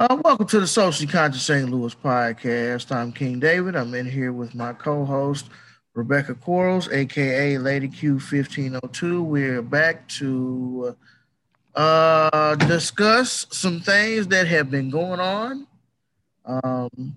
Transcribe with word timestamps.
Uh, 0.00 0.16
welcome 0.24 0.46
to 0.46 0.60
the 0.60 0.66
Socially 0.66 1.06
Conscious 1.06 1.42
St. 1.42 1.68
Louis 1.68 1.94
podcast. 1.94 2.90
I'm 2.90 3.12
King 3.12 3.38
David. 3.38 3.76
I'm 3.76 3.92
in 3.94 4.06
here 4.06 4.32
with 4.32 4.54
my 4.54 4.72
co-host 4.72 5.50
Rebecca 5.92 6.34
Quarles, 6.34 6.88
aka 6.88 7.58
Lady 7.58 7.86
Q 7.86 8.12
1502. 8.12 9.22
We're 9.22 9.60
back 9.60 10.08
to 10.08 10.96
uh, 11.74 12.54
discuss 12.54 13.46
some 13.50 13.80
things 13.80 14.26
that 14.28 14.46
have 14.46 14.70
been 14.70 14.88
going 14.88 15.20
on. 15.20 15.66
Um, 16.46 17.14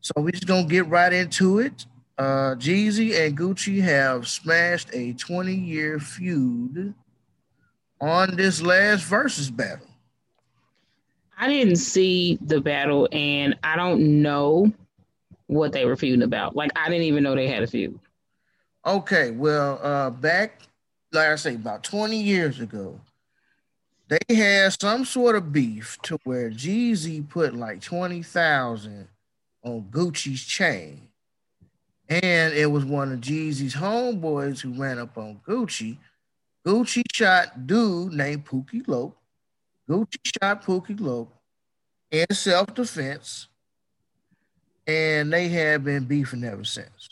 so 0.00 0.12
we're 0.18 0.30
just 0.30 0.46
gonna 0.46 0.68
get 0.68 0.86
right 0.86 1.12
into 1.12 1.58
it. 1.58 1.86
Uh, 2.16 2.54
Jeezy 2.54 3.18
and 3.18 3.36
Gucci 3.36 3.82
have 3.82 4.28
smashed 4.28 4.90
a 4.92 5.12
20-year 5.14 5.98
feud 5.98 6.94
on 8.00 8.36
this 8.36 8.62
last 8.62 9.02
versus 9.06 9.50
battle. 9.50 9.85
I 11.36 11.48
didn't 11.48 11.76
see 11.76 12.38
the 12.40 12.60
battle, 12.60 13.08
and 13.12 13.56
I 13.62 13.76
don't 13.76 14.22
know 14.22 14.72
what 15.46 15.72
they 15.72 15.84
were 15.84 15.96
feuding 15.96 16.22
about. 16.22 16.56
Like 16.56 16.70
I 16.76 16.88
didn't 16.88 17.04
even 17.04 17.22
know 17.22 17.34
they 17.34 17.48
had 17.48 17.62
a 17.62 17.66
feud. 17.66 17.98
Okay, 18.84 19.32
well, 19.32 19.80
uh, 19.82 20.10
back 20.10 20.62
like 21.12 21.28
I 21.28 21.36
say, 21.36 21.54
about 21.54 21.82
20 21.82 22.20
years 22.20 22.60
ago, 22.60 23.00
they 24.08 24.34
had 24.34 24.72
some 24.80 25.04
sort 25.04 25.34
of 25.34 25.52
beef 25.52 25.98
to 26.02 26.18
where 26.24 26.50
Jeezy 26.50 27.28
put 27.28 27.54
like 27.54 27.80
20,000 27.80 29.08
on 29.64 29.82
Gucci's 29.90 30.44
chain. 30.44 31.08
And 32.08 32.54
it 32.54 32.70
was 32.70 32.84
one 32.84 33.12
of 33.12 33.20
Jeezy's 33.20 33.74
homeboys 33.74 34.60
who 34.60 34.80
ran 34.80 35.00
up 35.00 35.18
on 35.18 35.40
Gucci. 35.46 35.98
Gucci 36.64 37.02
shot 37.12 37.66
dude 37.66 38.12
named 38.12 38.46
Pookie 38.46 38.86
Loc. 38.86 39.16
Gucci 39.88 40.18
shot 40.24 40.64
Pookie 40.64 41.00
Loc 41.00 41.32
in 42.10 42.26
self-defense. 42.32 43.48
And 44.86 45.32
they 45.32 45.48
have 45.48 45.82
been 45.82 46.04
beefing 46.04 46.44
ever 46.44 46.62
since. 46.62 47.08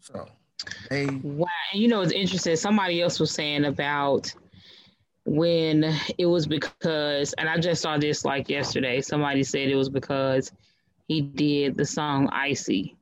So 0.00 0.28
they 0.90 1.06
wow, 1.06 1.46
you 1.72 1.88
know 1.88 2.02
it's 2.02 2.12
interesting. 2.12 2.54
Somebody 2.56 3.02
else 3.02 3.18
was 3.18 3.30
saying 3.30 3.64
about 3.64 4.32
when 5.24 5.84
it 6.18 6.26
was 6.26 6.46
because, 6.46 7.32
and 7.34 7.48
I 7.48 7.58
just 7.58 7.82
saw 7.82 7.98
this 7.98 8.24
like 8.24 8.48
yesterday. 8.48 9.00
Somebody 9.00 9.42
said 9.42 9.68
it 9.68 9.74
was 9.74 9.88
because 9.88 10.52
he 11.08 11.22
did 11.22 11.76
the 11.76 11.84
song 11.84 12.28
"Icy," 12.30 12.96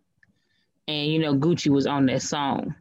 and 0.89 1.08
you 1.08 1.19
know 1.19 1.34
Gucci 1.34 1.69
was 1.69 1.86
on 1.86 2.06
that 2.06 2.22
song. 2.22 2.74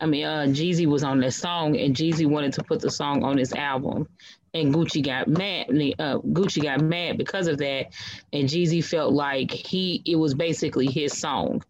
I 0.00 0.06
mean, 0.06 0.24
uh, 0.24 0.46
Jeezy 0.48 0.86
was 0.86 1.04
on 1.04 1.20
that 1.20 1.32
song, 1.32 1.76
and 1.76 1.94
Jeezy 1.94 2.26
wanted 2.26 2.52
to 2.54 2.64
put 2.64 2.80
the 2.80 2.90
song 2.90 3.22
on 3.22 3.38
his 3.38 3.52
album, 3.52 4.08
and 4.52 4.74
Gucci 4.74 5.04
got 5.04 5.28
mad. 5.28 5.66
Uh, 5.98 6.18
Gucci 6.18 6.62
got 6.62 6.80
mad 6.80 7.16
because 7.16 7.46
of 7.46 7.58
that, 7.58 7.92
and 8.32 8.48
Jeezy 8.48 8.84
felt 8.84 9.12
like 9.12 9.50
he 9.50 10.02
it 10.04 10.16
was 10.16 10.34
basically 10.34 10.86
his 10.86 11.16
song, 11.16 11.62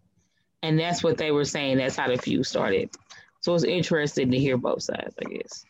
and 0.63 0.79
that's 0.79 1.03
what 1.03 1.17
they 1.17 1.31
were 1.31 1.45
saying. 1.45 1.77
That's 1.77 1.95
how 1.95 2.07
the 2.07 2.17
feud 2.17 2.45
started. 2.45 2.89
So 3.41 3.53
it's 3.53 3.63
interesting 3.63 4.31
to 4.31 4.39
hear 4.39 4.57
both 4.57 4.81
sides, 4.81 5.13
I 5.23 5.29
guess. 5.29 5.65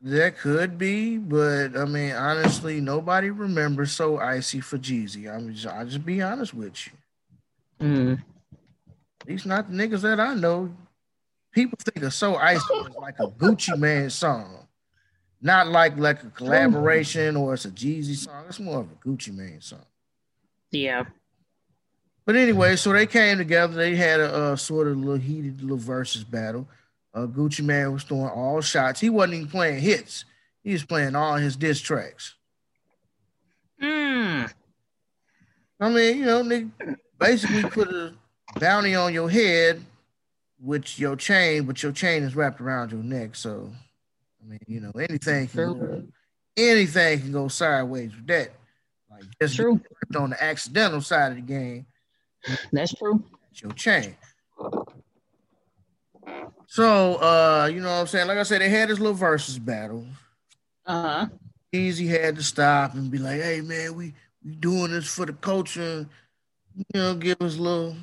That 0.00 0.38
could 0.38 0.78
be, 0.78 1.18
but 1.18 1.76
I 1.76 1.84
mean, 1.84 2.12
honestly, 2.12 2.80
nobody 2.80 3.30
remembers 3.30 3.92
so 3.92 4.18
icy 4.18 4.60
for 4.60 4.78
Jeezy. 4.78 5.30
I'm 5.30 5.52
just, 5.52 5.66
I'll 5.66 5.84
just 5.84 6.06
be 6.06 6.22
honest 6.22 6.54
with 6.54 6.86
you. 6.86 6.92
Mm. 7.86 8.22
Least 9.28 9.44
not 9.44 9.70
the 9.70 9.76
niggas 9.76 10.00
that 10.00 10.18
I 10.18 10.32
know. 10.32 10.74
People 11.52 11.78
think 11.80 12.02
of 12.02 12.14
so 12.14 12.36
icy 12.36 12.62
as 12.80 12.96
like 12.96 13.18
a 13.20 13.26
Gucci 13.26 13.78
Mane 13.78 14.08
song, 14.08 14.66
not 15.42 15.68
like 15.68 15.98
like 15.98 16.22
a 16.22 16.30
collaboration 16.30 17.36
or 17.36 17.52
it's 17.52 17.66
a 17.66 17.70
Jeezy 17.70 18.16
song. 18.16 18.44
It's 18.48 18.58
more 18.58 18.80
of 18.80 18.90
a 18.90 18.94
Gucci 19.06 19.34
Mane 19.34 19.60
song. 19.60 19.84
Yeah. 20.70 21.04
But 22.24 22.36
anyway, 22.36 22.76
so 22.76 22.92
they 22.92 23.06
came 23.06 23.36
together. 23.36 23.74
They 23.74 23.96
had 23.96 24.20
a, 24.20 24.56
sort 24.56 24.88
of 24.88 24.96
little 24.96 25.16
heated 25.16 25.60
little 25.60 25.76
versus 25.76 26.24
battle. 26.24 26.66
Uh, 27.12 27.26
Gucci 27.26 27.62
Mane 27.64 27.92
was 27.92 28.04
throwing 28.04 28.30
all 28.30 28.62
shots. 28.62 29.00
He 29.00 29.10
wasn't 29.10 29.34
even 29.34 29.48
playing 29.48 29.80
hits. 29.80 30.24
He 30.62 30.72
was 30.72 30.84
playing 30.84 31.14
all 31.14 31.36
his 31.36 31.56
diss 31.56 31.80
tracks. 31.80 32.34
Mm. 33.82 34.50
I 35.80 35.88
mean, 35.90 36.18
you 36.18 36.24
know, 36.24 36.42
nigga 36.42 36.96
basically 37.18 37.62
put 37.64 37.88
a 37.88 38.14
bounty 38.56 38.94
on 38.94 39.12
your 39.12 39.30
head 39.30 39.82
with 40.60 40.98
your 40.98 41.16
chain, 41.16 41.64
but 41.64 41.82
your 41.82 41.92
chain 41.92 42.22
is 42.22 42.34
wrapped 42.34 42.60
around 42.60 42.92
your 42.92 43.02
neck. 43.02 43.34
So, 43.36 43.70
I 44.42 44.48
mean, 44.48 44.60
you 44.66 44.80
know, 44.80 44.92
anything 44.98 45.46
can 45.48 45.78
go, 45.78 46.02
anything 46.56 47.20
can 47.20 47.32
go 47.32 47.48
sideways 47.48 48.14
with 48.14 48.26
that. 48.28 48.50
Like 49.10 49.24
just 49.40 49.56
true 49.56 49.80
on 50.16 50.30
the 50.30 50.42
accidental 50.42 51.00
side 51.00 51.32
of 51.32 51.36
the 51.36 51.42
game. 51.42 51.86
That's 52.72 52.94
true. 52.94 53.22
Your 53.54 53.72
chain. 53.72 54.16
So, 56.66 57.14
uh, 57.16 57.70
you 57.72 57.80
know 57.80 57.88
what 57.88 58.00
I'm 58.00 58.06
saying? 58.06 58.28
Like 58.28 58.38
I 58.38 58.42
said, 58.42 58.60
they 58.60 58.68
had 58.68 58.88
this 58.90 58.98
little 58.98 59.14
versus 59.14 59.58
battle. 59.58 60.06
Uh-huh. 60.86 61.26
Jeezy 61.74 62.08
had 62.08 62.36
to 62.36 62.42
stop 62.42 62.94
and 62.94 63.10
be 63.10 63.18
like, 63.18 63.40
hey 63.40 63.60
man, 63.60 63.94
we 63.94 64.14
we 64.44 64.54
doing 64.54 64.92
this 64.92 65.12
for 65.12 65.26
the 65.26 65.32
culture. 65.32 66.06
You 66.76 67.00
know, 67.00 67.14
give 67.14 67.40
us 67.42 67.56
a 67.58 67.62
little, 67.62 67.96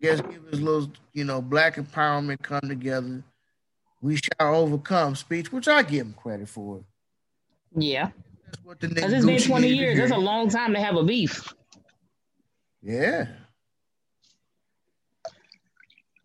guess 0.00 0.20
give 0.20 0.46
us 0.46 0.54
a 0.54 0.62
little, 0.62 0.90
you 1.12 1.24
know, 1.24 1.40
black 1.42 1.76
empowerment 1.76 2.42
come 2.42 2.60
together. 2.68 3.22
We 4.00 4.16
shall 4.16 4.54
overcome 4.54 5.16
speech, 5.16 5.52
which 5.52 5.66
I 5.66 5.82
give 5.82 6.06
him 6.06 6.14
credit 6.14 6.48
for. 6.48 6.84
Yeah. 7.76 8.10
That's 8.44 8.64
what 8.64 8.80
the 8.80 8.88
Because 8.88 9.12
it's 9.12 9.26
been 9.26 9.42
20 9.42 9.68
years. 9.68 9.98
That's 9.98 10.12
a 10.12 10.16
long 10.16 10.48
time 10.48 10.72
to 10.74 10.80
have 10.80 10.96
a 10.96 11.02
beef. 11.02 11.52
Yeah. 12.82 13.26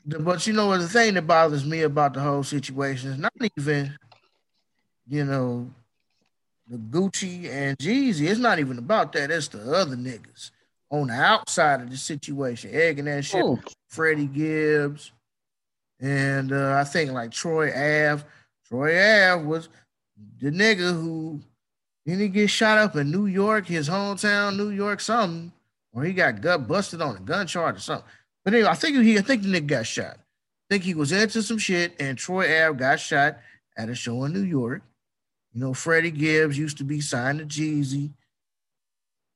But 0.05 0.45
you 0.45 0.53
know, 0.53 0.67
what 0.67 0.81
the 0.81 0.87
thing 0.87 1.13
that 1.15 1.25
bothers 1.25 1.65
me 1.65 1.81
about 1.81 2.13
the 2.13 2.19
whole 2.19 2.43
situation 2.43 3.11
is 3.11 3.17
not 3.17 3.33
even, 3.57 3.97
you 5.07 5.23
know, 5.23 5.71
the 6.67 6.77
Gucci 6.77 7.49
and 7.49 7.77
Jeezy. 7.77 8.29
It's 8.29 8.39
not 8.39 8.59
even 8.59 8.77
about 8.77 9.13
that. 9.13 9.31
It's 9.31 9.47
the 9.47 9.59
other 9.73 9.95
niggas 9.95 10.51
on 10.93 11.07
the 11.07 11.13
outside 11.13 11.81
of 11.81 11.89
the 11.89 11.97
situation, 11.97 12.69
egging 12.71 13.05
that 13.05 13.25
shit. 13.25 13.43
Ooh. 13.43 13.59
Freddie 13.89 14.27
Gibbs, 14.27 15.11
and 15.99 16.53
uh, 16.53 16.75
I 16.79 16.83
think 16.83 17.11
like 17.11 17.31
Troy 17.31 17.69
Ave. 17.69 18.23
Troy 18.67 18.91
Ave 18.91 19.43
was 19.43 19.69
the 20.39 20.51
nigga 20.51 20.93
who 20.93 21.41
didn't 22.05 22.21
he 22.21 22.27
get 22.27 22.49
shot 22.49 22.77
up 22.77 22.95
in 22.95 23.09
New 23.09 23.25
York, 23.25 23.65
his 23.65 23.89
hometown, 23.89 24.55
New 24.55 24.69
York, 24.69 24.99
something, 24.99 25.51
or 25.93 26.03
he 26.03 26.13
got 26.13 26.41
gut 26.41 26.67
busted 26.67 27.01
on 27.01 27.17
a 27.17 27.19
gun 27.19 27.47
charge 27.47 27.77
or 27.77 27.79
something. 27.79 28.07
But 28.45 28.53
anyway, 28.53 28.69
I 28.69 28.75
think 28.75 28.97
he, 28.97 29.17
I 29.17 29.21
think 29.21 29.41
the 29.41 29.49
nigga 29.49 29.67
got 29.67 29.87
shot. 29.87 30.17
I 30.17 30.75
think 30.75 30.83
he 30.83 30.93
was 30.93 31.11
into 31.11 31.41
some 31.41 31.57
shit, 31.57 31.95
and 31.99 32.17
Troy 32.17 32.45
Ave 32.45 32.77
got 32.77 32.99
shot 32.99 33.39
at 33.77 33.89
a 33.89 33.95
show 33.95 34.25
in 34.25 34.33
New 34.33 34.43
York. 34.43 34.83
You 35.53 35.61
know, 35.61 35.73
Freddie 35.73 36.11
Gibbs 36.11 36.57
used 36.57 36.77
to 36.77 36.83
be 36.83 37.01
signed 37.01 37.39
to 37.39 37.45
Jeezy. 37.45 38.11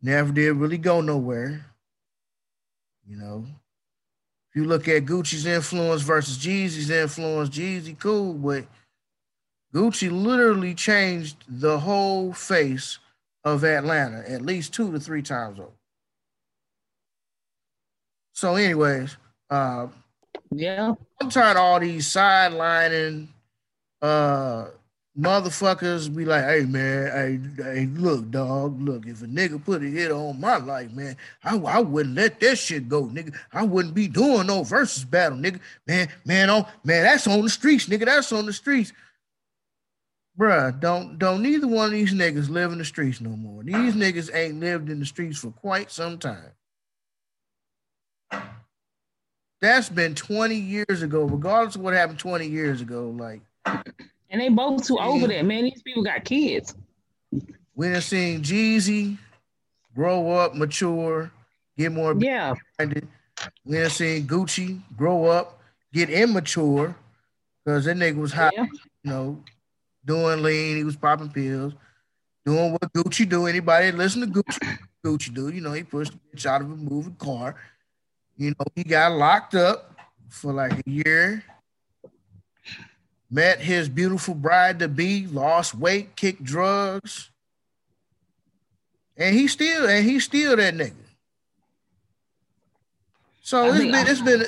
Never 0.01 0.31
did 0.31 0.53
really 0.53 0.77
go 0.77 1.01
nowhere. 1.01 1.65
You 3.07 3.17
know, 3.17 3.45
if 4.49 4.55
you 4.55 4.65
look 4.65 4.87
at 4.87 5.05
Gucci's 5.05 5.45
influence 5.45 6.01
versus 6.01 6.37
Jeezy's 6.37 6.89
influence, 6.89 7.49
Jeezy 7.49 7.97
cool, 7.97 8.33
but 8.33 8.65
Gucci 9.73 10.11
literally 10.11 10.73
changed 10.73 11.43
the 11.47 11.79
whole 11.79 12.33
face 12.33 12.99
of 13.43 13.63
Atlanta 13.63 14.29
at 14.29 14.41
least 14.41 14.73
two 14.73 14.91
to 14.91 14.99
three 14.99 15.21
times 15.21 15.59
over. 15.59 15.71
So, 18.33 18.55
anyways, 18.55 19.17
uh, 19.49 19.87
Yeah. 20.51 20.93
I'm 21.21 21.29
tired 21.29 21.57
of 21.57 21.63
all 21.63 21.79
these 21.79 22.07
sidelining 22.07 23.29
uh 24.01 24.67
motherfuckers 25.17 26.13
be 26.15 26.25
like, 26.25 26.43
hey 26.43 26.65
man, 26.65 27.11
hey, 27.57 27.63
hey, 27.63 27.85
look, 27.87 28.29
dog, 28.29 28.79
look, 28.81 29.07
if 29.07 29.21
a 29.23 29.25
nigga 29.25 29.63
put 29.63 29.83
a 29.83 29.85
hit 29.85 30.11
on 30.11 30.39
my 30.39 30.57
life, 30.57 30.91
man, 30.91 31.17
I, 31.43 31.57
I 31.57 31.79
wouldn't 31.79 32.15
let 32.15 32.39
that 32.39 32.57
shit 32.57 32.87
go, 32.87 33.05
nigga. 33.05 33.35
I 33.51 33.63
wouldn't 33.63 33.95
be 33.95 34.07
doing 34.07 34.47
no 34.47 34.63
versus 34.63 35.03
battle, 35.03 35.37
nigga. 35.37 35.59
Man, 35.87 36.09
man, 36.25 36.49
oh 36.49 36.67
man, 36.83 37.03
that's 37.03 37.27
on 37.27 37.41
the 37.41 37.49
streets, 37.49 37.87
nigga. 37.87 38.05
That's 38.05 38.31
on 38.31 38.45
the 38.45 38.53
streets. 38.53 38.93
Bruh, 40.37 40.79
don't 40.79 41.17
don't 41.17 41.41
neither 41.41 41.67
one 41.67 41.85
of 41.85 41.91
these 41.91 42.13
niggas 42.13 42.49
live 42.49 42.71
in 42.71 42.77
the 42.77 42.85
streets 42.85 43.19
no 43.19 43.31
more. 43.31 43.63
These 43.63 43.95
niggas 43.95 44.33
ain't 44.35 44.59
lived 44.59 44.89
in 44.89 44.99
the 44.99 45.05
streets 45.05 45.39
for 45.39 45.49
quite 45.49 45.89
some 45.89 46.19
time. 46.19 46.51
That's 49.59 49.89
been 49.89 50.13
20 50.13 50.55
years 50.55 51.01
ago, 51.01 51.23
regardless 51.23 51.75
of 51.75 51.81
what 51.81 51.95
happened 51.95 52.19
20 52.19 52.45
years 52.47 52.81
ago. 52.81 53.09
Like, 53.09 53.41
And 54.29 54.41
they 54.41 54.49
both 54.49 54.85
too 54.85 54.97
old 54.99 55.21
for 55.21 55.27
that, 55.27 55.45
man. 55.45 55.63
These 55.63 55.81
people 55.81 56.03
got 56.03 56.23
kids. 56.25 56.75
we 57.75 57.89
done 57.89 58.01
seen 58.01 58.41
Jeezy 58.41 59.17
grow 59.95 60.31
up, 60.31 60.55
mature, 60.55 61.31
get 61.77 61.91
more 61.91 62.15
Yeah. 62.17 62.55
minded. 62.79 63.07
We 63.65 63.77
done 63.77 63.89
seen 63.89 64.27
Gucci 64.27 64.81
grow 64.97 65.25
up, 65.25 65.61
get 65.93 66.09
immature, 66.09 66.95
because 67.63 67.85
that 67.85 67.97
nigga 67.97 68.15
was 68.15 68.33
hot, 68.33 68.53
Yeah. 68.55 68.65
you 69.03 69.11
know, 69.11 69.43
doing 70.05 70.41
lean. 70.41 70.77
He 70.77 70.83
was 70.83 70.95
popping 70.95 71.29
pills, 71.29 71.73
doing 72.45 72.71
what 72.71 72.91
Gucci 72.93 73.27
do. 73.29 73.45
Anybody 73.45 73.91
listen 73.91 74.21
to 74.21 74.27
Gucci, 74.27 74.79
Gucci 75.05 75.33
do? 75.33 75.49
You 75.49 75.61
know, 75.61 75.73
he 75.73 75.83
pushed 75.83 76.13
the 76.13 76.19
bitch 76.35 76.45
out 76.45 76.61
of 76.61 76.71
a 76.71 76.75
moving 76.75 77.15
car. 77.15 77.55
You 78.37 78.49
know, 78.51 78.65
he 78.75 78.83
got 78.83 79.11
locked 79.13 79.55
up 79.55 79.93
for 80.29 80.51
like 80.53 80.73
a 80.73 80.89
year. 80.89 81.43
Met 83.29 83.59
his 83.59 83.89
beautiful 83.89 84.33
bride 84.33 84.79
to 84.79 84.87
be, 84.87 85.27
lost 85.27 85.75
weight, 85.75 86.15
kicked 86.15 86.43
drugs, 86.43 87.29
and 89.17 89.35
he 89.35 89.47
still 89.47 89.87
and 89.87 90.05
he 90.05 90.19
still 90.19 90.55
that 90.55 90.73
nigga. 90.73 90.93
So 93.41 93.65
I 93.65 93.67
it's 93.69 93.79
been 93.79 94.07
it's 94.07 94.21
been 94.21 94.45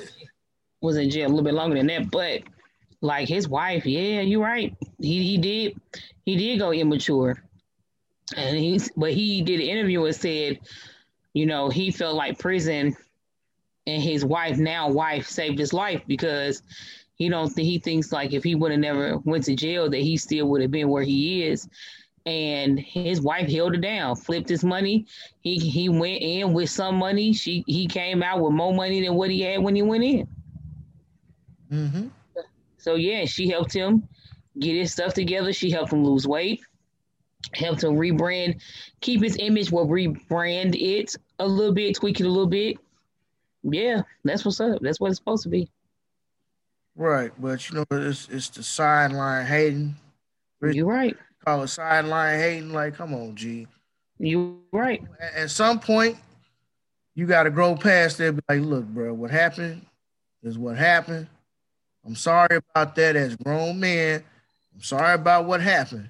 was 0.82 0.98
in 0.98 1.10
jail 1.10 1.28
a 1.28 1.30
little 1.30 1.44
bit 1.44 1.54
longer 1.54 1.76
than 1.76 1.88
that, 1.88 2.10
but 2.10 2.42
like 3.02 3.28
his 3.28 3.48
wife, 3.48 3.86
yeah, 3.86 4.22
you're 4.22 4.42
right. 4.42 4.76
He 5.00 5.24
he 5.24 5.38
did 5.38 5.80
he 6.26 6.36
did 6.38 6.60
go 6.60 6.72
immature, 6.72 7.42
and 8.36 8.58
he's 8.58 8.90
but 8.96 9.12
he 9.12 9.42
did 9.42 9.60
an 9.60 9.68
interview 9.68 10.06
and 10.06 10.16
said, 10.16 10.60
you 11.34 11.46
know, 11.46 11.70
he 11.70 11.92
felt 11.92 12.16
like 12.16 12.40
prison 12.40 12.96
and 13.88 14.04
his 14.04 14.24
wife 14.24 14.58
now 14.58 14.90
wife 14.90 15.28
saved 15.28 15.58
his 15.58 15.74
life 15.74 16.02
because 16.08 16.62
he 17.20 17.30
don't 17.30 17.50
think 17.50 17.68
he 17.68 17.78
thinks 17.78 18.12
like 18.12 18.34
if 18.34 18.44
he 18.44 18.56
would 18.56 18.72
have 18.72 18.80
never 18.80 19.18
went 19.20 19.44
to 19.44 19.56
jail 19.56 19.90
that 19.90 20.00
he 20.00 20.18
still 20.18 20.48
would 20.48 20.62
have 20.62 20.72
been 20.72 20.90
where 20.90 21.04
he 21.04 21.44
is 21.44 21.70
and 22.26 22.80
his 22.80 23.22
wife 23.22 23.50
held 23.50 23.76
it 23.76 23.82
down 23.82 24.16
flipped 24.16 24.50
his 24.50 24.64
money 24.64 25.06
he 25.42 25.58
he 25.58 25.90
went 25.90 26.22
in 26.22 26.54
with 26.54 26.70
some 26.70 26.96
money 26.96 27.32
she 27.32 27.64
he 27.68 27.88
came 27.88 28.24
out 28.24 28.42
with 28.42 28.52
more 28.52 28.74
money 28.74 29.02
than 29.02 29.14
what 29.14 29.30
he 29.30 29.42
had 29.42 29.62
when 29.62 29.76
he 29.76 29.82
went 29.82 30.04
in 30.04 30.28
mm-hmm. 31.72 32.08
so 32.78 32.96
yeah 32.96 33.26
she 33.26 33.48
helped 33.48 33.74
him 33.74 34.08
get 34.60 34.76
his 34.76 34.92
stuff 34.92 35.14
together 35.14 35.54
she 35.54 35.70
helped 35.70 35.94
him 35.94 36.04
lose 36.04 36.28
weight 36.28 36.62
helped 37.54 37.84
him 37.84 37.96
rebrand 37.96 38.60
keep 39.00 39.22
his 39.24 39.38
image 39.40 39.72
will 39.72 39.88
rebrand 39.88 40.76
it 40.76 41.16
a 41.40 41.48
little 41.48 41.74
bit 41.74 41.96
tweak 41.96 42.20
it 42.20 42.26
a 42.26 42.30
little 42.30 42.48
bit 42.48 42.78
yeah, 43.64 44.04
that's 44.24 44.46
what's 44.46 44.62
up. 44.62 44.80
That's 44.82 45.00
what 45.00 45.10
it's 45.10 45.20
supposed 45.20 45.44
to 45.44 45.50
be. 45.50 45.70
Right, 47.00 47.32
but 47.40 47.70
you 47.70 47.78
know, 47.78 47.86
it's 47.92 48.28
it's 48.30 48.50
the 48.50 48.62
sideline 48.62 49.46
hating. 49.46 49.96
You're 50.62 50.86
right. 50.86 51.16
Call 51.46 51.64
it 51.64 51.70
sideline 51.70 52.38
hating. 52.38 52.74
Like, 52.74 52.96
come 52.96 53.14
on, 53.14 53.38
G. 53.38 53.68
You 54.18 54.60
right. 54.74 55.02
At 55.34 55.50
some 55.50 55.80
point, 55.80 56.18
you 57.16 57.26
got 57.26 57.44
to 57.44 57.52
grow 57.52 57.78
past 57.78 58.20
it. 58.20 58.36
Be 58.36 58.42
like, 58.50 58.60
look, 58.60 58.84
bro, 58.84 59.14
what 59.14 59.32
happened 59.32 59.86
is 60.44 60.58
what 60.58 60.76
happened. 60.76 61.28
I'm 62.06 62.16
sorry 62.16 62.58
about 62.58 62.96
that. 62.96 63.16
As 63.16 63.38
grown 63.38 63.80
men, 63.80 64.22
I'm 64.76 64.82
sorry 64.82 65.14
about 65.14 65.46
what 65.46 65.62
happened. 65.62 66.10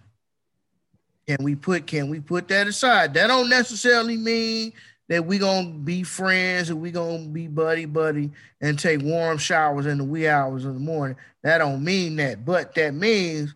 Can 1.27 1.37
we 1.43 1.53
put 1.53 1.85
can 1.85 2.09
we 2.09 2.19
put 2.19 2.47
that 2.47 2.65
aside? 2.65 3.13
That 3.13 3.27
don't 3.27 3.47
necessarily 3.47 4.17
mean 4.17 4.73
that 5.09 5.25
we 5.25 5.39
gonna 5.39 5.69
be 5.69 6.03
friends 6.03 6.69
and 6.69 6.79
we 6.79 6.91
gonna 6.91 7.27
be 7.27 7.47
buddy 7.47 7.85
buddy 7.85 8.29
and 8.61 8.79
take 8.79 9.01
warm 9.01 9.37
showers 9.37 9.87
in 9.87 9.97
the 9.97 10.03
wee 10.03 10.27
hours 10.27 10.65
of 10.65 10.75
the 10.75 10.79
morning. 10.79 11.17
That 11.43 11.57
don't 11.57 11.83
mean 11.83 12.15
that, 12.17 12.45
but 12.45 12.73
that 12.75 12.93
means 12.93 13.55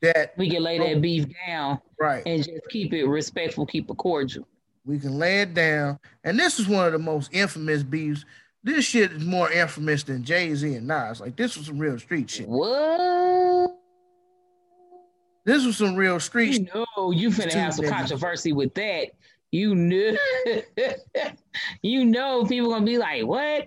that 0.00 0.32
we 0.38 0.48
can 0.48 0.62
lay 0.62 0.78
that 0.78 0.96
oh. 0.96 1.00
beef 1.00 1.26
down, 1.46 1.80
right, 2.00 2.22
and 2.24 2.42
just 2.42 2.68
keep 2.70 2.94
it 2.94 3.04
respectful, 3.04 3.66
keep 3.66 3.90
it 3.90 3.96
cordial. 3.96 4.46
We 4.84 5.00
can 5.00 5.18
lay 5.18 5.40
it 5.40 5.54
down, 5.54 5.98
and 6.22 6.38
this 6.38 6.60
is 6.60 6.68
one 6.68 6.86
of 6.86 6.92
the 6.92 6.98
most 7.00 7.34
infamous 7.34 7.82
beefs. 7.82 8.24
This 8.62 8.84
shit 8.84 9.12
is 9.12 9.24
more 9.24 9.50
infamous 9.50 10.04
than 10.04 10.24
Jay 10.24 10.54
Z 10.54 10.72
and 10.74 10.86
Nas. 10.86 11.20
Like 11.20 11.36
this 11.36 11.56
was 11.56 11.66
some 11.66 11.78
real 11.78 11.98
street 11.98 12.30
shit. 12.30 12.48
What? 12.48 13.76
This 15.44 15.64
was 15.64 15.76
some 15.76 15.94
real 15.94 16.18
street. 16.18 16.60
You 16.60 16.68
know, 16.74 17.10
you 17.12 17.30
finna 17.30 17.52
have 17.52 17.74
some 17.74 17.86
controversy 17.86 18.52
with 18.52 18.74
that 18.74 19.10
you 19.52 19.74
knew 19.74 20.16
you 21.82 22.04
know 22.04 22.44
people 22.44 22.70
gonna 22.70 22.84
be 22.84 22.98
like, 22.98 23.24
what? 23.24 23.66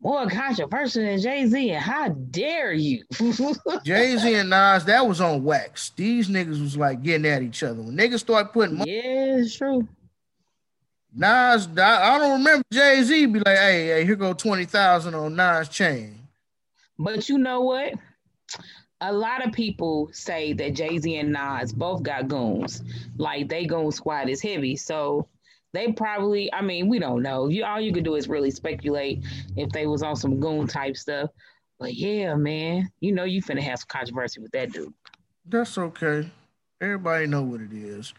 More 0.00 0.28
controversial 0.28 1.04
than 1.04 1.20
Jay 1.20 1.46
Z, 1.46 1.70
and 1.70 1.82
how 1.82 2.08
dare 2.08 2.72
you? 2.72 3.04
Jay 3.84 4.16
Z 4.16 4.34
and 4.34 4.50
Nas, 4.50 4.84
that 4.86 5.06
was 5.06 5.20
on 5.20 5.44
wax. 5.44 5.90
These 5.90 6.28
niggas 6.28 6.60
was 6.60 6.76
like 6.76 7.02
getting 7.02 7.30
at 7.30 7.42
each 7.42 7.62
other. 7.62 7.80
When 7.80 7.96
niggas 7.96 8.20
start 8.20 8.52
putting 8.52 8.78
money, 8.78 8.96
yeah, 8.96 9.36
it's 9.38 9.56
true. 9.56 9.86
Nas, 11.14 11.68
I 11.78 12.18
don't 12.18 12.38
remember 12.38 12.64
Jay 12.72 13.02
Z 13.02 13.26
be 13.26 13.38
like, 13.38 13.58
hey, 13.58 13.86
hey, 13.86 14.04
here 14.04 14.16
go 14.16 14.32
twenty 14.32 14.64
thousand 14.64 15.14
on 15.14 15.36
Nas 15.36 15.68
chain. 15.68 16.26
But 16.98 17.28
you 17.28 17.38
know 17.38 17.60
what? 17.60 17.94
A 19.02 19.12
lot 19.12 19.44
of 19.44 19.52
people 19.52 20.08
say 20.12 20.52
that 20.52 20.74
Jay 20.74 20.96
Z 20.96 21.16
and 21.16 21.32
Nas 21.32 21.72
both 21.72 22.02
got 22.02 22.28
goons. 22.28 22.82
Like 23.18 23.48
they 23.48 23.66
goon 23.66 23.90
squad 23.90 24.28
is 24.28 24.40
heavy. 24.40 24.76
So 24.76 25.28
they 25.72 25.90
probably, 25.92 26.52
I 26.54 26.62
mean, 26.62 26.88
we 26.88 27.00
don't 27.00 27.22
know. 27.22 27.48
You 27.48 27.64
all 27.64 27.80
you 27.80 27.92
could 27.92 28.04
do 28.04 28.14
is 28.14 28.28
really 28.28 28.52
speculate 28.52 29.24
if 29.56 29.70
they 29.70 29.86
was 29.86 30.02
on 30.02 30.14
some 30.14 30.38
goon 30.38 30.68
type 30.68 30.96
stuff. 30.96 31.30
But 31.80 31.94
yeah, 31.94 32.36
man, 32.36 32.90
you 33.00 33.12
know 33.12 33.24
you 33.24 33.42
finna 33.42 33.60
have 33.62 33.80
some 33.80 33.88
controversy 33.88 34.40
with 34.40 34.52
that 34.52 34.72
dude. 34.72 34.94
That's 35.44 35.76
okay. 35.76 36.30
Everybody 36.80 37.26
know 37.26 37.42
what 37.42 37.60
it 37.60 37.72
is. 37.72 38.14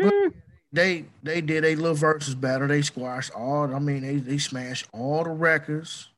Hmm. 0.00 0.28
they 0.72 1.04
they 1.22 1.40
did 1.40 1.64
a 1.64 1.76
little 1.76 1.94
versus 1.94 2.34
battle. 2.34 2.66
They 2.66 2.82
squashed 2.82 3.30
all. 3.32 3.72
I 3.72 3.78
mean, 3.78 4.02
they 4.02 4.16
they 4.16 4.38
smashed 4.38 4.88
all 4.92 5.22
the 5.22 5.30
records. 5.30 6.08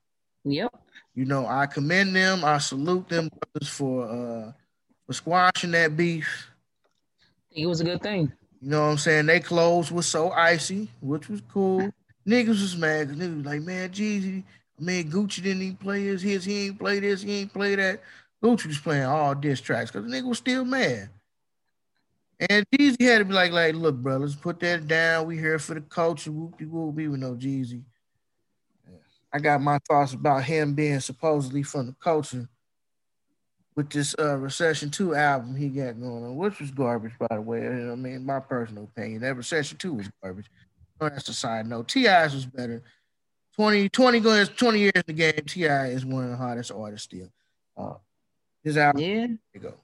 Yep. 0.45 0.75
You 1.17 1.25
know, 1.25 1.47
I 1.47 1.67
commend 1.67 2.15
them. 2.15 2.45
I 2.45 2.59
salute 2.59 3.09
them 3.09 3.31
for 3.65 4.05
uh 4.05 4.53
for 5.07 5.13
squashing 5.13 5.71
that 5.71 5.97
beef. 5.97 6.51
It 7.51 7.67
was 7.67 7.81
a 7.81 7.85
good 7.85 8.03
thing. 8.03 8.31
You 8.61 8.71
know 8.71 8.83
what 8.83 8.89
I'm 8.89 8.99
saying? 8.99 9.27
They 9.27 9.41
clothes 9.41 9.91
was 9.91 10.07
so 10.07 10.31
icy, 10.31 10.89
which 11.01 11.29
was 11.31 11.41
cool. 11.51 11.91
Niggas 12.29 12.49
was 12.49 12.77
mad 12.77 13.09
because 13.09 13.23
niggas 13.23 13.37
was 13.39 13.47
like, 13.47 13.63
man, 13.63 13.91
Jeezy, 13.91 14.45
I 14.79 14.83
mean, 14.83 15.11
Gucci 15.11 15.43
didn't 15.43 15.63
even 15.63 15.77
play 15.77 16.05
his 16.05 16.21
hits. 16.21 16.45
He 16.45 16.67
ain't 16.67 16.79
play 16.79 17.01
this. 17.01 17.23
He 17.23 17.41
ain't 17.41 17.53
play 17.53 17.77
that. 17.77 18.03
Gucci 18.43 18.67
was 18.67 18.79
playing 18.79 19.05
all 19.05 19.35
diss 19.35 19.63
tracks 19.63 19.91
because 19.91 20.11
the 20.11 20.15
nigga 20.15 20.29
was 20.29 20.39
still 20.39 20.65
mad. 20.67 21.09
And 22.51 22.67
Jeezy 22.75 23.01
had 23.01 23.19
to 23.19 23.25
be 23.25 23.33
like, 23.33 23.53
like, 23.53 23.75
look, 23.75 23.97
bro, 23.97 24.19
let's 24.19 24.35
put 24.35 24.61
that 24.61 24.87
down. 24.87 25.27
We 25.27 25.39
here 25.39 25.59
for 25.59 25.75
the 25.75 25.81
culture. 25.81 26.31
Whoopie 26.31 26.71
whoopie 26.71 27.11
with 27.11 27.21
no 27.21 27.35
Jeezy. 27.35 27.83
I 29.37 29.39
got 29.39 29.61
my 29.61 29.79
thoughts 29.87 30.15
about 30.15 30.45
him 30.45 30.73
being 30.73 30.99
supposedly 30.99 31.63
from 31.63 31.89
the 31.89 31.95
culture 32.03 32.49
with 33.75 33.91
this 33.91 34.15
uh, 34.19 34.39
Recession 34.39 34.89
2 34.89 35.15
album 35.15 35.55
he 35.55 35.69
got 35.69 36.01
going 36.01 36.25
on, 36.25 36.37
which 36.37 36.59
was 36.59 36.71
garbage, 36.71 37.13
by 37.19 37.27
the 37.31 37.43
way. 37.43 37.67
I 37.67 37.95
mean, 37.97 38.25
my 38.25 38.41
personal 38.41 38.85
opinion. 38.85 39.21
That 39.21 39.37
Recession 39.37 39.77
2 39.77 39.93
was 39.93 40.11
garbage. 40.23 40.51
Oh, 41.03 41.11
that's 41.11 41.29
a 41.29 41.35
side 41.35 41.67
note. 41.67 41.87
T.I.'s 41.89 42.35
was 42.35 42.47
better. 42.47 42.83
20, 43.57 43.91
20, 43.91 44.21
going 44.21 44.47
20 44.47 44.79
years 44.79 44.93
in 44.95 45.03
the 45.07 45.13
game, 45.13 45.45
T.I. 45.47 45.89
is 45.89 46.07
one 46.07 46.25
of 46.25 46.31
the 46.31 46.37
hottest 46.39 46.73
artists 46.73 47.05
still. 47.05 47.29
Uh, 47.77 47.97
his 48.65 48.79
album, 48.79 49.03
yeah. 49.03 49.27
you 49.53 49.61
go. 49.61 49.75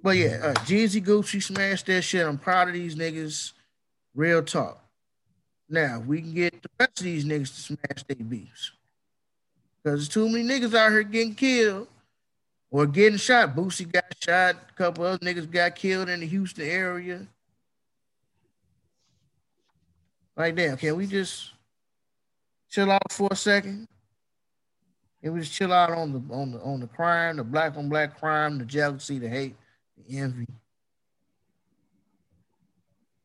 But 0.00 0.16
yeah, 0.16 0.38
uh, 0.44 0.54
Jeezy 0.60 1.04
Gucci 1.04 1.42
smashed 1.42 1.86
that 1.86 2.02
shit. 2.02 2.24
I'm 2.24 2.38
proud 2.38 2.68
of 2.68 2.74
these 2.74 2.94
niggas. 2.94 3.50
Real 4.14 4.44
talk. 4.44 4.87
Now 5.68 6.00
if 6.00 6.06
we 6.06 6.22
can 6.22 6.34
get 6.34 6.62
the 6.62 6.70
rest 6.78 6.98
of 6.98 7.04
these 7.04 7.24
niggas 7.24 7.54
to 7.54 7.60
smash 7.60 8.04
their 8.06 8.16
beefs. 8.16 8.72
Because 9.82 10.00
there's 10.00 10.08
too 10.08 10.28
many 10.28 10.44
niggas 10.44 10.74
out 10.74 10.90
here 10.90 11.02
getting 11.02 11.34
killed 11.34 11.88
or 12.70 12.86
getting 12.86 13.18
shot. 13.18 13.54
Boosie 13.54 13.90
got 13.90 14.04
shot, 14.22 14.56
a 14.70 14.72
couple 14.74 15.04
other 15.04 15.18
niggas 15.18 15.50
got 15.50 15.74
killed 15.74 16.08
in 16.08 16.20
the 16.20 16.26
Houston 16.26 16.66
area. 16.66 17.26
Like 20.36 20.54
damn, 20.54 20.76
can 20.76 20.96
we 20.96 21.06
just 21.06 21.52
chill 22.70 22.90
out 22.90 23.12
for 23.12 23.28
a 23.30 23.36
second? 23.36 23.88
Can 25.22 25.32
we 25.32 25.40
just 25.40 25.52
chill 25.52 25.72
out 25.72 25.90
on 25.90 26.12
the 26.12 26.34
on 26.34 26.52
the 26.52 26.60
on 26.60 26.80
the 26.80 26.86
crime, 26.86 27.36
the 27.36 27.44
black 27.44 27.76
on 27.76 27.88
black 27.88 28.18
crime, 28.18 28.58
the 28.58 28.64
jealousy, 28.64 29.18
the 29.18 29.28
hate, 29.28 29.56
the 29.96 30.18
envy? 30.18 30.46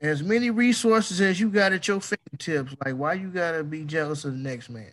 As 0.04 0.22
many 0.22 0.50
resources 0.50 1.22
as 1.22 1.40
you 1.40 1.50
got 1.50 1.72
at 1.72 1.88
your 1.88 2.02
fingertips. 2.02 2.76
Like, 2.86 2.96
why 2.96 3.14
you 3.14 3.30
gotta 3.30 3.64
be 3.64 3.86
jealous 3.86 4.26
of 4.26 4.34
the 4.34 4.38
next 4.38 4.70
man? 4.70 4.92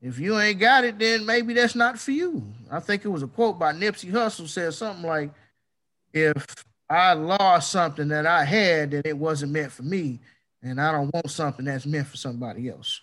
If 0.00 0.18
you 0.18 0.38
ain't 0.38 0.58
got 0.58 0.84
it, 0.84 0.98
then 0.98 1.26
maybe 1.26 1.52
that's 1.52 1.74
not 1.74 1.98
for 1.98 2.12
you. 2.12 2.42
I 2.70 2.80
think 2.80 3.04
it 3.04 3.08
was 3.08 3.22
a 3.22 3.26
quote 3.26 3.58
by 3.58 3.72
Nipsey 3.72 4.10
Hussle 4.10 4.48
said 4.48 4.72
something 4.72 5.04
like, 5.04 5.30
"If 6.12 6.64
I 6.88 7.12
lost 7.12 7.70
something 7.70 8.08
that 8.08 8.26
I 8.26 8.44
had, 8.44 8.92
then 8.92 9.02
it 9.04 9.16
wasn't 9.16 9.52
meant 9.52 9.72
for 9.72 9.82
me, 9.82 10.20
and 10.62 10.80
I 10.80 10.92
don't 10.92 11.12
want 11.12 11.30
something 11.30 11.64
that's 11.64 11.86
meant 11.86 12.06
for 12.06 12.16
somebody 12.16 12.68
else." 12.68 13.00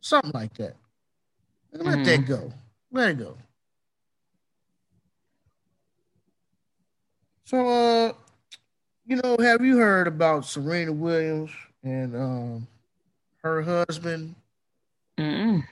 Something 0.00 0.32
like 0.32 0.54
that. 0.54 0.76
Let 1.72 1.84
mm-hmm. 1.84 2.02
that 2.04 2.26
go. 2.26 2.52
Let 2.90 3.10
it 3.10 3.18
go. 3.18 3.36
So, 7.50 7.66
uh, 7.66 8.12
you 9.04 9.16
know, 9.16 9.36
have 9.40 9.64
you 9.64 9.76
heard 9.76 10.06
about 10.06 10.44
Serena 10.44 10.92
Williams 10.92 11.50
and 11.82 12.14
um, 12.14 12.68
her 13.42 13.60
husband? 13.60 14.36
Mm-mm. 15.18 15.64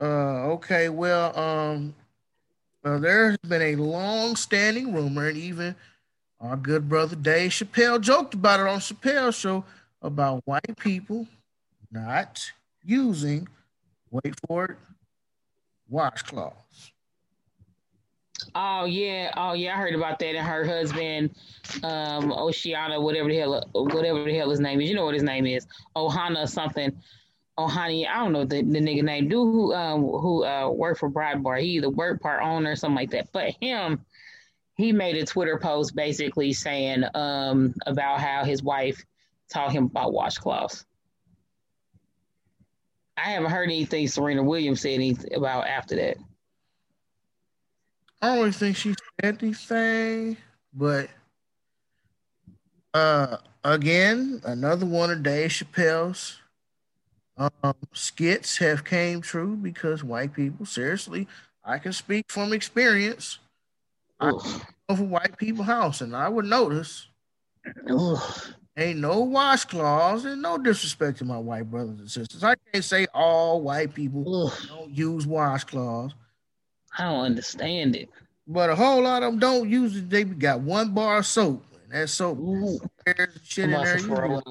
Uh, 0.00 0.52
okay, 0.54 0.88
well, 0.88 1.38
um, 1.38 1.94
Well, 2.82 2.98
there's 2.98 3.36
been 3.46 3.60
a 3.60 3.76
long-standing 3.76 4.94
rumor, 4.94 5.28
and 5.28 5.36
even 5.36 5.76
our 6.40 6.56
good 6.56 6.88
brother 6.88 7.14
Dave 7.16 7.50
Chappelle 7.50 8.00
joked 8.00 8.32
about 8.32 8.60
it 8.60 8.66
on 8.66 8.80
Chappelle's 8.80 9.34
show 9.34 9.66
about 10.00 10.40
white 10.46 10.78
people 10.78 11.28
not 11.92 12.40
using, 12.82 13.46
wait 14.10 14.34
for 14.48 14.64
it, 14.64 14.78
washcloths. 15.92 16.93
Oh 18.54 18.84
yeah, 18.84 19.32
oh 19.36 19.52
yeah, 19.52 19.74
I 19.74 19.78
heard 19.78 19.94
about 19.94 20.18
that. 20.18 20.34
And 20.34 20.46
her 20.46 20.64
husband, 20.64 21.34
um, 21.82 22.32
Oceana, 22.32 23.00
whatever 23.00 23.28
the 23.28 23.36
hell, 23.36 23.70
whatever 23.72 24.24
the 24.24 24.34
hell 24.34 24.50
his 24.50 24.60
name 24.60 24.80
is. 24.80 24.88
You 24.88 24.96
know 24.96 25.04
what 25.04 25.14
his 25.14 25.22
name 25.22 25.46
is, 25.46 25.66
Ohana 25.96 26.48
something. 26.48 26.92
Ohani, 27.58 28.08
I 28.08 28.16
don't 28.16 28.32
know 28.32 28.44
the, 28.44 28.62
the 28.62 28.80
nigga 28.80 29.02
name. 29.02 29.28
Dude 29.28 29.32
who 29.32 29.74
um 29.74 30.02
who 30.02 30.44
uh 30.44 30.68
worked 30.70 31.00
for 31.00 31.10
Breitbart. 31.10 31.62
He 31.62 31.76
either 31.76 31.90
work 31.90 32.20
part 32.20 32.42
owner 32.42 32.72
or 32.72 32.76
something 32.76 32.96
like 32.96 33.10
that. 33.10 33.28
But 33.32 33.54
him, 33.60 34.04
he 34.76 34.92
made 34.92 35.16
a 35.16 35.24
Twitter 35.24 35.58
post 35.58 35.94
basically 35.94 36.52
saying 36.52 37.04
um 37.14 37.74
about 37.86 38.20
how 38.20 38.44
his 38.44 38.62
wife 38.62 39.04
taught 39.48 39.72
him 39.72 39.84
about 39.84 40.12
washcloths. 40.12 40.84
I 43.16 43.30
haven't 43.30 43.52
heard 43.52 43.70
anything 43.70 44.08
Serena 44.08 44.42
Williams 44.42 44.80
said 44.80 44.94
anything 44.94 45.34
about 45.34 45.68
after 45.68 45.94
that. 45.96 46.16
I 48.24 48.36
don't 48.36 48.52
think 48.54 48.74
she 48.74 48.94
said 49.20 49.36
anything, 49.42 50.38
but 50.72 51.10
uh, 52.94 53.36
again, 53.62 54.40
another 54.46 54.86
one 54.86 55.10
of 55.10 55.22
Dave 55.22 55.50
Chappelle's 55.50 56.38
um, 57.36 57.74
skits 57.92 58.56
have 58.56 58.82
came 58.82 59.20
true 59.20 59.56
because 59.56 60.02
white 60.02 60.32
people, 60.32 60.64
seriously, 60.64 61.28
I 61.66 61.76
can 61.76 61.92
speak 61.92 62.24
from 62.30 62.54
experience. 62.54 63.40
I 64.18 64.30
of 64.88 65.00
a 65.00 65.04
white 65.04 65.36
people 65.36 65.64
house, 65.64 66.00
and 66.00 66.16
I 66.16 66.30
would 66.30 66.46
notice 66.46 67.08
ain't 68.78 69.00
no 69.00 69.26
washcloths 69.26 70.24
and 70.24 70.40
no 70.40 70.56
disrespect 70.56 71.18
to 71.18 71.26
my 71.26 71.36
white 71.36 71.70
brothers 71.70 71.98
and 71.98 72.10
sisters. 72.10 72.42
I 72.42 72.54
can't 72.72 72.84
say 72.84 73.06
all 73.12 73.60
white 73.60 73.92
people 73.92 74.50
don't 74.68 74.96
use 74.96 75.26
washcloths. 75.26 76.14
I 76.98 77.04
don't 77.04 77.24
understand 77.24 77.96
it. 77.96 78.08
But 78.46 78.70
a 78.70 78.76
whole 78.76 79.02
lot 79.02 79.22
of 79.22 79.32
them 79.32 79.40
don't 79.40 79.68
use 79.68 79.96
it. 79.96 80.10
They 80.10 80.24
got 80.24 80.60
one 80.60 80.92
bar 80.92 81.18
of 81.18 81.26
soap. 81.26 81.64
And 81.84 81.92
that 81.92 82.08
soap 82.08 82.38
shit 83.42 83.64
in 83.64 83.70
there. 83.70 83.98
You 83.98 84.08
like, 84.08 84.44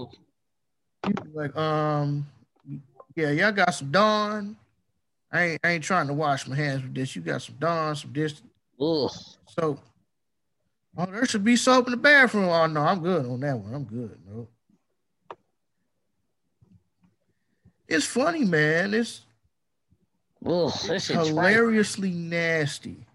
like, 1.33 1.55
um, 1.57 2.25
yeah, 3.15 3.31
y'all 3.31 3.51
got 3.51 3.75
some 3.75 3.91
Dawn. 3.91 4.55
I 5.31 5.43
ain't, 5.43 5.61
I 5.63 5.71
ain't 5.71 5.83
trying 5.83 6.07
to 6.07 6.13
wash 6.13 6.47
my 6.47 6.55
hands 6.55 6.83
with 6.83 6.93
this. 6.93 7.15
You 7.15 7.21
got 7.21 7.41
some 7.41 7.55
Dawn, 7.59 7.95
some 7.95 8.13
this. 8.13 8.41
Ugh. 8.79 9.11
So, 9.47 9.79
oh, 10.97 11.05
there 11.05 11.25
should 11.25 11.43
be 11.43 11.55
soap 11.55 11.87
in 11.87 11.91
the 11.91 11.97
bathroom. 11.97 12.49
Oh 12.49 12.65
no, 12.67 12.81
I'm 12.81 13.01
good 13.01 13.25
on 13.25 13.39
that 13.41 13.57
one. 13.57 13.73
I'm 13.73 13.83
good. 13.83 14.17
No. 14.27 14.47
It's 17.87 18.05
funny, 18.05 18.45
man. 18.45 18.93
It's 18.93 19.21
Ugh, 20.45 20.71
this 20.87 21.07
hilariously 21.07 22.09
right. 22.09 22.17
nasty. 22.17 23.05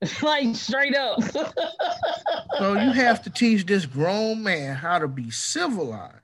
like 0.22 0.54
straight 0.56 0.96
up. 0.96 1.22
so 2.58 2.74
you 2.74 2.92
have 2.92 3.22
to 3.22 3.30
teach 3.30 3.66
this 3.66 3.86
grown 3.86 4.42
man 4.42 4.74
how 4.74 4.98
to 4.98 5.08
be 5.08 5.30
civilized. 5.30 6.20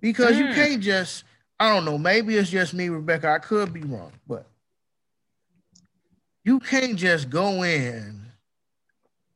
Because 0.00 0.36
mm. 0.36 0.38
you 0.48 0.54
can't 0.54 0.82
just, 0.82 1.24
I 1.58 1.74
don't 1.74 1.84
know, 1.84 1.98
maybe 1.98 2.36
it's 2.36 2.50
just 2.50 2.74
me, 2.74 2.88
Rebecca. 2.88 3.28
I 3.28 3.38
could 3.38 3.72
be 3.72 3.80
wrong, 3.80 4.12
but 4.26 4.46
you 6.44 6.60
can't 6.60 6.96
just 6.96 7.28
go 7.28 7.64
in 7.64 8.22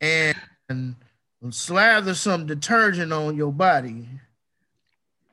and 0.00 0.36
slather 1.50 2.14
some 2.14 2.46
detergent 2.46 3.12
on 3.12 3.36
your 3.36 3.52
body 3.52 4.06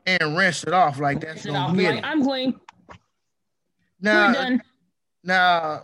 and 0.07 0.37
rinse 0.37 0.63
it 0.63 0.73
off 0.73 0.99
like 0.99 1.19
that's 1.19 1.45
no 1.45 1.51
like, 1.51 2.03
I'm 2.03 2.23
clean. 2.23 2.59
Now, 3.99 4.27
We're 4.27 4.33
done. 4.33 4.61
Now, 5.23 5.83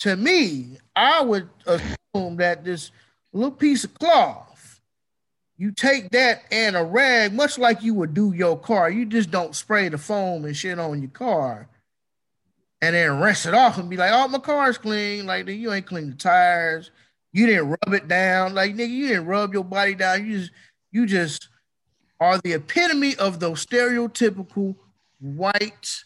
to 0.00 0.16
me, 0.16 0.78
I 0.96 1.22
would 1.22 1.48
assume 1.64 2.36
that 2.36 2.64
this 2.64 2.90
little 3.32 3.52
piece 3.52 3.84
of 3.84 3.94
cloth, 3.94 4.80
you 5.56 5.70
take 5.70 6.10
that 6.10 6.42
and 6.50 6.74
a 6.74 6.82
rag, 6.82 7.32
much 7.32 7.56
like 7.58 7.82
you 7.82 7.94
would 7.94 8.12
do 8.12 8.32
your 8.34 8.58
car. 8.58 8.90
You 8.90 9.06
just 9.06 9.30
don't 9.30 9.54
spray 9.54 9.88
the 9.88 9.98
foam 9.98 10.44
and 10.44 10.56
shit 10.56 10.78
on 10.80 11.00
your 11.00 11.10
car 11.10 11.68
and 12.82 12.94
then 12.94 13.20
rinse 13.20 13.46
it 13.46 13.54
off 13.54 13.78
and 13.78 13.88
be 13.88 13.96
like, 13.96 14.10
oh, 14.12 14.26
my 14.26 14.38
car's 14.38 14.78
clean. 14.78 15.26
Like, 15.26 15.48
you 15.48 15.72
ain't 15.72 15.86
clean 15.86 16.10
the 16.10 16.16
tires. 16.16 16.90
You 17.32 17.46
didn't 17.46 17.70
rub 17.70 17.94
it 17.94 18.08
down. 18.08 18.54
Like, 18.54 18.74
nigga, 18.74 18.90
you 18.90 19.08
didn't 19.08 19.26
rub 19.26 19.54
your 19.54 19.64
body 19.64 19.94
down. 19.94 20.26
You 20.26 20.38
just, 20.38 20.50
you 20.90 21.06
just 21.06 21.48
are 22.20 22.38
the 22.38 22.52
epitome 22.52 23.16
of 23.16 23.40
those 23.40 23.64
stereotypical 23.64 24.76
white 25.20 26.04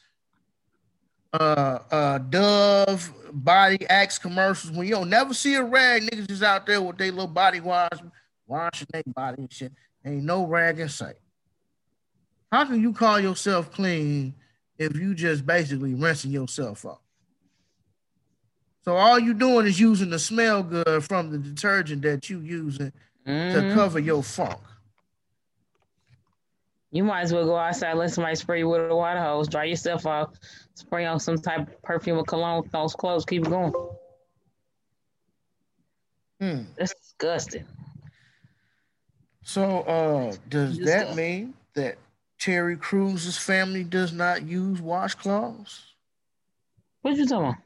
uh 1.35 1.79
uh 1.91 2.19
Dove 2.19 3.13
body 3.33 3.87
axe 3.91 4.19
commercials 4.19 4.75
when 4.75 4.87
you 4.87 4.95
don't 4.95 5.11
never 5.11 5.35
see 5.35 5.55
a 5.55 5.63
rag, 5.63 6.03
niggas 6.03 6.29
just 6.29 6.43
out 6.43 6.67
there 6.67 6.81
with 6.81 6.97
their 6.97 7.11
little 7.11 7.27
body 7.27 7.61
wash, 7.61 7.99
washing 8.47 8.89
their 8.93 9.03
body 9.07 9.43
and 9.43 9.53
shit. 9.53 9.73
Ain't 10.05 10.25
no 10.25 10.47
rag 10.47 10.81
in 10.81 10.89
sight. 10.89 11.17
How 12.51 12.65
can 12.65 12.81
you 12.81 12.93
call 12.93 13.21
yourself 13.21 13.71
clean 13.71 14.35
if 14.79 14.97
you 14.97 15.15
just 15.15 15.45
basically 15.45 15.95
rinsing 15.95 16.31
yourself 16.31 16.87
off? 16.87 17.01
So 18.85 18.97
all 18.97 19.19
you 19.19 19.35
doing 19.35 19.67
is 19.67 19.79
using 19.79 20.09
the 20.09 20.19
smell 20.19 20.63
good 20.63 21.05
from 21.05 21.31
the 21.31 21.37
detergent 21.37 22.01
that 22.03 22.31
you 22.31 22.41
using 22.41 22.93
mm-hmm. 23.27 23.69
to 23.69 23.75
cover 23.75 23.99
your 23.99 24.23
funk. 24.23 24.61
You 26.91 27.05
might 27.05 27.23
as 27.23 27.33
well 27.33 27.45
go 27.45 27.57
outside, 27.57 27.95
let 27.95 28.11
somebody 28.11 28.35
spray 28.37 28.61
you 28.61 28.69
with 28.69 28.91
a 28.91 28.97
water 28.97 29.21
hose, 29.21 29.49
dry 29.49 29.65
yourself 29.65 30.07
off, 30.07 30.31
spray 30.75 31.05
on 31.05 31.21
some 31.21 31.37
type 31.37 31.69
of 31.69 31.83
perfume 31.83 32.19
or 32.19 32.25
cologne 32.25 32.63
with 32.63 32.73
those 32.73 32.95
clothes, 32.95 33.25
keep 33.25 33.47
it 33.47 33.51
going. 33.51 33.73
Hmm. 36.41 36.63
That's 36.77 36.95
disgusting. 36.95 37.65
So 39.43 39.81
uh 39.81 40.37
does 40.49 40.79
that 40.79 41.17
mean 41.17 41.55
that 41.75 41.97
Terry 42.39 42.77
Crews's 42.77 43.37
family 43.37 43.83
does 43.83 44.13
not 44.13 44.47
use 44.47 44.81
washcloths? 44.81 45.81
What 47.03 47.17
you 47.17 47.27
talking 47.27 47.49
about? 47.49 47.57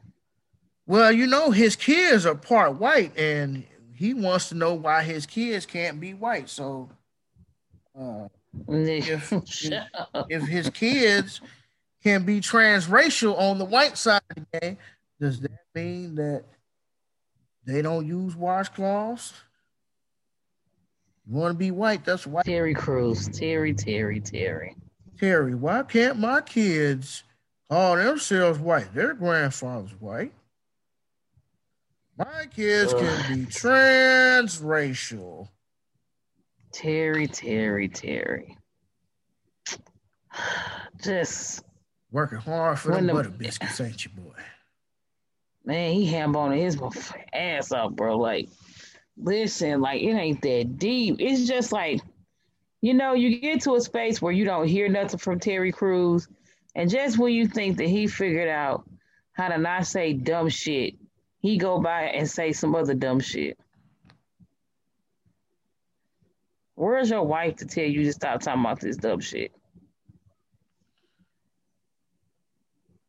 Well, 0.85 1.11
you 1.11 1.27
know 1.27 1.51
his 1.51 1.75
kids 1.75 2.25
are 2.25 2.35
part 2.35 2.75
white, 2.75 3.17
and 3.17 3.63
he 3.93 4.13
wants 4.13 4.49
to 4.49 4.55
know 4.55 4.73
why 4.73 5.03
his 5.03 5.25
kids 5.25 5.65
can't 5.65 5.99
be 5.99 6.13
white. 6.13 6.49
So, 6.49 6.89
uh, 7.97 8.27
if, 8.67 9.31
if, 9.31 9.71
if 10.29 10.43
his 10.43 10.69
kids 10.69 11.41
can 12.03 12.23
be 12.23 12.41
transracial 12.41 13.37
on 13.37 13.57
the 13.57 13.65
white 13.65 13.97
side 13.97 14.21
of 14.29 14.35
the 14.35 14.59
game, 14.59 14.77
does 15.19 15.39
that 15.41 15.51
mean 15.73 16.15
that 16.15 16.43
they 17.65 17.81
don't 17.81 18.05
use 18.05 18.35
washcloths? 18.35 19.33
You 21.25 21.35
want 21.35 21.53
to 21.53 21.57
be 21.57 21.71
white? 21.71 22.03
That's 22.03 22.27
white. 22.27 22.45
Terry 22.45 22.73
Crews, 22.73 23.29
Terry, 23.29 23.73
Terry, 23.73 24.19
Terry. 24.19 24.75
Terry, 25.17 25.55
why 25.55 25.83
can't 25.83 26.19
my 26.19 26.41
kids 26.41 27.23
call 27.69 27.95
themselves 27.95 28.59
white? 28.59 28.93
Their 28.93 29.13
grandfather's 29.13 29.93
white. 30.01 30.33
My 32.17 32.47
kids 32.53 32.93
Ugh. 32.93 32.99
can 32.99 33.39
be 33.39 33.45
transracial. 33.45 35.47
Terry, 36.73 37.27
Terry, 37.27 37.87
Terry. 37.87 38.57
Just 41.01 41.63
Working 42.11 42.39
hard 42.39 42.77
for 42.77 42.99
the 42.99 43.13
butter 43.13 43.29
biscuits, 43.29 43.81
ain't 43.81 44.05
you, 44.05 44.11
boy? 44.11 44.35
Man, 45.65 45.93
he 45.93 46.05
hamboning 46.05 46.59
his 46.59 46.79
ass 47.33 47.71
up, 47.71 47.95
bro. 47.95 48.17
Like, 48.17 48.49
listen, 49.17 49.81
like 49.81 50.01
it 50.01 50.13
ain't 50.13 50.41
that 50.43 50.77
deep. 50.77 51.15
It's 51.19 51.47
just 51.47 51.71
like, 51.71 52.01
you 52.81 52.93
know, 52.93 53.13
you 53.13 53.39
get 53.39 53.61
to 53.61 53.75
a 53.75 53.81
space 53.81 54.21
where 54.21 54.31
you 54.31 54.45
don't 54.45 54.67
hear 54.67 54.89
nothing 54.89 55.17
from 55.17 55.39
Terry 55.39 55.71
Crews, 55.71 56.27
and 56.75 56.89
just 56.89 57.17
when 57.17 57.33
you 57.33 57.47
think 57.47 57.77
that 57.77 57.87
he 57.87 58.05
figured 58.05 58.49
out 58.49 58.87
how 59.31 59.47
to 59.47 59.57
not 59.57 59.87
say 59.87 60.13
dumb 60.13 60.49
shit, 60.49 60.93
he 61.39 61.57
go 61.57 61.79
by 61.79 62.03
and 62.03 62.29
say 62.29 62.51
some 62.51 62.75
other 62.75 62.93
dumb 62.93 63.19
shit. 63.19 63.57
Where's 66.75 67.09
your 67.09 67.23
wife 67.23 67.57
to 67.57 67.65
tell 67.65 67.85
you 67.85 68.03
to 68.05 68.13
stop 68.13 68.41
talking 68.41 68.61
about 68.61 68.79
this 68.79 68.97
dumb 68.97 69.19
shit? 69.19 69.51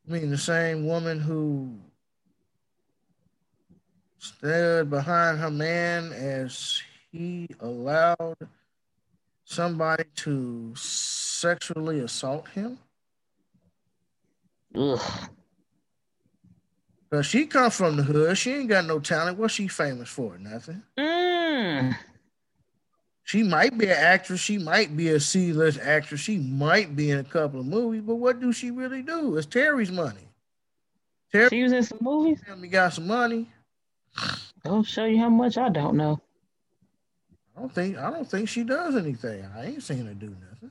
I 0.06 0.12
mean, 0.12 0.30
the 0.30 0.38
same 0.38 0.86
woman 0.86 1.18
who 1.18 1.78
stood 4.18 4.90
behind 4.90 5.38
her 5.38 5.50
man 5.50 6.12
as 6.12 6.82
he 7.10 7.48
allowed 7.60 8.36
somebody 9.44 10.04
to 10.16 10.74
sexually 10.76 12.00
assault 12.00 12.48
him. 12.48 12.78
Ugh. 14.74 15.00
Cause 17.10 17.26
she 17.26 17.46
comes 17.46 17.76
from 17.76 17.96
the 17.96 18.02
hood. 18.02 18.36
She 18.36 18.52
ain't 18.52 18.68
got 18.68 18.86
no 18.86 18.98
talent. 18.98 19.38
What's 19.38 19.54
she 19.54 19.68
famous 19.68 20.08
for? 20.08 20.36
Nothing. 20.36 20.82
Mm. 20.98 21.96
She 23.24 23.42
might 23.42 23.76
be 23.76 23.86
an 23.86 23.92
actress. 23.92 24.40
She 24.40 24.58
might 24.58 24.94
be 24.96 25.08
a 25.08 25.18
C-list 25.18 25.80
actress. 25.80 26.20
She 26.20 26.36
might 26.38 26.94
be 26.94 27.10
in 27.10 27.18
a 27.18 27.24
couple 27.24 27.60
of 27.60 27.66
movies. 27.66 28.02
But 28.02 28.16
what 28.16 28.38
do 28.38 28.52
she 28.52 28.70
really 28.70 29.02
do? 29.02 29.36
It's 29.36 29.46
Terry's 29.46 29.90
money. 29.90 30.28
Terry 31.32 31.48
she 31.48 31.62
was 31.62 31.72
in 31.72 31.82
some 31.82 31.98
movies. 32.02 32.40
Family 32.46 32.68
got 32.68 32.92
some 32.92 33.06
money. 33.06 33.48
Don't 34.62 34.84
show 34.86 35.06
you 35.06 35.18
how 35.18 35.30
much 35.30 35.56
I 35.56 35.70
don't 35.70 35.96
know. 35.96 36.20
I 37.56 37.60
don't 37.60 37.74
think 37.74 37.96
I 37.96 38.10
don't 38.10 38.30
think 38.30 38.48
she 38.48 38.62
does 38.62 38.94
anything. 38.94 39.44
I 39.56 39.66
ain't 39.66 39.82
seen 39.82 40.06
her 40.06 40.14
do 40.14 40.36
nothing. 40.50 40.70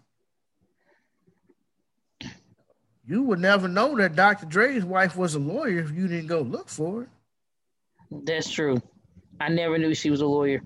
You 3.05 3.23
would 3.23 3.39
never 3.39 3.67
know 3.67 3.97
that 3.97 4.15
Dr. 4.15 4.45
Dre's 4.45 4.85
wife 4.85 5.17
was 5.17 5.35
a 5.35 5.39
lawyer 5.39 5.79
if 5.79 5.91
you 5.91 6.07
didn't 6.07 6.27
go 6.27 6.41
look 6.41 6.69
for 6.69 7.03
it. 7.03 7.09
That's 8.11 8.49
true. 8.49 8.81
I 9.41 9.49
never 9.49 9.77
knew 9.77 9.93
she 9.93 10.09
was 10.09 10.21
a 10.21 10.25
lawyer. 10.25 10.61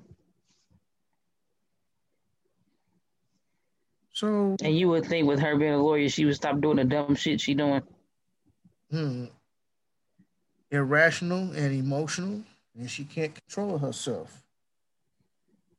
So 4.18 4.56
And 4.64 4.76
you 4.76 4.90
would 4.90 5.06
think 5.06 5.28
with 5.28 5.40
her 5.42 5.56
being 5.56 5.74
a 5.74 5.78
lawyer, 5.78 6.10
she 6.10 6.26
would 6.26 6.34
stop 6.34 6.60
doing 6.60 6.78
the 6.78 6.86
dumb 6.86 7.14
shit 7.14 7.40
she 7.40 7.54
doing. 7.54 7.84
Hmm. 8.90 9.26
Irrational 10.72 11.52
and 11.52 11.72
emotional, 11.72 12.42
and 12.76 12.90
she 12.90 13.04
can't 13.04 13.36
control 13.36 13.78
herself. 13.78 14.44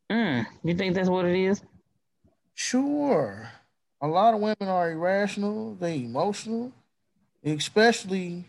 Mm, 0.08 0.46
you 0.62 0.76
think 0.76 0.94
that's 0.94 1.08
what 1.08 1.24
it 1.24 1.36
is? 1.36 1.64
Sure. 2.54 3.50
A 4.00 4.06
lot 4.06 4.34
of 4.34 4.40
women 4.40 4.68
are 4.68 4.92
irrational, 4.92 5.74
they 5.74 5.96
emotional, 5.96 6.70
especially 7.42 8.44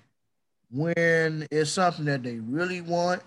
when 0.69 1.47
it's 1.49 1.71
something 1.71 2.05
that 2.05 2.21
they 2.21 2.35
really 2.35 2.81
want 2.81 3.23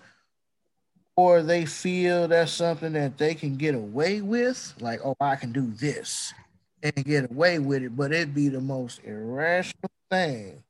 or 1.16 1.42
they 1.42 1.66
feel 1.66 2.28
that's 2.28 2.52
something 2.52 2.92
that 2.92 3.18
they 3.18 3.34
can 3.34 3.56
get 3.56 3.74
away 3.74 4.20
with, 4.20 4.74
like, 4.78 5.00
oh, 5.04 5.16
I 5.20 5.34
can 5.34 5.50
do 5.50 5.66
this 5.72 6.32
and 6.82 7.04
get 7.04 7.30
away 7.30 7.58
with 7.58 7.82
it, 7.82 7.96
but 7.96 8.12
it'd 8.12 8.34
be 8.34 8.48
the 8.48 8.60
most 8.60 9.00
irrational 9.04 9.90
thing. 10.10 10.62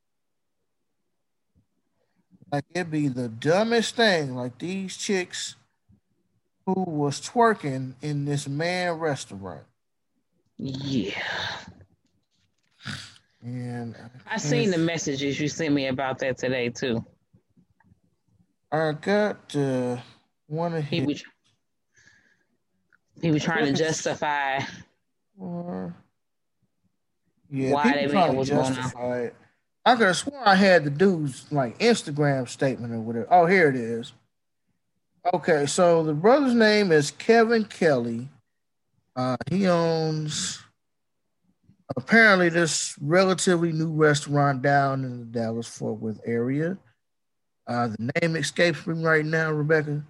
Like 2.50 2.64
it'd 2.74 2.90
be 2.90 3.08
the 3.08 3.28
dumbest 3.28 3.96
thing. 3.96 4.34
Like 4.34 4.58
these 4.58 4.96
chicks 4.96 5.56
who 6.66 6.74
was 6.74 7.20
twerking 7.20 7.94
in 8.02 8.26
this 8.26 8.46
man 8.46 8.92
restaurant. 8.92 9.64
Yeah. 10.58 11.20
And 13.42 13.96
I 14.30 14.36
seen 14.36 14.70
the 14.70 14.78
messages 14.78 15.40
you 15.40 15.48
sent 15.48 15.74
me 15.74 15.88
about 15.88 16.18
that 16.18 16.38
today 16.38 16.68
too. 16.68 17.04
I 18.70 18.92
got 18.92 19.56
uh, 19.56 19.96
one 20.46 20.74
of 20.74 20.84
he 20.84 21.02
was 21.02 21.24
he 23.20 23.30
was 23.30 23.42
trying 23.42 23.66
to 23.66 23.72
justify 23.72 24.60
or 25.42 25.94
yeah, 27.50 27.72
why 27.72 27.92
that 27.92 28.12
man 28.12 28.36
was 28.36 28.48
going 28.48 28.78
on. 28.78 29.30
I 29.84 29.96
could 29.96 30.06
have 30.06 30.16
sworn 30.16 30.42
I 30.44 30.54
had 30.54 30.84
the 30.84 30.90
dude's 30.90 31.50
like 31.50 31.78
Instagram 31.80 32.48
statement 32.48 32.94
or 32.94 33.00
whatever. 33.00 33.26
Oh, 33.30 33.46
here 33.46 33.68
it 33.68 33.74
is. 33.74 34.12
Okay, 35.34 35.66
so 35.66 36.04
the 36.04 36.14
brother's 36.14 36.54
name 36.54 36.92
is 36.92 37.10
Kevin 37.10 37.64
Kelly. 37.64 38.28
Uh, 39.16 39.36
he 39.50 39.66
owns 39.66 40.62
apparently 41.96 42.48
this 42.48 42.96
relatively 43.00 43.72
new 43.72 43.90
restaurant 43.90 44.62
down 44.62 45.04
in 45.04 45.18
the 45.18 45.26
Dallas 45.26 45.66
Fort 45.66 46.00
Worth 46.00 46.20
area. 46.24 46.78
Uh, 47.66 47.88
the 47.88 48.10
name 48.20 48.36
escapes 48.36 48.86
me 48.86 49.02
right 49.04 49.24
now, 49.24 49.50
Rebecca. 49.50 50.02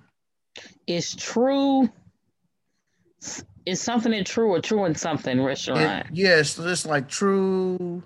It's 0.86 1.14
true. 1.14 1.90
It's 3.64 3.80
something 3.80 4.12
in 4.12 4.24
true 4.24 4.50
or 4.50 4.60
true 4.60 4.84
in 4.84 4.94
something 4.94 5.42
restaurant. 5.42 6.06
It, 6.06 6.14
yes, 6.14 6.56
just 6.56 6.86
like 6.86 7.08
true 7.08 8.02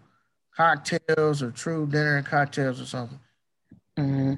cocktails 0.55 1.42
or 1.42 1.51
true 1.51 1.87
dinner 1.87 2.16
and 2.16 2.27
cocktails 2.27 2.81
or 2.81 2.87
something. 2.87 3.21
Mm-hmm. 3.99 4.35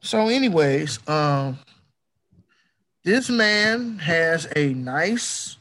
So, 0.00 0.28
anyways, 0.28 0.98
um, 1.08 1.58
this 3.04 3.30
man 3.30 3.98
has 3.98 4.48
a 4.56 4.74
nice, 4.74 5.56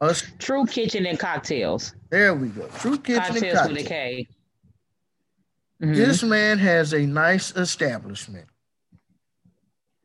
a, 0.00 0.14
true 0.38 0.66
kitchen 0.66 1.06
and 1.06 1.18
cocktails. 1.18 1.94
There 2.10 2.34
we 2.34 2.48
go. 2.48 2.66
True 2.78 2.98
kitchen 2.98 3.22
cocktails 3.22 3.42
and 3.42 3.52
cocktails. 3.52 3.68
with 3.68 3.86
a 3.86 3.88
K. 3.88 4.28
Mm-hmm. 5.82 5.94
This 5.94 6.22
man 6.22 6.58
has 6.58 6.92
a 6.92 7.06
nice 7.06 7.54
establishment. 7.56 8.46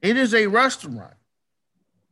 It 0.01 0.17
is 0.17 0.33
a 0.33 0.47
restaurant. 0.47 1.13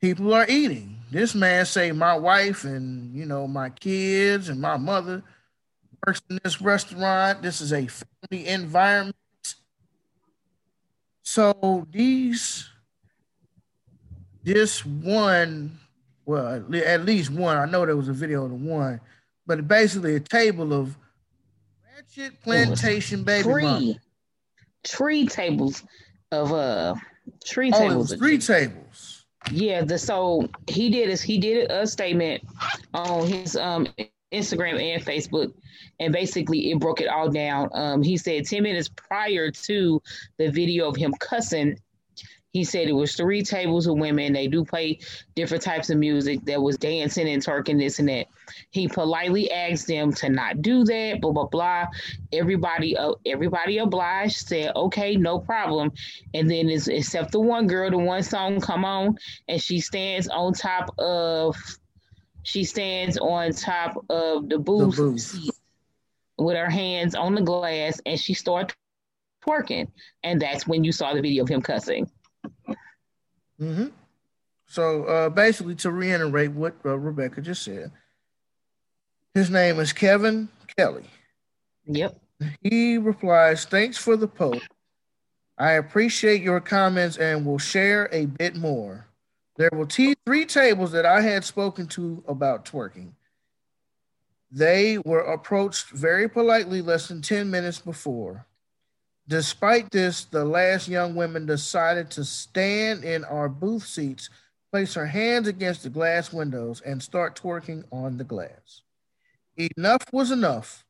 People 0.03 0.33
are 0.33 0.45
eating. 0.49 0.97
This 1.11 1.33
man 1.33 1.65
say 1.65 1.93
my 1.93 2.13
wife 2.13 2.65
and 2.65 3.15
you 3.15 3.25
know 3.25 3.47
my 3.47 3.69
kids 3.69 4.49
and 4.49 4.59
my 4.59 4.75
mother 4.75 5.23
works 6.05 6.21
in 6.29 6.41
this 6.43 6.59
restaurant. 6.59 7.41
This 7.41 7.61
is 7.61 7.71
a 7.71 7.87
family 7.87 8.47
environment. 8.47 9.15
So 11.21 11.87
these, 11.89 12.69
this 14.43 14.85
one, 14.85 15.79
well, 16.25 16.65
at 16.73 17.05
least 17.05 17.29
one. 17.29 17.55
I 17.55 17.63
know 17.63 17.85
there 17.85 17.95
was 17.95 18.09
a 18.09 18.13
video 18.13 18.43
of 18.43 18.49
the 18.49 18.57
one, 18.57 18.99
but 19.47 19.69
basically 19.69 20.17
a 20.17 20.19
table 20.19 20.73
of 20.73 20.97
ratchet 21.95 22.41
plantation 22.41 23.23
baby 23.23 23.43
tree, 23.43 23.63
mama. 23.63 23.93
tree 24.83 25.27
tables 25.27 25.81
of 26.33 26.51
uh 26.51 26.93
tree 27.45 27.71
oh, 27.73 27.79
tables. 27.79 28.13
three 28.13 28.37
tables. 28.37 29.12
Yeah, 29.51 29.83
the 29.83 29.97
so 29.97 30.47
he 30.67 30.89
did 30.89 31.09
is 31.09 31.21
he 31.21 31.37
did 31.37 31.69
a 31.69 31.85
statement 31.85 32.43
on 32.93 33.27
his 33.27 33.55
um 33.55 33.87
Instagram 34.31 34.81
and 34.81 35.03
Facebook 35.03 35.53
and 35.99 36.11
basically 36.11 36.71
it 36.71 36.79
broke 36.79 37.01
it 37.01 37.07
all 37.07 37.29
down. 37.29 37.69
Um, 37.73 38.01
he 38.01 38.17
said 38.17 38.45
10 38.45 38.63
minutes 38.63 38.89
prior 38.89 39.51
to 39.51 40.01
the 40.37 40.49
video 40.49 40.87
of 40.89 40.95
him 40.95 41.13
cussing, 41.19 41.79
he 42.53 42.63
said 42.63 42.87
it 42.87 42.93
was 42.93 43.15
three 43.15 43.41
tables 43.41 43.87
of 43.87 43.97
women. 43.97 44.31
They 44.31 44.47
do 44.47 44.63
play 44.63 44.99
different 45.35 45.63
types 45.63 45.89
of 45.89 45.97
music. 45.97 46.45
There 46.45 46.61
was 46.61 46.77
dancing 46.77 47.27
and 47.27 47.43
twerking, 47.43 47.79
this 47.79 47.97
and 47.97 48.07
that. 48.09 48.27
He 48.69 48.87
politely 48.87 49.51
asked 49.51 49.87
them 49.87 50.13
to 50.13 50.29
not 50.29 50.61
do 50.61 50.83
that. 50.85 51.19
Blah 51.19 51.31
blah 51.31 51.47
blah. 51.47 51.87
Everybody, 52.31 52.95
uh, 52.95 53.13
everybody 53.25 53.79
obliged. 53.79 54.47
Said 54.47 54.71
okay, 54.75 55.15
no 55.15 55.39
problem. 55.39 55.91
And 56.35 56.49
then, 56.49 56.69
except 56.69 57.31
the 57.31 57.39
one 57.39 57.65
girl, 57.65 57.89
the 57.89 57.97
one 57.97 58.21
song 58.23 58.61
come 58.61 58.85
on, 58.85 59.17
and 59.47 59.61
she 59.61 59.79
stands 59.79 60.27
on 60.27 60.53
top 60.53 60.93
of, 60.99 61.57
she 62.43 62.63
stands 62.63 63.17
on 63.17 63.51
top 63.51 63.97
of 64.09 64.47
the 64.47 64.59
booth, 64.59 64.95
the 64.95 65.01
booth 65.01 65.59
with 66.37 66.55
her 66.55 66.69
hands 66.69 67.15
on 67.15 67.35
the 67.35 67.41
glass 67.41 68.01
and 68.05 68.19
she 68.19 68.33
starts 68.33 68.75
twerking. 69.45 69.87
And 70.23 70.41
that's 70.41 70.67
when 70.67 70.83
you 70.83 70.91
saw 70.91 71.13
the 71.13 71.21
video 71.21 71.43
of 71.43 71.49
him 71.49 71.61
cussing. 71.61 72.09
Mm-hmm. 73.59 73.87
So 74.65 75.03
uh, 75.05 75.29
basically, 75.29 75.75
to 75.75 75.91
reiterate 75.91 76.51
what 76.51 76.75
uh, 76.85 76.97
Rebecca 76.97 77.41
just 77.41 77.63
said, 77.63 77.91
his 79.33 79.49
name 79.49 79.79
is 79.79 79.93
Kevin 79.93 80.49
Kelly. 80.77 81.05
Yep. 81.85 82.19
He 82.61 82.97
replies, 82.97 83.65
Thanks 83.65 83.97
for 83.97 84.17
the 84.17 84.27
post. 84.27 84.67
I 85.57 85.73
appreciate 85.73 86.41
your 86.41 86.59
comments 86.59 87.17
and 87.17 87.45
will 87.45 87.59
share 87.59 88.09
a 88.11 88.25
bit 88.25 88.55
more. 88.55 89.05
There 89.57 89.69
were 89.71 89.85
t- 89.85 90.15
three 90.25 90.45
tables 90.45 90.91
that 90.93 91.05
I 91.05 91.21
had 91.21 91.43
spoken 91.43 91.87
to 91.89 92.23
about 92.27 92.65
twerking. 92.65 93.11
They 94.51 94.97
were 94.99 95.19
approached 95.19 95.89
very 95.89 96.27
politely 96.27 96.81
less 96.81 97.07
than 97.07 97.21
10 97.21 97.49
minutes 97.49 97.79
before. 97.79 98.45
Despite 99.27 99.89
this, 99.91 100.25
the 100.25 100.43
last 100.43 100.87
young 100.87 101.15
woman 101.15 101.45
decided 101.45 102.09
to 102.11 102.25
stand 102.25 103.03
in 103.03 103.23
our 103.23 103.47
booth 103.47 103.85
seats, 103.85 104.29
place 104.71 104.93
her 104.95 105.05
hands 105.05 105.47
against 105.47 105.83
the 105.83 105.89
glass 105.89 106.33
windows, 106.33 106.81
and 106.81 107.01
start 107.01 107.39
twerking 107.41 107.85
on 107.91 108.17
the 108.17 108.23
glass. 108.25 108.81
Enough 109.55 110.03
was 110.11 110.31
enough 110.31 110.85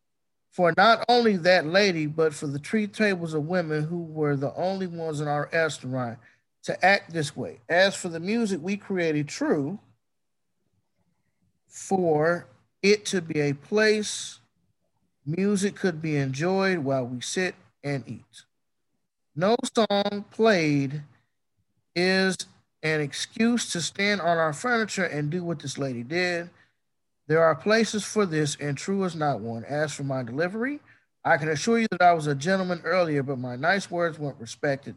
for 0.49 0.73
not 0.77 1.03
only 1.09 1.37
that 1.37 1.65
lady, 1.65 2.05
but 2.05 2.33
for 2.33 2.47
the 2.47 2.59
three 2.59 2.87
tables 2.87 3.33
of 3.33 3.47
women 3.47 3.83
who 3.83 4.03
were 4.03 4.35
the 4.35 4.53
only 4.55 4.87
ones 4.87 5.19
in 5.19 5.27
our 5.27 5.49
restaurant 5.51 6.17
to 6.63 6.85
act 6.85 7.11
this 7.11 7.35
way. 7.35 7.59
As 7.69 7.95
for 7.95 8.09
the 8.09 8.19
music 8.19 8.59
we 8.61 8.77
created, 8.77 9.27
true, 9.27 9.79
for 11.67 12.47
it 12.81 13.05
to 13.07 13.21
be 13.21 13.39
a 13.41 13.53
place 13.53 14.39
music 15.25 15.75
could 15.75 16.01
be 16.01 16.15
enjoyed 16.15 16.79
while 16.79 17.05
we 17.05 17.19
sit 17.21 17.55
and 17.83 18.03
eat. 18.07 18.43
No 19.35 19.55
song 19.75 20.25
played 20.31 21.01
is 21.95 22.37
an 22.83 23.01
excuse 23.01 23.71
to 23.71 23.81
stand 23.81 24.21
on 24.21 24.37
our 24.37 24.53
furniture 24.53 25.05
and 25.05 25.29
do 25.29 25.43
what 25.43 25.59
this 25.59 25.77
lady 25.77 26.03
did. 26.03 26.49
There 27.27 27.41
are 27.41 27.55
places 27.55 28.03
for 28.03 28.25
this, 28.25 28.57
and 28.59 28.77
True 28.77 29.03
is 29.05 29.15
not 29.15 29.39
one. 29.39 29.63
As 29.63 29.93
for 29.93 30.03
my 30.03 30.23
delivery, 30.23 30.81
I 31.23 31.37
can 31.37 31.49
assure 31.49 31.79
you 31.79 31.87
that 31.91 32.01
I 32.01 32.13
was 32.13 32.27
a 32.27 32.35
gentleman 32.35 32.81
earlier, 32.83 33.23
but 33.23 33.39
my 33.39 33.55
nice 33.55 33.89
words 33.89 34.19
weren't 34.19 34.39
respected. 34.39 34.95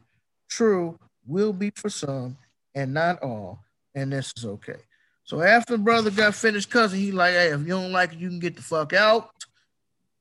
True, 0.48 0.98
will 1.26 1.52
be 1.52 1.70
for 1.74 1.88
some 1.88 2.36
and 2.74 2.92
not 2.92 3.22
all, 3.22 3.60
and 3.94 4.12
this 4.12 4.32
is 4.36 4.44
okay. 4.44 4.80
So 5.24 5.42
after 5.42 5.76
the 5.76 5.82
brother 5.82 6.10
got 6.10 6.34
finished 6.34 6.70
cussing, 6.70 7.00
he 7.00 7.12
like, 7.12 7.32
hey, 7.32 7.48
if 7.48 7.60
you 7.60 7.68
don't 7.68 7.92
like 7.92 8.12
it, 8.12 8.18
you 8.18 8.28
can 8.28 8.38
get 8.38 8.56
the 8.56 8.62
fuck 8.62 8.92
out. 8.92 9.30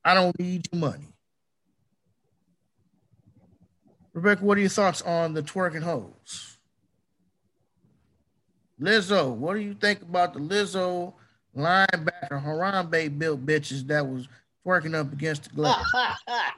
I 0.03 0.13
don't 0.13 0.37
need 0.39 0.67
your 0.71 0.79
money. 0.79 1.14
Rebecca, 4.15 4.45
what 4.45 4.57
are 4.57 4.61
your 4.61 4.69
thoughts 4.69 5.01
on 5.01 5.33
the 5.33 5.43
twerking 5.43 5.83
hoes? 5.83 6.57
Lizzo, 8.79 9.35
what 9.35 9.55
do 9.55 9.59
you 9.59 9.73
think 9.73 10.01
about 10.01 10.33
the 10.33 10.39
Lizzo 10.39 11.13
linebacker 11.55 12.41
Harambe 12.43 13.19
built 13.19 13.45
bitches 13.45 13.85
that 13.87 14.07
was 14.07 14.29
twerking 14.65 14.95
up 14.95 15.11
against 15.11 15.43
the 15.43 15.49
glass? 15.49 15.85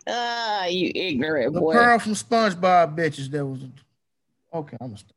you 0.71 0.91
ignorant 0.93 1.53
the 1.53 1.59
boy. 1.59 1.73
Pearl 1.73 1.97
from 1.97 2.13
SpongeBob 2.13 2.95
bitches 2.95 3.31
that 3.31 3.43
was 3.43 3.63
okay. 4.53 4.77
I'm 4.79 4.89
gonna 4.89 4.97
stop. 4.97 5.15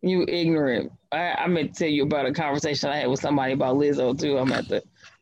You 0.00 0.24
ignorant. 0.26 0.90
I, 1.12 1.32
I'm 1.32 1.54
gonna 1.54 1.68
tell 1.68 1.88
you 1.88 2.04
about 2.04 2.24
a 2.24 2.32
conversation 2.32 2.88
I 2.88 2.96
had 2.96 3.08
with 3.08 3.20
somebody 3.20 3.52
about 3.52 3.76
Lizzo 3.76 4.18
too. 4.18 4.38
I'm 4.38 4.48
gonna 4.48 4.80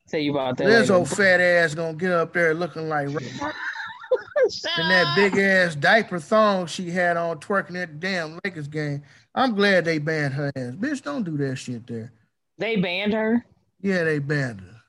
tell 0.09 0.21
you 0.21 0.31
about 0.31 0.57
that. 0.59 0.69
Lizzo 0.69 1.01
later. 1.01 1.17
fat 1.17 1.41
ass 1.41 1.75
gonna 1.75 1.95
get 1.95 2.13
up 2.13 2.33
there 2.33 2.55
looking 2.55 2.89
like 2.89 3.09
and 4.79 4.91
that 4.91 5.15
big 5.17 5.39
ass 5.39 5.75
diaper 5.75 6.19
thong 6.19 6.67
she 6.67 6.91
had 6.91 7.17
on 7.17 7.39
twerking 7.39 7.81
at 7.81 7.89
the 7.89 8.07
damn 8.07 8.39
Lakers 8.45 8.69
game. 8.69 9.03
I'm 9.35 9.55
glad 9.55 9.85
they 9.85 9.99
banned 9.99 10.35
her 10.35 10.53
ass. 10.57 10.75
Bitch, 10.75 11.03
don't 11.03 11.25
do 11.25 11.37
that 11.39 11.57
shit 11.57 11.87
there. 11.87 12.13
They 12.59 12.77
banned 12.77 13.13
her. 13.13 13.45
Yeah, 13.81 14.05
they 14.05 14.19
banned 14.19 14.61
her. 14.61 14.83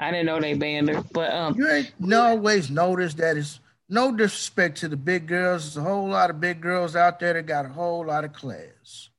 I 0.00 0.10
didn't 0.10 0.26
know 0.26 0.40
they 0.40 0.54
banned 0.54 0.88
her, 0.88 1.04
but 1.12 1.32
um, 1.32 1.54
you 1.56 1.68
ain't 1.70 2.14
always 2.14 2.70
noticed 2.70 3.18
that 3.18 3.36
it's 3.36 3.60
no 3.88 4.12
disrespect 4.12 4.78
to 4.78 4.88
the 4.88 4.96
big 4.96 5.26
girls. 5.26 5.62
There's 5.62 5.76
a 5.76 5.88
whole 5.88 6.08
lot 6.08 6.30
of 6.30 6.40
big 6.40 6.60
girls 6.60 6.96
out 6.96 7.20
there 7.20 7.34
that 7.34 7.46
got 7.46 7.66
a 7.66 7.68
whole 7.68 8.06
lot 8.06 8.24
of 8.24 8.32
class. 8.32 9.10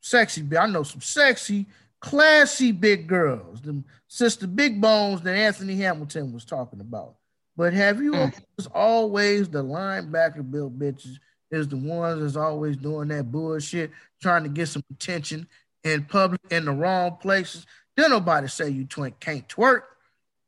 Sexy, 0.00 0.44
I 0.56 0.66
know 0.66 0.82
some 0.82 1.00
sexy, 1.00 1.66
classy 2.00 2.72
big 2.72 3.06
girls. 3.06 3.60
Them 3.60 3.84
sister 4.08 4.46
big 4.46 4.80
bones 4.80 5.22
that 5.22 5.36
Anthony 5.36 5.76
Hamilton 5.76 6.32
was 6.32 6.44
talking 6.44 6.80
about. 6.80 7.14
But 7.56 7.72
have 7.72 8.02
you 8.02 8.12
mm. 8.12 8.68
always 8.74 9.48
the 9.48 9.64
linebacker 9.64 10.48
built 10.48 10.78
bitches 10.78 11.18
is 11.50 11.68
the 11.68 11.76
ones 11.76 12.20
that's 12.20 12.36
always 12.36 12.76
doing 12.76 13.08
that 13.08 13.30
bullshit, 13.30 13.90
trying 14.20 14.42
to 14.42 14.48
get 14.48 14.68
some 14.68 14.82
attention 14.90 15.46
in 15.84 16.04
public 16.04 16.40
in 16.50 16.64
the 16.64 16.72
wrong 16.72 17.16
places. 17.20 17.64
Then 17.96 18.10
nobody 18.10 18.48
say 18.48 18.68
you 18.68 18.84
tw- 18.84 19.18
can't 19.20 19.48
twerk. 19.48 19.82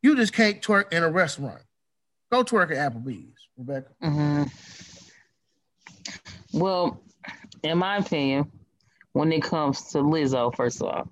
You 0.03 0.17
just 0.17 0.33
can't 0.33 0.61
twerk 0.61 0.93
in 0.93 1.03
a 1.03 1.11
restaurant. 1.11 1.63
Go 2.31 2.45
twerk 2.45 2.71
at 2.77 2.93
Applebee's, 2.93 3.49
Rebecca. 3.57 3.89
Mm-hmm. 4.03 4.45
Well, 6.53 7.03
in 7.63 7.79
my 7.79 7.99
opinion, 7.99 8.51
when 9.13 9.33
it 9.33 9.43
comes 9.43 9.83
to 9.93 9.99
Lizzo, 9.99 10.55
first 10.55 10.81
of 10.81 10.89
all, 10.89 11.09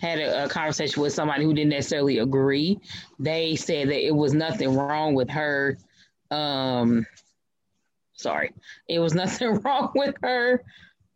had 0.00 0.18
a, 0.18 0.44
a, 0.44 0.48
conversation 0.48 1.02
with 1.02 1.12
somebody 1.12 1.44
who 1.44 1.54
didn't 1.54 1.70
necessarily 1.70 2.18
agree. 2.18 2.78
They 3.18 3.56
said 3.56 3.88
that 3.88 4.06
it 4.06 4.14
was 4.14 4.34
nothing 4.34 4.76
wrong 4.76 5.14
with 5.14 5.30
her. 5.30 5.78
Um, 6.30 7.06
sorry, 8.14 8.52
it 8.88 8.98
was 8.98 9.14
nothing 9.22 9.60
wrong 9.60 9.90
with 9.94 10.14
her 10.22 10.62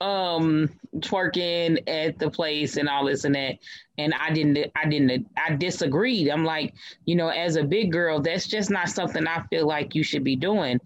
um 0.02 0.68
twerking 0.96 1.80
at 1.86 2.18
the 2.18 2.28
place 2.28 2.76
and 2.76 2.88
all 2.88 3.06
this 3.06 3.24
and 3.24 3.36
that 3.36 3.56
and 3.98 4.12
i 4.14 4.32
didn't 4.32 4.58
i 4.74 4.84
didn't 4.84 5.28
i 5.36 5.54
disagreed 5.54 6.28
i'm 6.28 6.44
like 6.44 6.74
you 7.04 7.14
know 7.14 7.28
as 7.28 7.54
a 7.54 7.62
big 7.62 7.92
girl 7.92 8.20
that's 8.20 8.48
just 8.48 8.68
not 8.68 8.88
something 8.88 9.28
i 9.28 9.40
feel 9.42 9.64
like 9.64 9.94
you 9.94 10.02
should 10.02 10.24
be 10.24 10.34
doing 10.34 10.80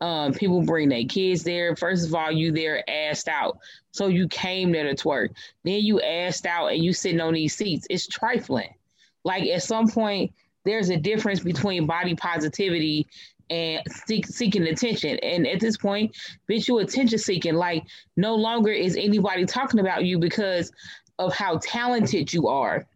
um 0.00 0.32
people 0.32 0.62
bring 0.62 0.88
their 0.88 1.04
kids 1.04 1.42
there 1.42 1.74
first 1.74 2.06
of 2.06 2.14
all 2.14 2.30
you 2.30 2.52
there 2.52 2.88
asked 2.88 3.28
out 3.28 3.58
so 3.92 4.08
you 4.08 4.28
came 4.28 4.70
there 4.70 4.84
to 4.84 4.94
twerk 4.94 5.30
then 5.64 5.80
you 5.80 6.00
asked 6.02 6.44
out 6.44 6.68
and 6.68 6.84
you 6.84 6.92
sitting 6.92 7.20
on 7.20 7.32
these 7.32 7.56
seats 7.56 7.86
it's 7.88 8.06
trifling 8.06 8.74
like 9.24 9.44
at 9.48 9.62
some 9.62 9.88
point 9.88 10.30
there's 10.64 10.90
a 10.90 10.96
difference 10.96 11.40
between 11.40 11.86
body 11.86 12.14
positivity 12.14 13.06
and 13.50 13.82
seek, 14.06 14.26
seeking 14.26 14.64
attention. 14.64 15.18
And 15.22 15.46
at 15.46 15.60
this 15.60 15.76
point, 15.76 16.16
bitch, 16.50 16.68
you 16.68 16.78
attention 16.78 17.18
seeking. 17.18 17.54
Like 17.54 17.84
no 18.16 18.34
longer 18.34 18.70
is 18.70 18.96
anybody 18.96 19.46
talking 19.46 19.80
about 19.80 20.04
you 20.04 20.18
because 20.18 20.72
of 21.18 21.32
how 21.32 21.58
talented 21.62 22.32
you 22.32 22.48
are. 22.48 22.86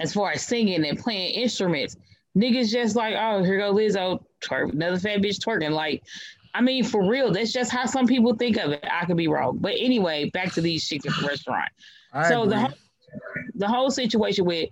As 0.00 0.14
far 0.14 0.32
as 0.32 0.42
singing 0.42 0.86
and 0.86 0.98
playing 0.98 1.34
instruments, 1.34 1.96
niggas 2.36 2.70
just 2.70 2.96
like, 2.96 3.14
oh, 3.18 3.44
here 3.44 3.58
go 3.58 3.74
Lizzo, 3.74 4.24
twerk, 4.40 4.72
another 4.72 4.98
fat 4.98 5.20
bitch 5.20 5.38
twerking. 5.38 5.72
Like, 5.72 6.02
I 6.54 6.60
mean, 6.60 6.84
for 6.84 7.08
real, 7.08 7.32
that's 7.32 7.52
just 7.52 7.70
how 7.70 7.86
some 7.86 8.06
people 8.06 8.34
think 8.34 8.56
of 8.56 8.72
it. 8.72 8.84
I 8.90 9.04
could 9.04 9.16
be 9.16 9.28
wrong, 9.28 9.58
but 9.60 9.74
anyway, 9.78 10.30
back 10.30 10.52
to 10.54 10.60
these 10.60 10.86
chicks 10.86 11.06
at 11.06 11.12
the 11.20 11.26
restaurant. 11.26 11.68
I 12.12 12.28
so 12.28 12.42
agree. 12.42 12.54
the 12.54 12.60
whole, 12.60 12.74
the 13.54 13.68
whole 13.68 13.90
situation 13.90 14.44
with 14.44 14.70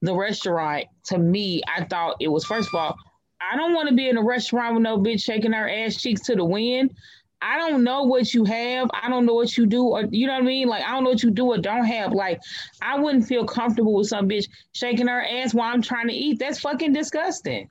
the 0.00 0.14
restaurant, 0.14 0.86
to 1.04 1.18
me, 1.18 1.62
I 1.68 1.84
thought 1.84 2.16
it 2.20 2.28
was 2.28 2.44
first 2.44 2.68
of 2.68 2.74
all 2.74 2.96
I 3.40 3.56
don't 3.56 3.74
want 3.74 3.88
to 3.88 3.94
be 3.94 4.08
in 4.08 4.16
a 4.16 4.22
restaurant 4.22 4.74
with 4.74 4.82
no 4.82 4.98
bitch 4.98 5.22
shaking 5.22 5.52
her 5.52 5.68
ass 5.68 6.00
cheeks 6.00 6.22
to 6.22 6.34
the 6.34 6.44
wind. 6.44 6.94
I 7.40 7.56
don't 7.56 7.84
know 7.84 8.02
what 8.02 8.34
you 8.34 8.44
have. 8.44 8.90
I 9.00 9.08
don't 9.08 9.24
know 9.24 9.34
what 9.34 9.56
you 9.56 9.66
do, 9.66 9.84
or 9.84 10.04
you 10.10 10.26
know 10.26 10.32
what 10.32 10.42
I 10.42 10.46
mean. 10.46 10.68
Like 10.68 10.84
I 10.84 10.90
don't 10.90 11.04
know 11.04 11.10
what 11.10 11.22
you 11.22 11.30
do 11.30 11.46
or 11.46 11.58
don't 11.58 11.84
have. 11.84 12.12
Like 12.12 12.40
I 12.82 12.98
wouldn't 12.98 13.26
feel 13.26 13.44
comfortable 13.44 13.94
with 13.94 14.08
some 14.08 14.28
bitch 14.28 14.48
shaking 14.72 15.06
her 15.06 15.22
ass 15.22 15.54
while 15.54 15.72
I'm 15.72 15.82
trying 15.82 16.08
to 16.08 16.14
eat. 16.14 16.40
That's 16.40 16.60
fucking 16.60 16.92
disgusting. 16.92 17.70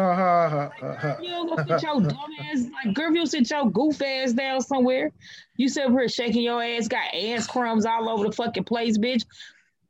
Uh-huh, 0.00 0.70
uh-huh. 0.82 1.16
You 1.20 1.30
don't 1.30 1.68
go 1.68 1.76
your 1.76 2.00
dumb 2.00 2.30
ass 2.40 2.66
like 2.72 2.94
girl. 2.94 3.14
You 3.14 3.26
sit 3.26 3.50
your 3.50 3.70
goof 3.70 4.00
ass 4.00 4.32
down 4.32 4.60
somewhere. 4.62 5.12
You 5.56 5.68
sit 5.68 5.90
here 5.90 6.08
shaking 6.08 6.42
your 6.42 6.62
ass, 6.62 6.88
got 6.88 7.14
ass 7.14 7.46
crumbs 7.46 7.84
all 7.84 8.08
over 8.08 8.24
the 8.24 8.32
fucking 8.32 8.64
place, 8.64 8.96
bitch. 8.96 9.24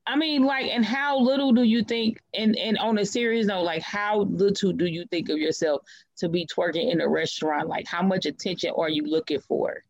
I 0.07 0.17
mean, 0.17 0.43
like, 0.43 0.67
and 0.67 0.85
how 0.85 1.21
little 1.21 1.53
do 1.53 1.63
you 1.63 1.85
think, 1.85 2.21
and 2.35 2.57
and 2.57 2.77
on 2.79 2.99
a 2.99 3.05
serious 3.05 3.47
note, 3.47 3.63
like, 3.63 3.83
how 3.83 4.23
little 4.23 4.73
do 4.73 4.87
you 4.87 5.05
think 5.07 5.29
of 5.29 5.39
yourself 5.39 5.83
to 6.17 6.29
be 6.29 6.47
twerking 6.47 6.91
in 6.91 7.01
a 7.01 7.09
restaurant? 7.09 7.69
Like, 7.69 7.87
how 7.87 8.03
much 8.03 8.27
attention 8.27 8.73
are 8.77 8.89
you 8.89 9.05
looking 9.07 9.41
for? 9.41 9.85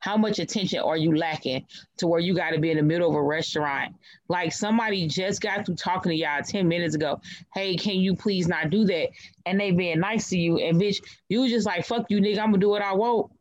How 0.00 0.16
much 0.16 0.38
attention 0.38 0.78
are 0.80 0.96
you 0.96 1.16
lacking 1.16 1.66
to 1.96 2.06
where 2.06 2.20
you 2.20 2.34
got 2.34 2.50
to 2.50 2.58
be 2.58 2.70
in 2.70 2.76
the 2.76 2.82
middle 2.82 3.08
of 3.08 3.16
a 3.16 3.22
restaurant? 3.22 3.94
Like 4.28 4.52
somebody 4.52 5.06
just 5.08 5.40
got 5.40 5.66
through 5.66 5.74
talking 5.74 6.10
to 6.10 6.16
y'all 6.16 6.42
10 6.42 6.68
minutes 6.68 6.94
ago. 6.94 7.20
Hey, 7.52 7.76
can 7.76 7.96
you 7.96 8.14
please 8.14 8.46
not 8.46 8.70
do 8.70 8.84
that? 8.84 9.08
And 9.44 9.58
they 9.58 9.72
being 9.72 10.00
nice 10.00 10.28
to 10.30 10.38
you. 10.38 10.58
And 10.58 10.80
bitch, 10.80 10.98
you 11.28 11.48
just 11.48 11.66
like, 11.66 11.84
fuck 11.84 12.06
you, 12.10 12.20
nigga. 12.20 12.38
I'm 12.38 12.50
gonna 12.50 12.58
do 12.58 12.68
what 12.68 12.82
I 12.82 12.94
want 12.94 13.32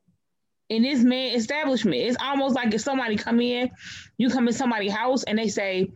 in 0.69 0.81
this 0.83 1.01
man 1.01 1.35
establishment. 1.35 1.95
It's 1.95 2.17
almost 2.21 2.55
like 2.55 2.73
if 2.73 2.81
somebody 2.81 3.15
come 3.15 3.39
in, 3.39 3.69
you 4.17 4.29
come 4.29 4.47
in 4.47 4.53
somebody's 4.53 4.91
house 4.91 5.23
and 5.23 5.37
they 5.37 5.47
say, 5.47 5.91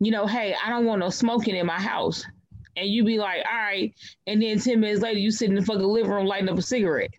you 0.00 0.10
know, 0.10 0.26
hey, 0.26 0.54
I 0.64 0.70
don't 0.70 0.86
want 0.86 1.00
no 1.00 1.10
smoking 1.10 1.56
in 1.56 1.66
my 1.66 1.80
house. 1.80 2.24
And 2.76 2.88
you 2.88 3.04
be 3.04 3.18
like, 3.18 3.44
all 3.50 3.56
right. 3.56 3.94
And 4.26 4.42
then 4.42 4.58
10 4.58 4.80
minutes 4.80 5.00
later, 5.00 5.18
you 5.18 5.30
sit 5.30 5.48
in 5.48 5.54
the 5.54 5.62
fucking 5.62 5.82
living 5.82 6.10
room 6.10 6.26
lighting 6.26 6.48
up 6.48 6.58
a 6.58 6.62
cigarette. 6.62 7.10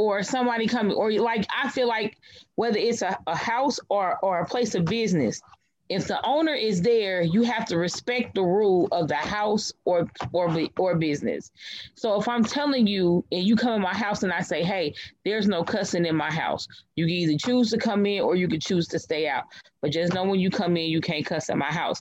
Or 0.00 0.22
somebody 0.22 0.66
coming, 0.66 0.96
or 0.96 1.12
like, 1.12 1.44
I 1.54 1.68
feel 1.68 1.86
like 1.86 2.16
whether 2.54 2.78
it's 2.78 3.02
a, 3.02 3.18
a 3.26 3.36
house 3.36 3.78
or, 3.90 4.18
or 4.24 4.40
a 4.40 4.46
place 4.46 4.74
of 4.74 4.86
business, 4.86 5.42
if 5.90 6.06
the 6.06 6.24
owner 6.24 6.54
is 6.54 6.80
there, 6.80 7.20
you 7.20 7.42
have 7.42 7.66
to 7.66 7.76
respect 7.76 8.34
the 8.34 8.42
rule 8.42 8.88
of 8.92 9.08
the 9.08 9.16
house 9.16 9.72
or 9.84 10.08
or 10.32 10.46
or 10.78 10.94
business. 10.94 11.50
So 11.96 12.18
if 12.18 12.28
I'm 12.28 12.44
telling 12.44 12.86
you 12.86 13.24
and 13.32 13.42
you 13.42 13.56
come 13.56 13.74
in 13.74 13.82
my 13.82 13.94
house 13.94 14.22
and 14.22 14.32
I 14.32 14.40
say, 14.40 14.62
"Hey, 14.62 14.94
there's 15.24 15.48
no 15.48 15.64
cussing 15.64 16.06
in 16.06 16.14
my 16.14 16.32
house," 16.32 16.68
you 16.94 17.06
can 17.06 17.14
either 17.14 17.36
choose 17.36 17.70
to 17.72 17.78
come 17.78 18.06
in 18.06 18.22
or 18.22 18.36
you 18.36 18.46
can 18.46 18.60
choose 18.60 18.86
to 18.88 18.98
stay 19.00 19.26
out. 19.26 19.44
But 19.82 19.90
just 19.90 20.14
know 20.14 20.24
when 20.24 20.38
you 20.38 20.48
come 20.48 20.76
in, 20.76 20.88
you 20.88 21.00
can't 21.00 21.26
cuss 21.26 21.48
in 21.50 21.58
my 21.58 21.72
house. 21.72 22.00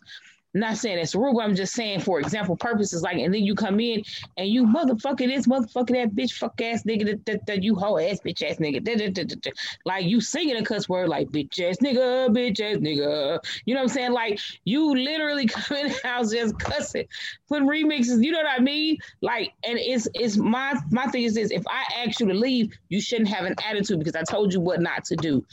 I'm 0.55 0.61
not 0.61 0.77
saying 0.77 0.97
it's 0.97 1.13
rude, 1.13 1.39
I'm 1.39 1.55
just 1.55 1.73
saying 1.73 1.99
for 1.99 2.19
example 2.19 2.57
purposes, 2.57 3.03
like, 3.03 3.17
and 3.17 3.31
then 3.31 3.43
you 3.43 3.53
come 3.53 3.79
in 3.79 4.01
and 4.37 4.47
you 4.47 4.65
motherfucker 4.65 5.27
this, 5.27 5.45
motherfucker 5.45 5.89
that 5.89 6.15
bitch, 6.15 6.33
fuck 6.33 6.59
ass 6.59 6.83
nigga, 6.83 7.23
that, 7.25 7.45
that, 7.45 7.63
you 7.63 7.75
hoe 7.75 7.99
ass 7.99 8.19
bitch 8.25 8.41
ass 8.41 8.57
nigga, 8.57 8.83
da, 8.83 8.95
da, 8.95 9.23
da, 9.23 9.51
like 9.85 10.05
you 10.05 10.19
singing 10.19 10.55
a 10.55 10.63
cuss 10.63 10.89
word 10.89 11.07
like 11.07 11.29
bitch 11.29 11.59
ass 11.59 11.77
nigga, 11.77 12.29
bitch 12.29 12.59
ass 12.59 12.77
nigga, 12.77 13.39
you 13.65 13.75
know 13.75 13.81
what 13.81 13.89
I'm 13.91 13.93
saying? 13.93 14.11
Like 14.11 14.39
you 14.65 14.95
literally 14.95 15.45
come 15.47 15.77
in 15.77 15.87
the 15.89 16.07
house 16.07 16.31
just 16.31 16.57
cussing, 16.57 17.05
putting 17.47 17.67
remixes, 17.67 18.23
you 18.23 18.31
know 18.31 18.39
what 18.39 18.49
I 18.49 18.59
mean? 18.59 18.97
Like, 19.21 19.53
and 19.67 19.77
it's 19.77 20.07
it's 20.15 20.37
my 20.37 20.73
my 20.89 21.05
thing 21.07 21.23
is 21.23 21.35
this: 21.35 21.51
if 21.51 21.63
I 21.67 21.83
ask 22.05 22.19
you 22.19 22.27
to 22.27 22.33
leave, 22.33 22.75
you 22.89 22.99
shouldn't 23.01 23.29
have 23.29 23.45
an 23.45 23.55
attitude 23.67 23.99
because 23.99 24.15
I 24.15 24.23
told 24.23 24.51
you 24.51 24.61
what 24.61 24.81
not 24.81 25.03
to 25.05 25.15
do 25.15 25.45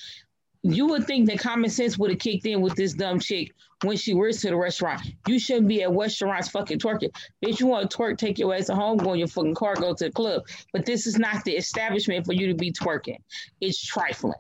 you 0.63 0.87
would 0.87 1.07
think 1.07 1.29
that 1.29 1.39
common 1.39 1.71
sense 1.71 1.97
would 1.97 2.11
have 2.11 2.19
kicked 2.19 2.45
in 2.45 2.61
with 2.61 2.75
this 2.75 2.93
dumb 2.93 3.21
chick 3.21 3.53
when 3.83 3.97
she 3.97 4.15
works 4.15 4.41
to 4.41 4.49
the 4.49 4.57
restaurant. 4.57 5.03
You 5.27 5.39
shouldn't 5.39 5.69
be 5.69 5.83
at 5.83 5.93
restaurants 5.93 6.49
fucking 6.49 6.79
twerking. 6.79 7.11
Bitch, 7.45 7.61
you 7.61 7.67
want 7.67 7.91
to 7.91 7.97
twerk, 7.97 8.19
take 8.19 8.39
your 8.39 8.55
ass 8.55 8.69
home, 8.69 8.99
go 8.99 9.13
in 9.13 9.19
your 9.19 9.29
fucking 9.29 9.55
car, 9.55 9.75
go 9.75 9.95
to 9.95 10.05
the 10.05 10.11
club. 10.11 10.43
But 10.73 10.87
this 10.87 11.07
is 11.07 11.19
not 11.19 11.45
the 11.45 11.53
establishment 11.53 12.25
for 12.25 12.33
you 12.33 12.47
to 12.49 12.55
be 12.55 12.73
twerking. 12.73 13.19
It's 13.61 13.85
trifling. 13.85 14.35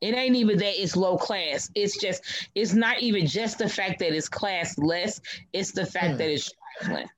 It 0.00 0.14
ain't 0.14 0.36
even 0.36 0.58
that 0.58 0.82
it's 0.82 0.96
low 0.96 1.16
class. 1.16 1.70
It's 1.74 1.98
just, 2.00 2.48
it's 2.54 2.72
not 2.72 3.00
even 3.00 3.26
just 3.26 3.58
the 3.58 3.68
fact 3.68 3.98
that 4.00 4.14
it's 4.14 4.28
class 4.28 4.78
less. 4.78 5.20
It's 5.52 5.72
the 5.72 5.84
fact 5.84 6.12
hmm. 6.12 6.16
that 6.18 6.30
it's 6.30 6.52
trifling. 6.80 7.08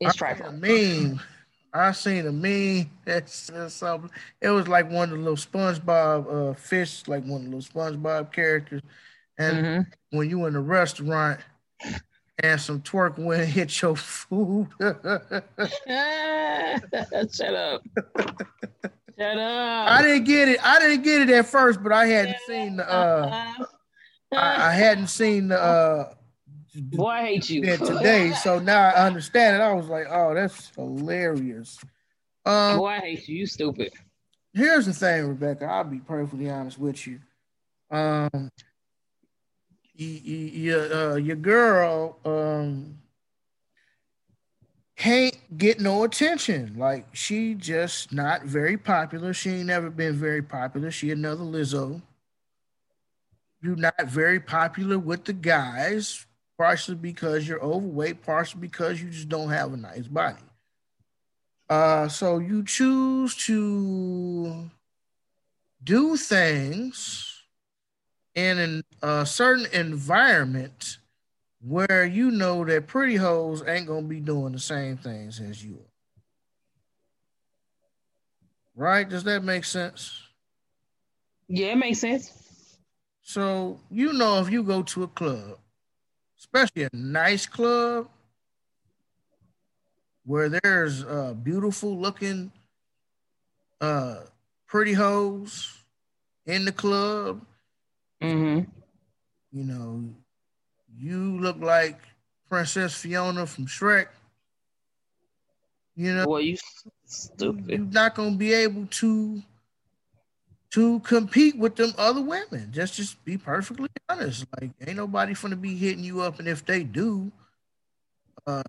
It's 0.00 0.16
trifling. 0.16 0.60
Meme. 0.60 1.20
I 1.74 1.92
seen 1.92 2.26
a 2.26 2.32
meme 2.32 2.90
that's 3.04 3.50
something. 3.68 4.10
It 4.40 4.50
was 4.50 4.68
like 4.68 4.90
one 4.90 5.10
of 5.10 5.18
the 5.18 5.24
little 5.24 5.36
SpongeBob 5.36 6.50
uh, 6.50 6.54
fish, 6.54 7.06
like 7.06 7.24
one 7.24 7.44
of 7.44 7.50
the 7.50 7.56
little 7.56 7.72
SpongeBob 7.72 8.32
characters. 8.32 8.82
And 9.38 9.56
mm-hmm. 9.56 10.16
when 10.16 10.28
you 10.28 10.44
in 10.46 10.54
a 10.54 10.60
restaurant 10.60 11.40
and 12.38 12.60
some 12.60 12.80
twerk 12.82 13.18
went 13.18 13.44
hit 13.48 13.80
your 13.80 13.96
food. 13.96 14.68
Shut 14.80 15.04
up. 17.54 17.82
Shut 19.18 19.38
up. 19.38 19.90
I 19.90 20.02
didn't 20.02 20.24
get 20.24 20.48
it. 20.48 20.64
I 20.64 20.78
didn't 20.78 21.02
get 21.02 21.22
it 21.22 21.30
at 21.30 21.46
first, 21.46 21.82
but 21.82 21.92
I 21.92 22.06
hadn't 22.06 22.36
seen 22.46 22.76
the 22.76 22.90
uh 22.90 23.52
I, 24.32 24.68
I 24.68 24.72
hadn't 24.72 25.08
seen 25.08 25.48
the 25.48 25.60
uh 25.60 26.14
Boy, 26.74 27.08
I 27.08 27.24
hate 27.24 27.50
you. 27.50 27.62
today. 27.62 28.32
So 28.32 28.58
now 28.58 28.88
I 28.88 29.06
understand 29.06 29.56
it. 29.56 29.60
I 29.60 29.72
was 29.72 29.88
like, 29.88 30.06
oh, 30.10 30.34
that's 30.34 30.70
hilarious. 30.74 31.78
Um, 32.46 32.78
Boy, 32.78 32.88
I 32.88 32.98
hate 33.00 33.28
you. 33.28 33.38
You 33.40 33.46
stupid. 33.46 33.92
Here's 34.54 34.86
the 34.86 34.92
thing, 34.92 35.26
Rebecca. 35.26 35.66
I'll 35.66 35.84
be 35.84 35.98
perfectly 35.98 36.50
honest 36.50 36.78
with 36.78 37.06
you. 37.06 37.20
Um, 37.90 38.50
your 39.94 40.92
uh, 40.92 41.14
your 41.16 41.36
girl 41.36 42.18
um 42.24 42.98
can't 44.96 45.36
get 45.58 45.80
no 45.80 46.04
attention. 46.04 46.74
Like 46.76 47.14
she 47.14 47.54
just 47.54 48.12
not 48.12 48.44
very 48.44 48.76
popular. 48.76 49.34
She 49.34 49.50
ain't 49.50 49.66
never 49.66 49.90
been 49.90 50.14
very 50.14 50.42
popular. 50.42 50.90
She 50.90 51.10
another 51.10 51.44
Lizzo. 51.44 52.00
You're 53.62 53.76
not 53.76 54.06
very 54.06 54.40
popular 54.40 54.98
with 54.98 55.24
the 55.24 55.32
guys 55.32 56.26
partially 56.62 56.94
because 56.94 57.48
you're 57.48 57.60
overweight, 57.60 58.22
partially 58.22 58.60
because 58.60 59.02
you 59.02 59.10
just 59.10 59.28
don't 59.28 59.50
have 59.50 59.72
a 59.72 59.76
nice 59.76 60.06
body. 60.06 60.44
Uh, 61.68 62.06
so 62.06 62.38
you 62.38 62.62
choose 62.62 63.34
to 63.34 64.70
do 65.82 66.16
things 66.16 67.42
in 68.36 68.80
a 69.02 69.26
certain 69.26 69.66
environment 69.72 70.98
where 71.60 72.04
you 72.04 72.30
know 72.30 72.64
that 72.64 72.86
pretty 72.86 73.16
hoes 73.16 73.64
ain't 73.66 73.88
gonna 73.88 74.06
be 74.06 74.20
doing 74.20 74.52
the 74.52 74.60
same 74.60 74.96
things 74.96 75.40
as 75.40 75.64
you 75.64 75.74
are. 75.74 75.90
Right? 78.76 79.08
Does 79.08 79.24
that 79.24 79.42
make 79.42 79.64
sense? 79.64 80.16
Yeah, 81.48 81.72
it 81.72 81.76
makes 81.78 81.98
sense. 81.98 82.78
So 83.22 83.80
you 83.90 84.12
know 84.12 84.38
if 84.38 84.48
you 84.48 84.62
go 84.62 84.84
to 84.84 85.02
a 85.02 85.08
club 85.08 85.58
especially 86.52 86.82
a 86.82 86.90
nice 86.92 87.46
club 87.46 88.08
where 90.24 90.48
there's 90.48 91.02
uh, 91.04 91.34
beautiful 91.42 91.96
looking 91.96 92.52
uh, 93.80 94.16
pretty 94.66 94.92
hoes 94.92 95.78
in 96.46 96.64
the 96.64 96.72
club. 96.72 97.40
Mm-hmm. 98.22 98.70
You 99.52 99.64
know, 99.64 100.04
you 100.96 101.38
look 101.40 101.58
like 101.60 101.98
Princess 102.48 102.94
Fiona 102.94 103.46
from 103.46 103.66
Shrek. 103.66 104.08
You 105.96 106.14
know, 106.14 106.26
well, 106.26 106.40
you 106.40 106.56
stupid. 107.06 107.68
You're 107.68 107.78
not 107.78 108.14
gonna 108.14 108.36
be 108.36 108.52
able 108.52 108.86
to 108.86 109.42
to 110.72 111.00
compete 111.00 111.56
with 111.56 111.76
them 111.76 111.92
other 111.98 112.22
women. 112.22 112.68
Just 112.72 112.94
just 112.94 113.22
be 113.24 113.36
perfectly 113.36 113.88
honest. 114.08 114.46
Like 114.60 114.70
ain't 114.86 114.96
nobody 114.96 115.34
gonna 115.34 115.56
be 115.56 115.76
hitting 115.76 116.04
you 116.04 116.22
up, 116.22 116.38
and 116.38 116.48
if 116.48 116.64
they 116.64 116.82
do, 116.82 117.30
uh, 118.46 118.62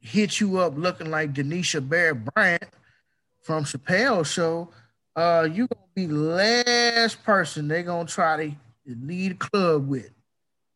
hit 0.00 0.40
you 0.40 0.58
up 0.58 0.76
looking 0.76 1.10
like 1.10 1.34
Denisha 1.34 1.86
Bear 1.86 2.14
Bryant 2.14 2.70
from 3.42 3.64
Chappelle 3.64 4.24
Show, 4.24 4.70
uh, 5.14 5.46
you 5.50 5.68
gonna 5.68 5.86
be 5.94 6.06
last 6.08 7.22
person 7.22 7.68
they 7.68 7.82
gonna 7.82 8.08
try 8.08 8.48
to 8.48 8.54
lead 8.86 9.32
a 9.32 9.34
club 9.34 9.86
with. 9.86 10.10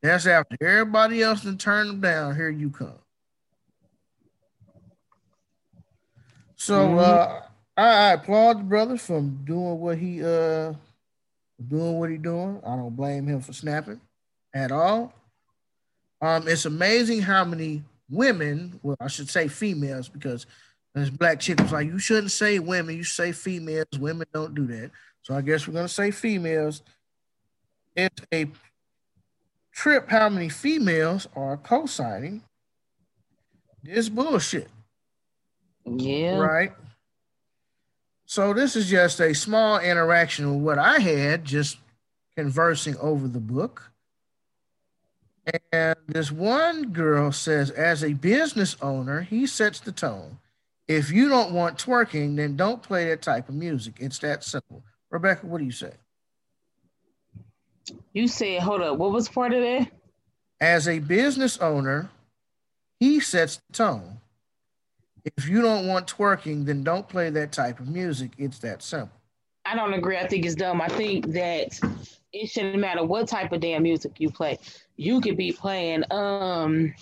That's 0.03 0.27
after 0.27 0.57
everybody 0.61 1.23
else 1.23 1.45
and 1.45 1.59
turn 1.59 1.89
them 1.89 2.01
down. 2.01 2.37
Here 2.37 2.51
you 2.51 2.71
come. 2.71 2.93
So 6.57 6.87
mm-hmm. 6.87 6.99
uh 6.99 7.48
I, 7.79 8.13
applaud 8.13 8.59
the 8.59 8.65
brother 8.65 8.97
from 8.97 9.45
doing 9.45 9.79
what 9.79 9.99
he 9.99 10.25
uh 10.25 10.73
doing 11.67 11.99
what 11.99 12.11
he 12.11 12.17
doing. 12.17 12.61
I 12.67 12.77
don't 12.77 12.97
blame 12.97 13.27
him 13.27 13.41
for 13.41 13.53
snapping 13.53 14.01
at 14.55 14.73
all. 14.73 15.13
Um, 16.21 16.49
it's 16.49 16.65
amazing 16.65 17.21
how 17.23 17.45
many 17.45 17.85
women, 18.11 18.81
well, 18.83 18.97
I 19.01 19.07
should 19.07 19.31
say 19.31 19.47
females, 19.47 20.09
because 20.09 20.47
this 20.95 21.11
black 21.11 21.39
chick 21.39 21.61
was 21.61 21.71
like, 21.71 21.87
you 21.87 21.99
shouldn't 21.99 22.33
say 22.33 22.59
women, 22.59 22.97
you 22.97 23.05
say 23.05 23.31
females. 23.31 23.87
Women 23.99 24.27
don't 24.33 24.55
do 24.55 24.67
that. 24.67 24.91
So 25.23 25.35
I 25.35 25.43
guess 25.43 25.67
we're 25.67 25.75
gonna 25.75 25.89
say 25.89 26.11
females. 26.11 26.83
It's 27.95 28.23
a 28.33 28.47
trip 29.73 30.09
how 30.09 30.29
many 30.29 30.49
females 30.49 31.29
are 31.37 31.57
co-signing 31.57 32.43
this 33.83 34.09
bullshit. 34.09 34.69
Yeah. 35.85 36.39
Right. 36.39 36.73
So 38.29 38.53
this 38.53 38.77
is 38.77 38.91
just 38.91 39.21
a 39.21 39.35
small 39.35 39.81
interaction 39.81 40.55
with 40.55 40.63
what 40.63 40.79
I 40.79 40.99
had 40.99 41.47
just 41.47 41.79
conversing 42.37 42.95
over 42.99 43.27
the 43.27 43.41
book. 43.41 43.91
And 45.73 45.97
this 46.07 46.31
one 46.31 46.93
girl 46.93 47.33
says, 47.33 47.71
as 47.71 48.05
a 48.05 48.13
business 48.13 48.77
owner, 48.83 49.23
he 49.23 49.47
sets 49.47 49.81
the 49.81 49.93
tone. 49.93 50.37
If 50.87 51.11
you 51.11 51.31
don't 51.31 51.53
want 51.53 51.79
twerking, 51.79 52.37
then 52.37 52.55
don't 52.55 52.83
play 52.83 53.09
that 53.09 53.23
type 53.23 53.49
of 53.49 53.55
music. 53.55 53.95
It's 53.99 54.19
that 54.19 54.45
simple. 54.45 54.83
Rebecca, 55.09 55.47
what 55.47 55.57
do 55.57 55.65
you 55.65 55.73
say? 55.73 55.93
You 58.13 58.29
said, 58.29 58.61
hold 58.61 58.83
up, 58.83 58.99
what 58.99 59.11
was 59.11 59.27
part 59.27 59.55
of 59.55 59.63
that? 59.63 59.89
As 60.61 60.87
a 60.87 60.99
business 60.99 61.57
owner, 61.57 62.11
he 63.01 63.21
sets 63.21 63.57
the 63.57 63.73
tone. 63.73 64.18
If 65.25 65.49
you 65.49 65.61
don't 65.61 65.87
want 65.87 66.07
twerking, 66.07 66.65
then 66.65 66.83
don't 66.83 67.09
play 67.09 67.31
that 67.31 67.53
type 67.53 67.81
of 67.81 67.89
music. 67.89 68.33
It's 68.39 68.59
that 68.61 68.83
simple. 68.83 69.19
I 69.65 69.75
don't 69.75 69.93
agree. 69.93 70.17
I 70.17 70.27
think 70.27 70.47
it's 70.47 70.55
dumb. 70.55 70.81
I 70.81 70.89
think 70.89 71.27
that 71.33 71.79
it 72.33 72.47
shouldn't 72.49 72.79
matter 72.79 73.05
what 73.05 73.29
type 73.29 73.53
of 73.53 73.61
damn 73.61 73.83
music 73.83 74.13
you 74.19 74.31
play. 74.31 74.59
You 74.97 75.21
could 75.21 75.37
be 75.37 75.53
playing 75.53 76.05
um 76.11 76.95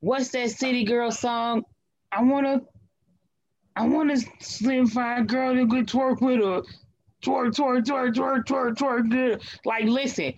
what's 0.00 0.28
that 0.30 0.50
city 0.50 0.84
girl 0.84 1.10
song? 1.10 1.64
I 2.12 2.22
wanna 2.22 2.62
I 3.74 3.86
want 3.86 4.10
a 4.10 4.24
slim 4.40 4.86
fine 4.86 5.26
girl 5.26 5.54
to 5.54 5.66
go 5.66 5.82
twerk 5.82 6.20
with 6.20 6.40
her. 6.40 6.62
Twerk, 7.22 7.54
twerk, 7.54 7.84
twerk, 7.84 8.14
twerk, 8.14 8.44
twerk, 8.44 8.74
twerk, 8.76 9.10
good. 9.10 9.42
Like, 9.64 9.84
listen, 9.84 10.34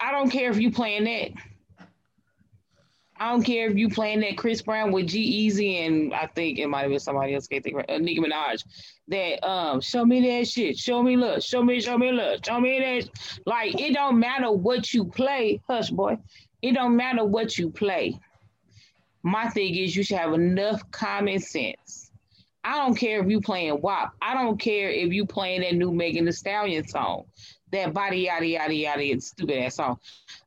I 0.00 0.10
don't 0.12 0.30
care 0.30 0.50
if 0.50 0.58
you 0.58 0.70
playing 0.70 1.04
that. 1.04 1.32
I 3.22 3.30
don't 3.30 3.44
care 3.44 3.68
if 3.70 3.76
you 3.76 3.88
playing 3.88 4.18
that 4.22 4.36
Chris 4.36 4.62
Brown 4.62 4.90
with 4.90 5.06
G-Eazy 5.06 5.86
and 5.86 6.12
I 6.12 6.26
think 6.26 6.58
it 6.58 6.66
might 6.66 6.80
have 6.80 6.90
been 6.90 6.98
somebody 6.98 7.36
else. 7.36 7.46
Can't 7.46 7.62
think 7.62 7.76
of 7.76 7.84
uh, 7.88 7.98
Nicki 7.98 8.18
Minaj. 8.18 8.64
That 9.06 9.48
um, 9.48 9.80
show 9.80 10.04
me 10.04 10.20
that 10.22 10.48
shit. 10.48 10.76
Show 10.76 11.04
me 11.04 11.16
love. 11.16 11.40
Show 11.40 11.62
me, 11.62 11.80
show 11.80 11.96
me 11.96 12.10
love. 12.10 12.40
Show 12.44 12.58
me 12.58 12.80
that. 12.80 13.08
Like 13.46 13.80
it 13.80 13.94
don't 13.94 14.18
matter 14.18 14.50
what 14.50 14.92
you 14.92 15.04
play. 15.04 15.60
Hush, 15.68 15.90
boy. 15.90 16.18
It 16.62 16.72
don't 16.72 16.96
matter 16.96 17.24
what 17.24 17.56
you 17.56 17.70
play. 17.70 18.18
My 19.22 19.48
thing 19.50 19.76
is 19.76 19.94
you 19.94 20.02
should 20.02 20.18
have 20.18 20.32
enough 20.32 20.82
common 20.90 21.38
sense. 21.38 22.10
I 22.64 22.84
don't 22.84 22.96
care 22.96 23.22
if 23.22 23.30
you 23.30 23.40
playing 23.40 23.80
WAP. 23.82 24.14
I 24.20 24.34
don't 24.34 24.58
care 24.58 24.90
if 24.90 25.12
you 25.12 25.26
playing 25.26 25.60
that 25.60 25.76
new 25.76 25.92
Megan 25.92 26.24
Thee 26.24 26.32
Stallion 26.32 26.88
song 26.88 27.26
that 27.72 27.92
body 27.92 28.20
yada 28.20 28.46
yada 28.46 28.74
yada 28.74 29.20
stupid 29.20 29.58
ass 29.58 29.76
song. 29.76 29.98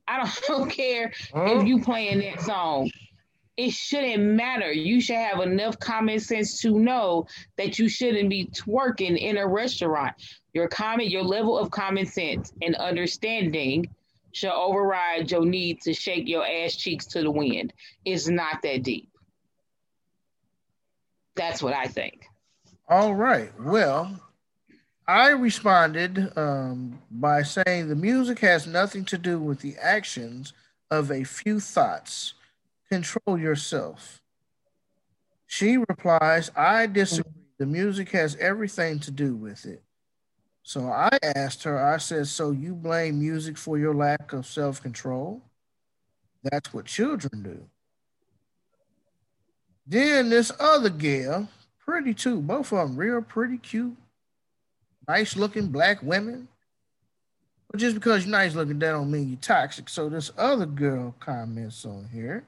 I 0.07 0.31
don't, 0.47 0.69
care 0.69 1.11
if 1.33 1.67
you 1.67 1.81
playing 1.81 2.19
that 2.19 2.41
song. 2.41 2.91
It 3.57 3.71
shouldn't 3.71 4.21
matter. 4.21 4.71
You 4.71 5.01
should 5.01 5.15
have 5.15 5.39
enough 5.39 5.79
common 5.79 6.19
sense 6.19 6.61
to 6.61 6.77
know 6.77 7.25
that 7.57 7.79
you 7.79 7.87
shouldn't 7.87 8.29
be 8.29 8.47
twerking 8.47 9.17
in 9.17 9.37
a 9.37 9.47
restaurant. 9.47 10.13
Your 10.53 10.67
common, 10.67 11.09
your 11.09 11.23
level 11.23 11.57
of 11.57 11.71
common 11.71 12.05
sense 12.05 12.51
and 12.61 12.75
understanding 12.75 13.89
should 14.33 14.51
override 14.51 15.31
your 15.31 15.45
need 15.45 15.81
to 15.81 15.93
shake 15.93 16.27
your 16.27 16.45
ass 16.45 16.75
cheeks 16.75 17.05
to 17.07 17.21
the 17.21 17.31
wind. 17.31 17.73
It's 18.03 18.27
not 18.27 18.61
that 18.63 18.83
deep. 18.83 19.09
That's 21.35 21.63
what 21.63 21.73
I 21.73 21.87
think. 21.87 22.25
All 22.89 23.15
right. 23.15 23.51
Well, 23.59 24.19
I 25.07 25.29
responded 25.29 26.35
um, 26.37 26.99
by 27.11 27.43
saying 27.43 27.89
the 27.89 27.95
music 27.95 28.39
has 28.39 28.65
nothing 28.65 29.05
to 29.05 29.17
do 29.17 29.39
with 29.39 29.59
the 29.59 29.75
actions 29.79 30.53
of 30.89 31.11
a 31.11 31.23
few 31.23 31.59
thoughts. 31.59 32.33
Control 32.89 33.37
yourself. 33.37 34.21
She 35.45 35.77
replies, 35.77 36.51
I 36.55 36.87
disagree. 36.87 37.31
The 37.57 37.65
music 37.65 38.09
has 38.11 38.35
everything 38.37 38.99
to 38.99 39.11
do 39.11 39.35
with 39.35 39.65
it. 39.65 39.81
So 40.63 40.87
I 40.87 41.09
asked 41.23 41.63
her, 41.63 41.79
I 41.79 41.97
said, 41.97 42.27
So 42.27 42.51
you 42.51 42.73
blame 42.73 43.19
music 43.19 43.57
for 43.57 43.77
your 43.77 43.93
lack 43.93 44.33
of 44.33 44.45
self 44.45 44.81
control? 44.81 45.41
That's 46.43 46.73
what 46.73 46.85
children 46.85 47.43
do. 47.43 47.65
Then 49.87 50.29
this 50.29 50.51
other 50.59 50.89
girl, 50.89 51.47
pretty 51.79 52.13
too, 52.15 52.41
both 52.41 52.73
of 52.73 52.89
them 52.89 52.97
real 52.97 53.21
pretty 53.21 53.57
cute, 53.57 53.95
nice 55.07 55.35
looking 55.35 55.67
black 55.67 56.01
women. 56.01 56.47
But 57.71 57.79
just 57.79 57.95
because 57.95 58.25
you're 58.25 58.31
nice 58.31 58.55
looking, 58.55 58.79
that 58.79 58.91
don't 58.91 59.11
mean 59.11 59.29
you're 59.29 59.37
toxic. 59.39 59.89
So 59.89 60.09
this 60.09 60.31
other 60.37 60.65
girl 60.65 61.15
comments 61.19 61.85
on 61.85 62.09
here. 62.11 62.43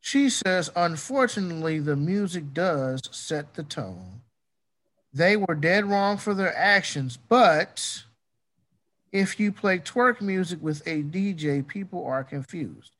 She 0.00 0.30
says, 0.30 0.68
unfortunately, 0.74 1.78
the 1.78 1.96
music 1.96 2.52
does 2.52 3.00
set 3.12 3.54
the 3.54 3.62
tone. 3.62 4.20
They 5.14 5.36
were 5.36 5.54
dead 5.54 5.84
wrong 5.84 6.16
for 6.16 6.34
their 6.34 6.56
actions, 6.56 7.16
but 7.16 8.02
if 9.12 9.38
you 9.38 9.52
play 9.52 9.78
twerk 9.78 10.20
music 10.20 10.58
with 10.62 10.80
a 10.86 11.02
DJ, 11.02 11.66
people 11.66 12.04
are 12.04 12.24
confused. 12.24 12.92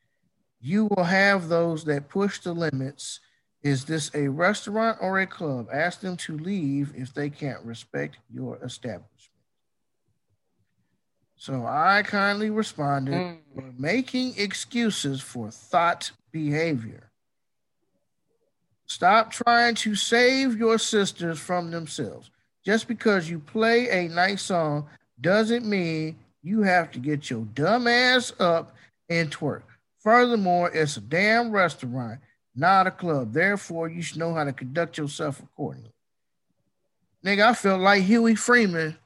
You 0.61 0.87
will 0.87 1.05
have 1.05 1.49
those 1.49 1.85
that 1.85 2.09
push 2.09 2.38
the 2.38 2.53
limits. 2.53 3.19
Is 3.62 3.85
this 3.85 4.11
a 4.14 4.29
restaurant 4.29 4.98
or 5.01 5.20
a 5.20 5.27
club? 5.27 5.68
Ask 5.72 6.01
them 6.01 6.16
to 6.18 6.37
leave 6.37 6.92
if 6.96 7.14
they 7.14 7.31
can't 7.31 7.64
respect 7.64 8.18
your 8.33 8.59
establishment. 8.64 9.09
So 11.37 11.66
I 11.66 12.03
kindly 12.05 12.51
responded, 12.51 13.14
mm. 13.14 13.79
making 13.79 14.35
excuses 14.37 15.20
for 15.20 15.51
thought 15.51 16.12
behavior. 16.31 17.11
Stop 18.87 19.31
trying 19.33 19.75
to 19.77 19.94
save 19.94 20.57
your 20.57 20.79
sisters 20.79 21.38
from 21.38 21.70
themselves. 21.70 22.31
Just 22.64 22.87
because 22.87 23.29
you 23.29 23.38
play 23.38 23.88
a 23.88 24.09
nice 24.09 24.42
song 24.42 24.87
doesn't 25.20 25.66
mean 25.66 26.16
you 26.42 26.62
have 26.62 26.90
to 26.92 26.98
get 26.98 27.31
your 27.31 27.44
dumb 27.55 27.87
ass 27.87 28.33
up 28.38 28.77
and 29.09 29.31
twerk. 29.31 29.62
Furthermore, 29.98 30.70
it's 30.72 30.96
a 30.96 31.01
damn 31.01 31.51
restaurant, 31.51 32.20
not 32.55 32.87
a 32.87 32.91
club. 32.91 33.33
Therefore, 33.33 33.88
you 33.88 34.03
should 34.03 34.19
know 34.19 34.35
how 34.35 34.45
to 34.45 34.53
conduct 34.53 34.99
yourself 34.99 35.41
accordingly. 35.41 35.93
Nigga, 37.25 37.47
I 37.47 37.55
felt 37.55 37.81
like 37.81 38.03
Huey 38.03 38.35
Freeman 38.35 38.97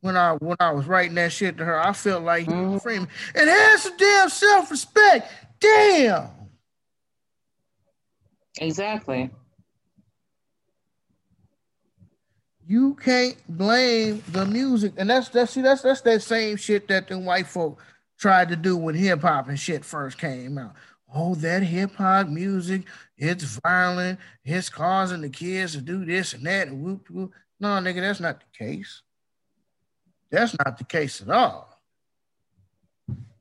when 0.00 0.16
I 0.16 0.32
when 0.34 0.56
I 0.60 0.72
was 0.72 0.86
writing 0.86 1.14
that 1.16 1.32
shit 1.32 1.56
to 1.58 1.64
her. 1.64 1.80
I 1.80 1.92
felt 1.92 2.22
like 2.22 2.46
mm-hmm. 2.46 2.78
Freeman. 2.78 3.08
And 3.34 3.48
have 3.48 3.80
some 3.80 3.96
damn 3.96 4.28
self-respect. 4.28 5.32
Damn. 5.60 6.28
Exactly. 8.60 9.30
You 12.66 12.94
can't 12.96 13.36
blame 13.48 14.22
the 14.28 14.44
music, 14.44 14.92
and 14.98 15.08
that's 15.08 15.30
that's 15.30 15.52
see 15.52 15.62
that's 15.62 15.82
that's 15.82 16.02
that 16.02 16.22
same 16.22 16.56
shit 16.56 16.86
that 16.88 17.08
the 17.08 17.18
white 17.18 17.46
folk 17.46 17.80
tried 18.18 18.50
to 18.50 18.56
do 18.56 18.76
when 18.76 18.94
hip 18.94 19.22
hop 19.22 19.48
and 19.48 19.58
shit 19.58 19.84
first 19.84 20.18
came 20.18 20.58
out. 20.58 20.74
Oh, 21.14 21.34
that 21.36 21.62
hip 21.62 21.94
hop 21.94 22.28
music, 22.28 22.82
it's 23.16 23.44
violent, 23.64 24.18
it's 24.44 24.68
causing 24.68 25.22
the 25.22 25.30
kids 25.30 25.72
to 25.72 25.80
do 25.80 26.04
this 26.04 26.34
and 26.34 26.44
that 26.44 26.68
and 26.68 26.82
whoop 26.82 27.08
whoop. 27.10 27.32
No, 27.60 27.68
nigga, 27.68 28.00
that's 28.00 28.20
not 28.20 28.40
the 28.40 28.64
case. 28.64 29.02
That's 30.30 30.54
not 30.64 30.76
the 30.76 30.84
case 30.84 31.22
at 31.22 31.30
all. 31.30 31.80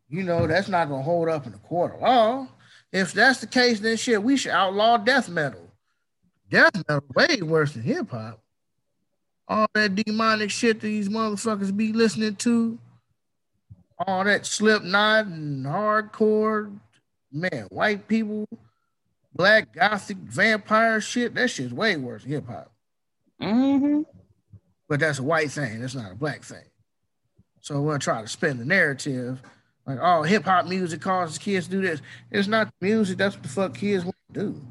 You 0.09 0.23
know, 0.23 0.47
that's 0.47 0.69
not 0.69 0.87
gonna 0.87 1.03
hold 1.03 1.27
up 1.27 1.45
in 1.45 1.51
the 1.51 1.57
court 1.57 1.95
of 1.95 2.01
law. 2.01 2.47
If 2.93 3.11
that's 3.11 3.41
the 3.41 3.47
case, 3.47 3.81
then 3.81 3.97
shit, 3.97 4.23
we 4.23 4.37
should 4.37 4.51
outlaw 4.51 4.97
death 4.97 5.27
metal. 5.27 5.69
Death 6.49 6.71
metal 6.87 7.03
way 7.13 7.41
worse 7.41 7.73
than 7.73 7.83
hip 7.83 8.09
hop. 8.09 8.39
All 9.49 9.67
that 9.73 9.95
demonic 9.95 10.51
shit 10.51 10.79
that 10.79 10.87
these 10.87 11.09
motherfuckers 11.09 11.75
be 11.75 11.91
listening 11.91 12.35
to, 12.37 12.79
all 13.99 14.23
that 14.23 14.45
Slipknot 14.45 15.25
and 15.25 15.65
hardcore, 15.65 16.77
man, 17.31 17.67
white 17.69 18.07
people, 18.07 18.47
black 19.33 19.73
gothic 19.73 20.17
vampire 20.17 21.01
shit, 21.01 21.35
that 21.35 21.49
shit's 21.49 21.73
way 21.73 21.95
worse 21.97 22.23
than 22.23 22.31
hip 22.31 22.47
hop. 22.47 22.71
Mm-hmm. 23.41 24.01
But 24.87 24.99
that's 24.99 25.19
a 25.19 25.23
white 25.23 25.51
thing. 25.51 25.81
That's 25.81 25.95
not 25.95 26.11
a 26.11 26.15
black 26.15 26.43
thing. 26.43 26.63
So 27.61 27.81
we'll 27.81 27.99
try 27.99 28.21
to 28.21 28.27
spin 28.27 28.57
the 28.57 28.65
narrative 28.65 29.41
like, 29.85 29.99
oh, 30.01 30.23
hip 30.23 30.43
hop 30.43 30.65
music 30.65 31.01
causes 31.01 31.37
kids 31.37 31.67
to 31.67 31.71
do 31.71 31.81
this. 31.81 32.01
It's 32.29 32.47
not 32.47 32.73
music. 32.81 33.17
That's 33.17 33.35
what 33.35 33.43
the 33.43 33.49
fuck 33.49 33.73
kids 33.75 34.03
want 34.03 34.15
to 34.33 34.39
do. 34.39 34.61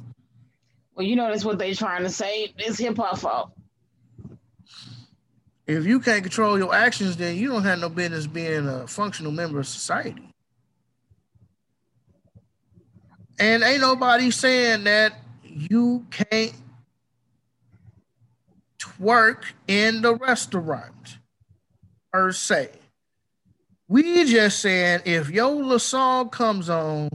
Well, 0.95 1.07
you 1.07 1.17
know 1.17 1.29
that's 1.29 1.45
what 1.45 1.59
they're 1.59 1.75
trying 1.75 2.03
to 2.03 2.11
say. 2.11 2.53
It's 2.59 2.79
hip 2.79 2.97
hop 2.97 3.19
fault. 3.19 3.53
If 5.67 5.85
you 5.85 6.01
can't 6.01 6.23
control 6.23 6.59
your 6.59 6.75
actions, 6.75 7.17
then 7.17 7.37
you 7.37 7.49
don't 7.49 7.65
have 7.65 7.81
no 7.81 7.89
business 7.89 8.27
being 8.27 8.69
a 8.69 8.87
functional 8.87 9.33
member 9.33 9.59
of 9.59 9.67
society. 9.67 10.33
And 13.39 13.63
ain't 13.63 13.81
nobody 13.81 14.31
saying 14.31 14.85
that 14.85 15.15
you 15.45 16.07
can't 16.11 16.55
twerk 18.79 19.45
in 19.69 20.03
the 20.03 20.15
restaurant 20.15 21.19
per 22.13 22.33
se. 22.33 22.71
We 23.89 24.25
just 24.25 24.61
saying 24.61 25.03
if 25.05 25.31
your 25.31 25.51
little 25.51 25.79
song 25.79 26.31
comes 26.31 26.69
on, 26.69 27.09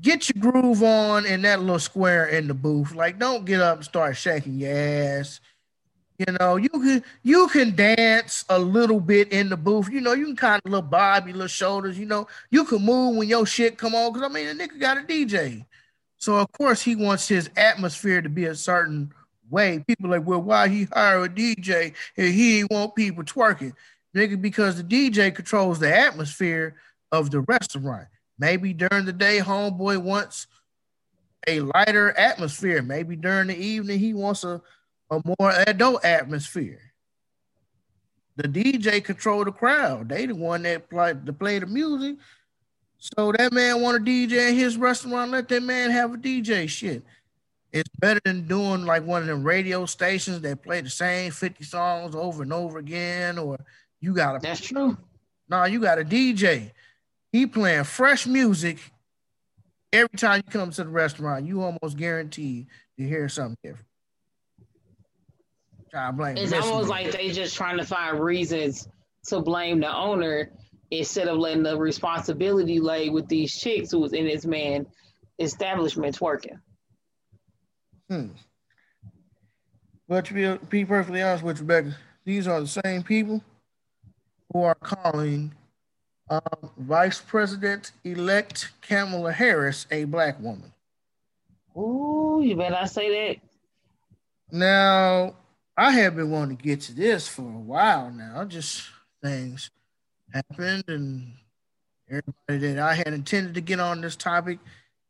get 0.00 0.28
your 0.34 0.52
groove 0.52 0.82
on 0.82 1.26
in 1.26 1.42
that 1.42 1.60
little 1.60 1.78
square 1.78 2.26
in 2.26 2.48
the 2.48 2.54
booth. 2.54 2.94
Like, 2.94 3.18
don't 3.18 3.44
get 3.44 3.60
up 3.60 3.76
and 3.76 3.84
start 3.84 4.16
shaking 4.16 4.54
your 4.54 4.76
ass. 4.76 5.40
You 6.18 6.36
know, 6.40 6.56
you 6.56 6.68
can 6.68 7.04
you 7.22 7.46
can 7.48 7.76
dance 7.76 8.44
a 8.48 8.58
little 8.58 9.00
bit 9.00 9.30
in 9.30 9.48
the 9.48 9.56
booth. 9.56 9.88
You 9.88 10.00
know, 10.00 10.14
you 10.14 10.26
can 10.26 10.36
kind 10.36 10.60
of 10.64 10.70
little 10.70 10.82
bob 10.82 11.26
your 11.26 11.34
little 11.34 11.48
shoulders. 11.48 11.98
You 11.98 12.06
know, 12.06 12.26
you 12.50 12.64
can 12.64 12.84
move 12.84 13.16
when 13.16 13.28
your 13.28 13.46
shit 13.46 13.78
come 13.78 13.94
on. 13.94 14.12
Cause 14.12 14.22
I 14.22 14.28
mean, 14.28 14.46
the 14.46 14.54
nigga 14.64 14.80
got 14.80 14.98
a 14.98 15.02
DJ, 15.02 15.64
so 16.16 16.36
of 16.36 16.50
course 16.50 16.82
he 16.82 16.96
wants 16.96 17.28
his 17.28 17.48
atmosphere 17.56 18.20
to 18.20 18.28
be 18.28 18.46
a 18.46 18.54
certain 18.56 19.12
way. 19.48 19.84
People 19.86 20.10
like, 20.10 20.26
well, 20.26 20.42
why 20.42 20.66
he 20.68 20.84
hire 20.92 21.24
a 21.24 21.28
DJ 21.28 21.94
and 22.16 22.34
he 22.34 22.64
want 22.64 22.96
people 22.96 23.22
twerking? 23.22 23.74
nigga, 24.14 24.40
because 24.40 24.82
the 24.82 24.84
DJ 24.84 25.34
controls 25.34 25.78
the 25.78 25.96
atmosphere 25.96 26.76
of 27.12 27.30
the 27.30 27.40
restaurant. 27.40 28.08
Maybe 28.38 28.72
during 28.72 29.04
the 29.04 29.12
day, 29.12 29.38
homeboy 29.38 29.98
wants 29.98 30.46
a 31.46 31.60
lighter 31.60 32.12
atmosphere. 32.12 32.82
Maybe 32.82 33.16
during 33.16 33.48
the 33.48 33.56
evening, 33.56 33.98
he 33.98 34.14
wants 34.14 34.44
a, 34.44 34.60
a 35.10 35.20
more 35.24 35.52
adult 35.66 36.04
atmosphere. 36.04 36.80
The 38.36 38.48
DJ 38.48 39.02
control 39.02 39.44
the 39.44 39.52
crowd. 39.52 40.08
They 40.08 40.26
the 40.26 40.34
one 40.34 40.62
that 40.62 40.88
play 40.88 41.14
to 41.26 41.32
play 41.32 41.58
the 41.58 41.66
music. 41.66 42.16
So 42.98 43.32
that 43.32 43.52
man 43.52 43.80
want 43.80 43.96
a 43.96 44.00
DJ 44.00 44.50
in 44.50 44.56
his 44.56 44.76
restaurant. 44.76 45.30
Let 45.30 45.48
that 45.48 45.62
man 45.62 45.90
have 45.90 46.14
a 46.14 46.16
DJ. 46.16 46.68
Shit, 46.68 47.02
it's 47.72 47.88
better 47.98 48.20
than 48.24 48.46
doing 48.46 48.84
like 48.84 49.04
one 49.04 49.22
of 49.22 49.28
them 49.28 49.44
radio 49.44 49.86
stations 49.86 50.40
that 50.42 50.62
play 50.62 50.80
the 50.80 50.90
same 50.90 51.32
fifty 51.32 51.64
songs 51.64 52.14
over 52.14 52.42
and 52.42 52.52
over 52.52 52.78
again, 52.78 53.38
or 53.38 53.58
you 54.00 54.14
got 54.14 54.36
a 54.36 54.38
that's 54.38 54.60
true. 54.60 54.96
No, 55.48 55.58
nah, 55.58 55.64
you 55.64 55.80
got 55.80 55.98
a 55.98 56.04
DJ. 56.04 56.70
He 57.32 57.46
playing 57.46 57.84
fresh 57.84 58.26
music 58.26 58.78
every 59.92 60.16
time 60.16 60.42
you 60.46 60.52
come 60.52 60.70
to 60.70 60.84
the 60.84 60.90
restaurant. 60.90 61.46
You 61.46 61.62
almost 61.62 61.96
guaranteed 61.96 62.66
to 62.98 63.04
hear 63.06 63.28
something 63.28 63.56
different. 63.62 63.87
Blame 66.14 66.36
it's 66.36 66.52
almost 66.52 66.88
like 66.88 67.12
they 67.12 67.30
just 67.30 67.56
trying 67.56 67.78
to 67.78 67.84
find 67.84 68.20
reasons 68.20 68.88
to 69.26 69.40
blame 69.40 69.80
the 69.80 69.94
owner 69.94 70.50
instead 70.90 71.28
of 71.28 71.38
letting 71.38 71.62
the 71.62 71.76
responsibility 71.76 72.80
lay 72.80 73.08
with 73.08 73.28
these 73.28 73.58
chicks 73.58 73.90
who 73.90 74.00
was 74.00 74.12
in 74.12 74.26
this 74.26 74.44
man 74.44 74.86
establishments 75.38 76.20
working. 76.20 76.58
Hmm. 78.08 78.28
But 80.08 80.24
to 80.26 80.34
be, 80.34 80.58
be 80.68 80.84
perfectly 80.84 81.22
honest 81.22 81.44
with 81.44 81.58
you, 81.58 81.62
Rebecca, 81.66 81.96
these 82.24 82.48
are 82.48 82.60
the 82.60 82.80
same 82.84 83.02
people 83.02 83.42
who 84.52 84.62
are 84.62 84.74
calling 84.74 85.54
uh, 86.30 86.40
Vice 86.78 87.20
President 87.20 87.92
elect 88.04 88.70
Kamala 88.80 89.32
Harris 89.32 89.86
a 89.90 90.04
black 90.04 90.40
woman. 90.40 90.72
Ooh, 91.76 92.40
you 92.42 92.56
better 92.56 92.70
not 92.70 92.90
say 92.90 93.10
that. 93.10 93.36
Now, 94.50 95.34
I 95.78 95.92
have 95.92 96.16
been 96.16 96.32
wanting 96.32 96.56
to 96.56 96.62
get 96.62 96.80
to 96.82 96.92
this 96.92 97.28
for 97.28 97.42
a 97.42 97.60
while 97.60 98.10
now. 98.10 98.44
Just 98.44 98.82
things 99.22 99.70
happened, 100.34 100.82
and 100.88 101.34
everybody 102.10 102.74
that 102.74 102.80
I 102.80 102.94
had 102.94 103.14
intended 103.14 103.54
to 103.54 103.60
get 103.60 103.78
on 103.78 104.00
this 104.00 104.16
topic 104.16 104.58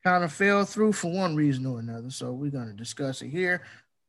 kind 0.04 0.22
of 0.22 0.30
fell 0.30 0.66
through 0.66 0.92
for 0.92 1.10
one 1.10 1.34
reason 1.34 1.64
or 1.64 1.78
another. 1.78 2.10
So 2.10 2.32
we're 2.32 2.50
going 2.50 2.66
to 2.66 2.74
discuss 2.74 3.22
it 3.22 3.30
here. 3.30 3.62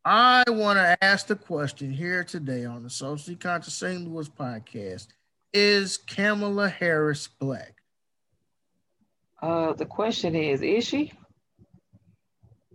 I 0.04 0.44
want 0.50 0.80
to 0.80 1.02
ask 1.02 1.28
the 1.28 1.38
question 1.38 1.94
here 1.94 2.26
today 2.26 2.66
on 2.66 2.84
the 2.84 2.90
Socially 2.90 3.38
Conscious 3.38 3.76
St. 3.76 4.06
Louis 4.06 4.28
podcast 4.28 5.08
is 5.54 5.96
Kamala 5.96 6.68
Harris 6.68 7.30
black? 7.40 7.76
Uh, 9.42 9.72
the 9.72 9.86
question 9.86 10.36
is, 10.36 10.62
is 10.62 10.86
she? 10.86 11.14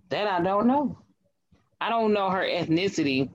That 0.09 0.27
I 0.27 0.43
don't 0.43 0.67
know. 0.67 0.97
I 1.83 1.91
don't 1.91 2.15
know 2.15 2.31
her 2.31 2.45
ethnicity. 2.45 3.29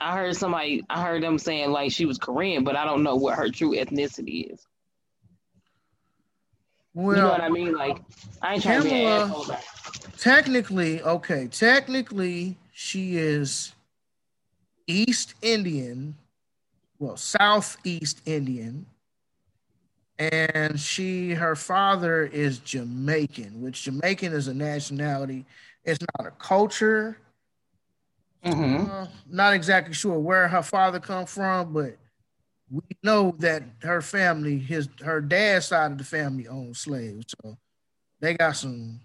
I 0.00 0.16
heard 0.16 0.36
somebody, 0.36 0.84
I 0.88 1.02
heard 1.02 1.22
them 1.22 1.38
saying 1.38 1.70
like 1.70 1.92
she 1.92 2.06
was 2.06 2.18
Korean, 2.18 2.64
but 2.64 2.76
I 2.76 2.84
don't 2.84 3.02
know 3.02 3.16
what 3.16 3.36
her 3.36 3.48
true 3.48 3.72
ethnicity 3.72 4.52
is. 4.52 4.66
Well, 6.94 7.16
you 7.16 7.22
know 7.22 7.28
what 7.30 7.40
I 7.40 7.48
mean? 7.48 7.74
Like, 7.74 7.98
I 8.42 8.54
ain't 8.54 8.62
trying 8.62 8.82
Kamala, 8.82 9.28
to 9.28 9.48
be 9.48 9.52
an 9.52 9.58
Technically, 10.18 11.02
okay, 11.02 11.48
technically, 11.48 12.56
she 12.72 13.16
is 13.16 13.72
East 14.86 15.34
Indian, 15.40 16.14
well, 16.98 17.16
Southeast 17.16 18.20
Indian, 18.26 18.84
and 20.18 20.78
she, 20.78 21.32
her 21.32 21.56
father 21.56 22.24
is 22.24 22.58
Jamaican, 22.58 23.62
which 23.62 23.84
Jamaican 23.84 24.32
is 24.32 24.48
a 24.48 24.54
nationality. 24.54 25.46
It's 25.84 25.98
not 26.18 26.28
a 26.28 26.30
culture. 26.32 27.16
Mm-hmm. 28.44 28.90
Uh, 28.90 29.06
not 29.28 29.54
exactly 29.54 29.94
sure 29.94 30.18
where 30.18 30.48
her 30.48 30.62
father 30.62 30.98
come 30.98 31.26
from, 31.26 31.72
but 31.72 31.96
we 32.70 32.82
know 33.02 33.34
that 33.38 33.62
her 33.82 34.00
family, 34.00 34.58
his 34.58 34.88
her 35.02 35.20
dad's 35.20 35.66
side 35.66 35.92
of 35.92 35.98
the 35.98 36.04
family 36.04 36.48
owned 36.48 36.76
slaves. 36.76 37.26
So 37.42 37.56
they 38.20 38.34
got 38.34 38.56
some 38.56 39.00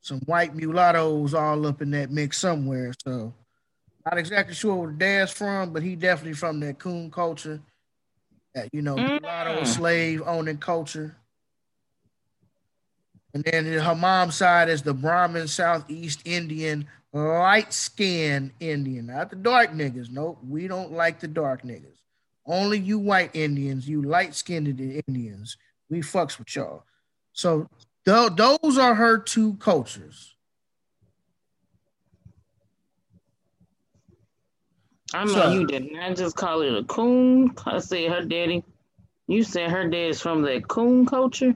some 0.00 0.20
white 0.20 0.54
mulattoes 0.54 1.34
all 1.34 1.66
up 1.66 1.82
in 1.82 1.90
that 1.92 2.10
mix 2.10 2.38
somewhere. 2.38 2.92
So 3.04 3.34
not 4.04 4.18
exactly 4.18 4.54
sure 4.54 4.74
where 4.76 4.90
dad's 4.90 5.30
from, 5.30 5.72
but 5.72 5.82
he 5.82 5.94
definitely 5.94 6.32
from 6.32 6.58
that 6.60 6.78
coon 6.78 7.10
culture. 7.10 7.60
That 8.54 8.68
you 8.72 8.82
know, 8.82 8.96
mm. 8.96 9.20
mulatto 9.20 9.62
slave 9.64 10.22
owning 10.26 10.58
culture. 10.58 11.14
And 13.32 13.44
then 13.44 13.64
her 13.66 13.94
mom's 13.94 14.34
side 14.34 14.68
is 14.68 14.82
the 14.82 14.94
Brahmin 14.94 15.46
Southeast 15.46 16.22
Indian 16.24 16.88
light 17.12 17.72
skinned 17.72 18.52
Indian, 18.60 19.06
not 19.06 19.30
the 19.30 19.36
dark 19.36 19.72
niggas. 19.72 20.10
Nope, 20.10 20.38
we 20.46 20.68
don't 20.68 20.92
like 20.92 21.20
the 21.20 21.28
dark 21.28 21.62
niggas. 21.62 21.98
Only 22.46 22.78
you 22.78 22.98
white 22.98 23.30
Indians, 23.34 23.88
you 23.88 24.02
light 24.02 24.34
skinned 24.34 24.68
Indians, 25.08 25.56
we 25.88 26.00
fucks 26.00 26.38
with 26.38 26.54
y'all. 26.54 26.84
So 27.32 27.68
th- 28.04 28.32
those 28.36 28.78
are 28.78 28.94
her 28.94 29.18
two 29.18 29.54
cultures. 29.54 30.34
I 35.12 35.24
know 35.24 35.32
so, 35.32 35.52
you 35.52 35.66
did 35.66 35.92
not 35.92 36.16
just 36.16 36.36
call 36.36 36.62
it 36.62 36.72
a 36.72 36.84
coon. 36.84 37.52
I 37.66 37.80
said 37.80 38.10
her 38.12 38.22
daddy. 38.22 38.64
You 39.26 39.42
said 39.42 39.70
her 39.70 39.88
dad 39.88 40.10
is 40.10 40.20
from 40.20 40.42
the 40.42 40.60
coon 40.60 41.04
culture. 41.06 41.54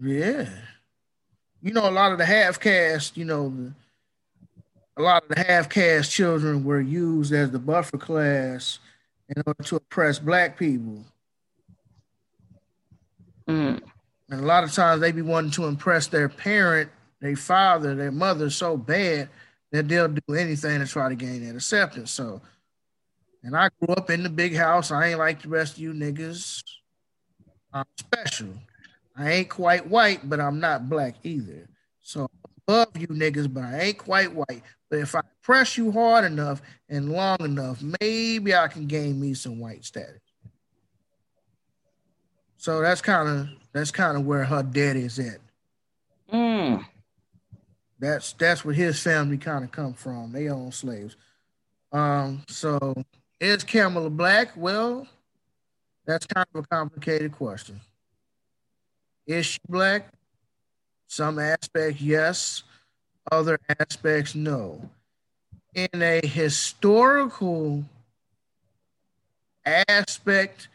Yeah, 0.00 0.48
you 1.62 1.72
know 1.72 1.88
a 1.88 1.90
lot 1.90 2.12
of 2.12 2.18
the 2.18 2.26
half 2.26 2.60
caste. 2.60 3.16
You 3.16 3.24
know, 3.24 3.48
the, 3.48 3.72
a 4.96 5.02
lot 5.02 5.22
of 5.22 5.28
the 5.28 5.44
half 5.44 5.68
caste 5.68 6.10
children 6.10 6.64
were 6.64 6.80
used 6.80 7.32
as 7.32 7.50
the 7.50 7.58
buffer 7.58 7.98
class 7.98 8.78
in 9.28 9.42
order 9.46 9.62
to 9.62 9.76
oppress 9.76 10.18
black 10.18 10.58
people. 10.58 11.04
Mm. 13.48 13.82
And 14.30 14.40
a 14.40 14.44
lot 14.44 14.64
of 14.64 14.72
times 14.72 15.00
they 15.00 15.12
be 15.12 15.22
wanting 15.22 15.50
to 15.52 15.66
impress 15.66 16.06
their 16.06 16.28
parent, 16.28 16.90
their 17.20 17.36
father, 17.36 17.94
their 17.94 18.10
mother 18.10 18.50
so 18.50 18.76
bad 18.76 19.28
that 19.72 19.88
they'll 19.88 20.08
do 20.08 20.34
anything 20.34 20.80
to 20.80 20.86
try 20.86 21.08
to 21.08 21.14
gain 21.14 21.46
that 21.46 21.54
acceptance. 21.54 22.10
So, 22.10 22.40
and 23.42 23.56
I 23.56 23.68
grew 23.80 23.94
up 23.94 24.10
in 24.10 24.22
the 24.22 24.28
big 24.28 24.56
house. 24.56 24.90
I 24.90 25.08
ain't 25.08 25.18
like 25.18 25.42
the 25.42 25.48
rest 25.48 25.74
of 25.74 25.78
you 25.80 25.92
niggas. 25.92 26.62
I'm 27.72 27.84
special. 27.98 28.48
I 29.16 29.30
ain't 29.32 29.50
quite 29.50 29.86
white, 29.86 30.28
but 30.28 30.40
I'm 30.40 30.58
not 30.58 30.88
black 30.88 31.16
either. 31.22 31.68
So 32.00 32.28
above 32.66 32.96
you 32.96 33.08
niggas, 33.08 33.52
but 33.52 33.64
I 33.64 33.80
ain't 33.80 33.98
quite 33.98 34.32
white. 34.32 34.62
But 34.88 35.00
if 35.00 35.14
I 35.14 35.20
press 35.42 35.76
you 35.76 35.90
hard 35.90 36.24
enough 36.24 36.62
and 36.88 37.10
long 37.10 37.38
enough, 37.40 37.82
maybe 38.00 38.54
I 38.54 38.68
can 38.68 38.86
gain 38.86 39.20
me 39.20 39.34
some 39.34 39.58
white 39.58 39.84
status. 39.84 40.20
So 42.56 42.80
that's 42.80 43.00
kind 43.00 43.28
of 43.28 43.48
that's 43.72 43.90
kind 43.90 44.16
of 44.16 44.24
where 44.24 44.44
her 44.44 44.62
daddy 44.62 45.04
is 45.04 45.18
at. 45.18 45.38
Mm. 46.32 46.84
That's 47.98 48.32
that's 48.32 48.64
where 48.64 48.74
his 48.74 49.00
family 49.00 49.38
kind 49.38 49.64
of 49.64 49.70
come 49.70 49.94
from. 49.94 50.32
They 50.32 50.48
own 50.48 50.72
slaves. 50.72 51.16
Um, 51.92 52.42
so 52.48 52.94
is 53.40 53.64
Kamala 53.64 54.10
black? 54.10 54.52
Well, 54.56 55.06
that's 56.06 56.26
kind 56.26 56.46
of 56.54 56.64
a 56.64 56.66
complicated 56.66 57.32
question. 57.32 57.80
Is 59.26 59.46
she 59.46 59.58
black? 59.68 60.12
Some 61.08 61.38
aspect, 61.38 62.00
yes. 62.00 62.62
Other 63.30 63.58
aspects, 63.80 64.34
no. 64.34 64.90
In 65.74 66.02
a 66.02 66.26
historical 66.26 67.84
aspect, 69.64 70.68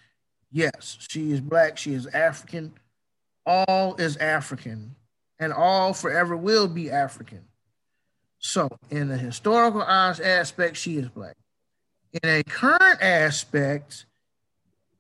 yes, 0.51 0.97
she 1.09 1.31
is 1.31 1.39
black, 1.41 1.77
she 1.77 1.93
is 1.93 2.07
African. 2.07 2.73
All 3.45 3.95
is 3.95 4.17
African, 4.17 4.95
and 5.39 5.51
all 5.51 5.93
forever 5.93 6.37
will 6.37 6.67
be 6.67 6.91
African. 6.91 7.45
So, 8.37 8.69
in 8.89 9.09
a 9.09 9.17
historical 9.17 9.81
aspect, 9.81 10.77
she 10.77 10.97
is 10.97 11.07
black. 11.09 11.35
In 12.21 12.29
a 12.29 12.43
current 12.43 13.01
aspect, 13.01 14.05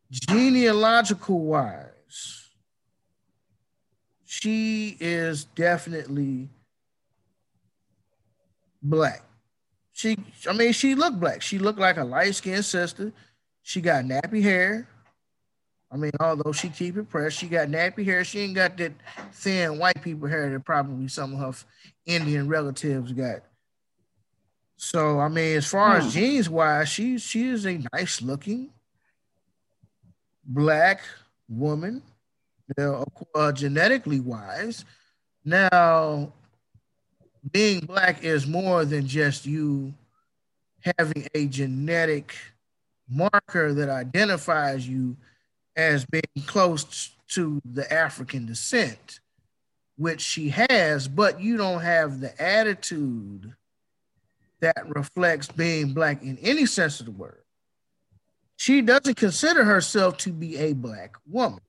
genealogical 0.09 1.39
wise, 1.39 2.49
she 4.23 4.97
is 4.99 5.45
definitely 5.45 6.49
black. 8.81 9.23
She, 9.93 10.17
I 10.49 10.53
mean, 10.53 10.73
she 10.73 10.95
looked 10.95 11.19
black. 11.19 11.41
She 11.41 11.59
looked 11.59 11.79
like 11.79 11.97
a 11.97 12.03
light 12.03 12.35
skinned 12.35 12.65
sister. 12.65 13.11
She 13.61 13.81
got 13.81 14.05
nappy 14.05 14.41
hair. 14.41 14.87
I 15.91 15.97
mean, 15.97 16.11
although 16.19 16.53
she 16.53 16.69
keep 16.69 16.95
it 16.95 17.09
pressed, 17.09 17.37
she 17.37 17.47
got 17.47 17.67
nappy 17.67 18.05
hair. 18.05 18.23
She 18.23 18.39
ain't 18.39 18.55
got 18.55 18.77
that 18.77 18.93
thin 19.33 19.77
white 19.77 20.01
people 20.01 20.27
hair 20.27 20.49
that 20.49 20.63
probably 20.63 21.09
some 21.09 21.33
of 21.33 21.39
her 21.39 21.67
Indian 22.05 22.47
relatives 22.47 23.11
got. 23.11 23.41
So 24.77 25.19
I 25.19 25.27
mean, 25.27 25.57
as 25.57 25.67
far 25.67 25.99
hmm. 25.99 26.07
as 26.07 26.13
genes 26.13 26.49
wise, 26.49 26.89
she 26.89 27.19
she 27.19 27.49
is 27.49 27.65
a 27.65 27.79
nice 27.93 28.21
looking 28.21 28.71
black 30.43 31.01
woman, 31.47 32.01
uh, 32.79 33.51
genetically 33.51 34.19
wise. 34.19 34.85
Now, 35.43 36.33
being 37.49 37.79
black 37.81 38.23
is 38.23 38.45
more 38.45 38.85
than 38.85 39.07
just 39.07 39.45
you 39.45 39.93
having 40.97 41.27
a 41.33 41.47
genetic 41.47 42.35
marker 43.09 43.73
that 43.73 43.89
identifies 43.89 44.87
you 44.87 45.15
as 45.75 46.05
being 46.05 46.45
close 46.45 47.11
to 47.29 47.61
the 47.65 47.91
African 47.91 48.45
descent, 48.45 49.19
which 49.97 50.21
she 50.21 50.49
has, 50.49 51.07
but 51.07 51.39
you 51.39 51.57
don't 51.57 51.81
have 51.81 52.19
the 52.19 52.39
attitude 52.41 53.53
that 54.59 54.87
reflects 54.95 55.47
being 55.47 55.93
black 55.93 56.21
in 56.21 56.37
any 56.39 56.65
sense 56.65 56.99
of 56.99 57.05
the 57.07 57.11
word. 57.11 57.37
She 58.57 58.81
doesn't 58.81 59.15
consider 59.15 59.63
herself 59.63 60.17
to 60.17 60.31
be 60.31 60.57
a 60.57 60.73
black 60.73 61.15
woman. 61.27 61.61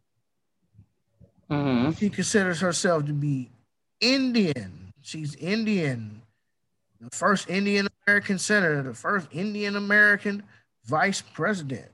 Mm-hmm. 1.50 1.92
She 1.92 2.10
considers 2.10 2.60
herself 2.60 3.06
to 3.06 3.12
be 3.12 3.50
Indian 4.00 4.81
She's 5.02 5.34
Indian, 5.34 6.22
the 7.00 7.10
first 7.10 7.50
Indian 7.50 7.88
American 8.06 8.38
senator, 8.38 8.82
the 8.82 8.94
first 8.94 9.26
Indian 9.32 9.74
American 9.74 10.44
vice 10.84 11.20
president. 11.20 11.90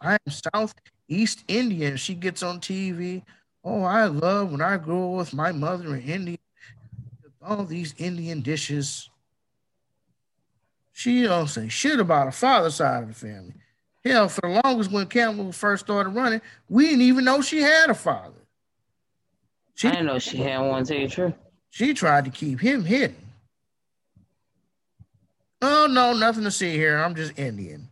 I'm 0.00 0.18
Southeast 0.28 1.44
Indian. 1.48 1.96
She 1.96 2.14
gets 2.14 2.42
on 2.42 2.60
TV. 2.60 3.22
Oh, 3.64 3.82
I 3.82 4.04
love 4.04 4.52
when 4.52 4.60
I 4.60 4.76
grew 4.76 5.12
up 5.12 5.18
with 5.18 5.34
my 5.34 5.52
mother 5.52 5.96
in 5.96 6.02
India. 6.02 6.38
All 7.42 7.64
these 7.64 7.94
Indian 7.96 8.42
dishes. 8.42 9.08
She 10.92 11.22
don't 11.22 11.48
say 11.48 11.68
shit 11.68 11.98
about 11.98 12.26
her 12.26 12.32
father's 12.32 12.74
side 12.74 13.04
of 13.04 13.08
the 13.08 13.14
family. 13.14 13.54
Hell, 14.04 14.28
for 14.28 14.42
the 14.42 14.60
longest 14.64 14.90
when 14.90 15.06
Kamala 15.06 15.52
first 15.52 15.86
started 15.86 16.10
running, 16.10 16.42
we 16.68 16.86
didn't 16.88 17.02
even 17.02 17.24
know 17.24 17.40
she 17.40 17.62
had 17.62 17.88
a 17.88 17.94
father. 17.94 18.34
She, 19.74 19.88
I 19.88 19.92
didn't 19.92 20.06
know 20.06 20.18
she 20.18 20.38
had 20.38 20.58
one, 20.58 20.84
tell 20.84 20.96
you 20.96 21.08
the 21.08 21.14
truth. 21.14 21.34
She 21.70 21.94
tried 21.94 22.24
to 22.24 22.30
keep 22.30 22.60
him 22.60 22.84
hidden. 22.84 23.16
Oh 25.60 25.86
no, 25.90 26.12
nothing 26.12 26.44
to 26.44 26.50
see 26.50 26.72
here. 26.72 26.96
I'm 26.98 27.14
just 27.14 27.38
Indian. 27.38 27.88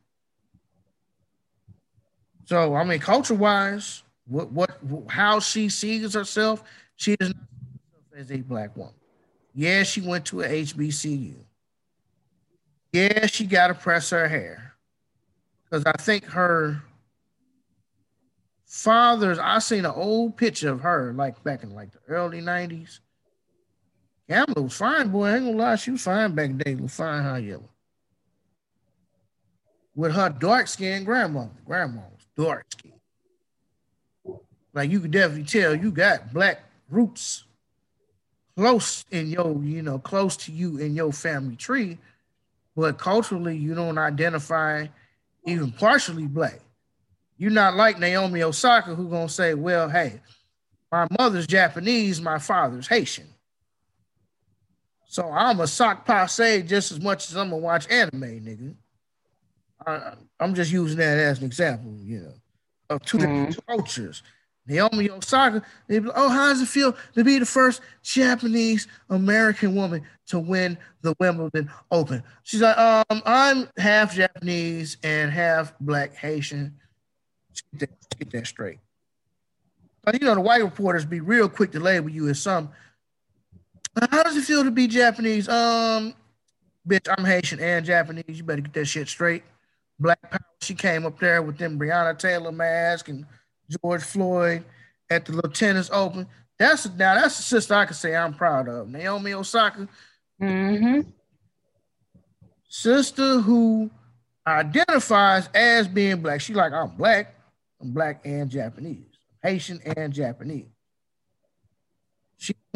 So 2.44 2.74
I 2.74 2.84
mean, 2.84 3.00
culture 3.00 3.34
wise, 3.34 4.02
what 4.26 4.52
what 4.52 4.78
how 5.08 5.40
she 5.40 5.68
sees 5.68 6.14
herself, 6.14 6.62
she 6.94 7.16
is 7.20 7.28
not 7.28 7.36
as 8.16 8.30
a 8.30 8.38
black 8.38 8.76
woman. 8.76 8.94
Yeah, 9.54 9.82
she 9.82 10.00
went 10.00 10.26
to 10.26 10.42
a 10.42 10.48
HBCU. 10.48 11.34
Yeah, 12.92 13.26
she 13.26 13.46
got 13.46 13.68
to 13.68 13.74
press 13.74 14.10
her 14.10 14.28
hair 14.28 14.74
because 15.64 15.84
I 15.86 15.92
think 16.00 16.24
her 16.26 16.82
father's. 18.64 19.38
I 19.38 19.58
seen 19.58 19.84
an 19.84 19.92
old 19.94 20.36
picture 20.36 20.70
of 20.70 20.80
her 20.82 21.12
like 21.14 21.42
back 21.42 21.64
in 21.64 21.74
like 21.74 21.90
the 21.92 21.98
early 22.08 22.40
'90s 22.40 23.00
Kamala 24.28 24.62
was 24.62 24.76
fine, 24.76 25.08
boy. 25.08 25.26
I 25.26 25.36
ain't 25.36 25.44
gonna 25.46 25.56
lie, 25.56 25.76
she 25.76 25.92
was 25.92 26.02
fine 26.02 26.34
back 26.34 26.50
then. 26.50 26.58
day. 26.58 26.74
Was 26.74 26.94
fine, 26.94 27.22
how 27.22 27.36
yellow. 27.36 27.68
With 29.94 30.12
her 30.12 30.28
dark 30.28 30.68
skinned 30.68 31.06
grandmother. 31.06 31.50
Grandma 31.64 32.02
was 32.12 32.26
dark 32.36 32.66
skin. 32.70 32.92
like 34.74 34.90
you 34.90 35.00
can 35.00 35.10
definitely 35.10 35.44
tell 35.44 35.74
you 35.74 35.90
got 35.90 36.32
black 36.32 36.60
roots 36.90 37.44
close 38.56 39.04
in 39.10 39.28
your, 39.28 39.62
you 39.62 39.82
know, 39.82 39.98
close 39.98 40.36
to 40.36 40.52
you 40.52 40.78
in 40.78 40.94
your 40.94 41.12
family 41.12 41.56
tree, 41.56 41.98
but 42.74 42.98
culturally 42.98 43.56
you 43.56 43.74
don't 43.74 43.98
identify 43.98 44.86
even 45.46 45.70
partially 45.72 46.26
black. 46.26 46.60
You're 47.38 47.50
not 47.50 47.76
like 47.76 47.98
Naomi 47.98 48.42
Osaka 48.42 48.94
who 48.94 49.08
gonna 49.08 49.28
say, 49.28 49.54
well, 49.54 49.88
hey, 49.88 50.20
my 50.90 51.06
mother's 51.18 51.46
Japanese, 51.46 52.20
my 52.20 52.38
father's 52.38 52.88
Haitian. 52.88 53.26
So 55.06 55.30
I'm 55.30 55.60
a 55.60 55.66
sock 55.66 56.04
passe 56.04 56.62
just 56.62 56.92
as 56.92 57.00
much 57.00 57.30
as 57.30 57.36
I'm 57.36 57.50
gonna 57.50 57.62
watch 57.62 57.88
anime, 57.90 58.20
nigga. 58.20 58.74
I, 59.86 60.14
am 60.40 60.54
just 60.54 60.72
using 60.72 60.98
that 60.98 61.18
as 61.18 61.38
an 61.38 61.44
example, 61.44 61.94
you 62.00 62.20
know, 62.20 62.34
of 62.90 63.02
2 63.04 63.18
mm-hmm. 63.18 63.44
different 63.46 63.66
cultures. 63.66 64.22
Naomi 64.68 65.08
Osaka, 65.10 65.62
they 65.86 66.00
be 66.00 66.08
like, 66.08 66.16
oh, 66.18 66.28
how 66.28 66.48
does 66.48 66.60
it 66.60 66.66
feel 66.66 66.96
to 67.14 67.22
be 67.22 67.38
the 67.38 67.46
first 67.46 67.82
Japanese 68.02 68.88
American 69.10 69.76
woman 69.76 70.02
to 70.26 70.40
win 70.40 70.76
the 71.02 71.14
Wimbledon 71.20 71.70
Open? 71.92 72.22
She's 72.42 72.62
like, 72.62 72.76
um, 72.76 73.22
I'm 73.24 73.68
half 73.78 74.14
Japanese 74.14 74.96
and 75.04 75.30
half 75.30 75.72
black 75.78 76.16
Haitian. 76.16 76.74
Get 77.78 77.90
that, 77.90 78.18
get 78.18 78.30
that 78.32 78.46
straight. 78.48 78.80
But 80.02 80.20
you 80.20 80.26
know, 80.26 80.34
the 80.34 80.40
white 80.40 80.62
reporters 80.62 81.04
be 81.04 81.20
real 81.20 81.48
quick 81.48 81.70
to 81.72 81.80
label 81.80 82.08
you 82.08 82.28
as 82.28 82.40
some. 82.40 82.70
How 84.10 84.22
does 84.22 84.36
it 84.36 84.44
feel 84.44 84.64
to 84.64 84.70
be 84.70 84.86
Japanese? 84.86 85.48
Um, 85.48 86.14
bitch, 86.86 87.08
I'm 87.16 87.24
Haitian 87.24 87.60
and 87.60 87.84
Japanese. 87.84 88.24
You 88.28 88.44
better 88.44 88.62
get 88.62 88.74
that 88.74 88.84
shit 88.86 89.08
straight. 89.08 89.42
Black 89.98 90.20
Power. 90.30 90.40
She 90.60 90.74
came 90.74 91.06
up 91.06 91.18
there 91.18 91.42
with 91.42 91.58
them 91.58 91.78
Breonna 91.78 92.18
Taylor 92.18 92.52
mask 92.52 93.08
and 93.08 93.24
George 93.70 94.02
Floyd 94.02 94.64
at 95.10 95.24
the 95.24 95.32
little 95.32 95.50
tennis 95.50 95.90
open. 95.92 96.26
That's 96.58 96.86
now 96.90 97.14
that's 97.14 97.38
a 97.38 97.42
sister 97.42 97.74
I 97.74 97.84
can 97.84 97.94
say 97.94 98.14
I'm 98.16 98.34
proud 98.34 98.68
of. 98.68 98.88
Naomi 98.88 99.32
Osaka. 99.32 99.88
Mm-hmm. 100.40 101.08
Sister 102.68 103.40
who 103.40 103.90
identifies 104.46 105.48
as 105.54 105.88
being 105.88 106.20
black. 106.20 106.40
She 106.40 106.54
like, 106.54 106.72
I'm 106.72 106.90
black. 106.96 107.34
I'm 107.80 107.92
black 107.92 108.20
and 108.24 108.50
Japanese. 108.50 109.06
Haitian 109.42 109.80
and 109.96 110.12
Japanese. 110.12 110.66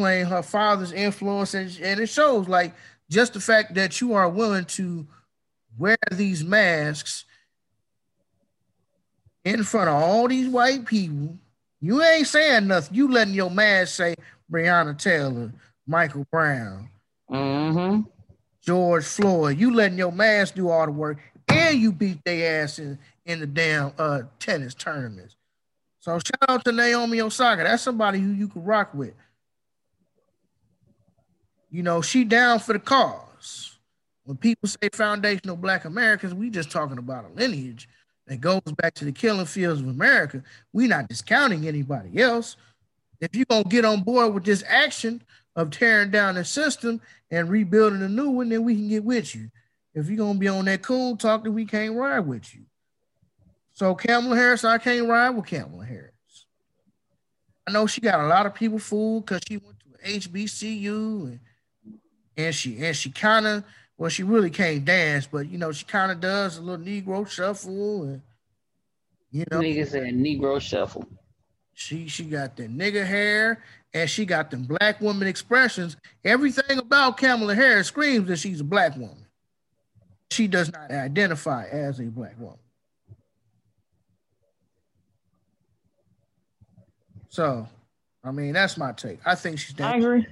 Playing 0.01 0.25
her 0.25 0.41
father's 0.41 0.91
influence, 0.93 1.53
and, 1.53 1.79
and 1.79 1.99
it 1.99 2.07
shows 2.07 2.47
like 2.47 2.73
just 3.07 3.33
the 3.33 3.39
fact 3.39 3.75
that 3.75 4.01
you 4.01 4.15
are 4.15 4.27
willing 4.27 4.65
to 4.65 5.05
wear 5.77 5.95
these 6.11 6.43
masks 6.43 7.25
in 9.45 9.63
front 9.63 9.89
of 9.89 10.01
all 10.01 10.27
these 10.27 10.49
white 10.49 10.87
people. 10.87 11.37
You 11.81 12.01
ain't 12.01 12.25
saying 12.25 12.65
nothing. 12.65 12.95
You 12.95 13.11
letting 13.11 13.35
your 13.35 13.51
mask 13.51 13.93
say 13.93 14.15
Breonna 14.51 14.97
Taylor, 14.97 15.53
Michael 15.85 16.25
Brown, 16.31 16.89
mm-hmm. 17.29 18.01
George 18.63 19.05
Floyd. 19.05 19.59
You 19.59 19.71
letting 19.71 19.99
your 19.99 20.11
mask 20.11 20.55
do 20.55 20.71
all 20.71 20.87
the 20.87 20.91
work, 20.91 21.19
and 21.47 21.79
you 21.79 21.91
beat 21.91 22.25
their 22.25 22.63
ass 22.63 22.79
in, 22.79 22.97
in 23.27 23.39
the 23.39 23.45
damn 23.45 23.91
uh, 23.99 24.21
tennis 24.39 24.73
tournaments. 24.73 25.35
So 25.99 26.17
shout 26.17 26.49
out 26.49 26.65
to 26.65 26.71
Naomi 26.71 27.21
Osaka. 27.21 27.61
That's 27.61 27.83
somebody 27.83 28.17
who 28.17 28.31
you 28.31 28.47
can 28.47 28.63
rock 28.63 28.95
with. 28.95 29.13
You 31.71 31.83
know, 31.83 32.01
she 32.01 32.25
down 32.25 32.59
for 32.59 32.73
the 32.73 32.79
cause. 32.79 33.77
When 34.25 34.37
people 34.37 34.67
say 34.67 34.89
foundational 34.91 35.55
black 35.55 35.85
Americans, 35.85 36.33
we 36.33 36.49
just 36.49 36.69
talking 36.69 36.97
about 36.97 37.25
a 37.25 37.29
lineage 37.29 37.87
that 38.27 38.41
goes 38.41 38.61
back 38.77 38.93
to 38.95 39.05
the 39.05 39.11
killing 39.11 39.45
fields 39.45 39.81
of 39.81 39.87
America. 39.87 40.43
we 40.73 40.87
not 40.87 41.07
discounting 41.07 41.67
anybody 41.67 42.21
else. 42.21 42.57
If 43.21 43.35
you're 43.35 43.45
gonna 43.45 43.63
get 43.63 43.85
on 43.85 44.01
board 44.01 44.33
with 44.33 44.43
this 44.43 44.63
action 44.67 45.21
of 45.55 45.69
tearing 45.69 46.11
down 46.11 46.35
the 46.35 46.45
system 46.45 47.01
and 47.29 47.49
rebuilding 47.49 48.01
a 48.01 48.09
new 48.09 48.29
one, 48.29 48.49
then 48.49 48.63
we 48.63 48.75
can 48.75 48.89
get 48.89 49.03
with 49.03 49.33
you. 49.33 49.49
If 49.93 50.07
you're 50.07 50.17
gonna 50.17 50.39
be 50.39 50.47
on 50.49 50.65
that 50.65 50.81
cool 50.81 51.15
talk, 51.15 51.43
then 51.43 51.53
we 51.53 51.65
can't 51.65 51.95
ride 51.95 52.21
with 52.21 52.53
you. 52.53 52.61
So 53.71 53.95
Kamala 53.95 54.35
Harris, 54.35 54.65
I 54.65 54.77
can't 54.77 55.07
ride 55.07 55.31
with 55.31 55.45
Kamala 55.45 55.85
Harris. 55.85 56.11
I 57.65 57.71
know 57.71 57.87
she 57.87 58.01
got 58.01 58.19
a 58.19 58.27
lot 58.27 58.45
of 58.45 58.55
people 58.55 58.79
fooled 58.79 59.25
because 59.25 59.41
she 59.47 59.57
went 59.57 59.77
to 59.79 60.19
HBCU 60.19 61.23
and, 61.25 61.39
and 62.45 62.55
she 62.55 62.83
and 62.83 62.95
she 62.95 63.09
kind 63.09 63.47
of 63.47 63.63
well, 63.97 64.09
she 64.09 64.23
really 64.23 64.49
can't 64.49 64.83
dance, 64.83 65.27
but 65.27 65.47
you 65.47 65.57
know, 65.57 65.71
she 65.71 65.85
kind 65.85 66.11
of 66.11 66.19
does 66.19 66.57
a 66.57 66.61
little 66.61 66.83
Negro 66.83 67.27
shuffle 67.29 68.03
and 68.03 68.21
you 69.31 69.45
know, 69.51 69.59
nigga 69.59 69.87
said 69.87 70.03
Negro 70.13 70.59
shuffle. 70.59 71.07
She 71.73 72.07
she 72.07 72.25
got 72.25 72.55
the 72.57 72.63
nigga 72.63 73.05
hair 73.05 73.63
and 73.93 74.09
she 74.09 74.25
got 74.25 74.51
them 74.51 74.63
black 74.63 75.01
woman 75.01 75.27
expressions. 75.27 75.97
Everything 76.23 76.79
about 76.79 77.17
Kamala 77.17 77.55
Harris 77.55 77.87
screams 77.87 78.27
that 78.27 78.37
she's 78.37 78.61
a 78.61 78.63
black 78.63 78.95
woman. 78.95 79.25
She 80.31 80.47
does 80.47 80.71
not 80.71 80.91
identify 80.91 81.65
as 81.65 81.99
a 81.99 82.05
black 82.05 82.39
woman. 82.39 82.57
So, 87.29 87.67
I 88.23 88.31
mean, 88.31 88.53
that's 88.53 88.77
my 88.77 88.91
take. 88.91 89.19
I 89.25 89.35
think 89.35 89.59
she's. 89.59 89.79
I 89.79 89.97
agree. 89.97 90.25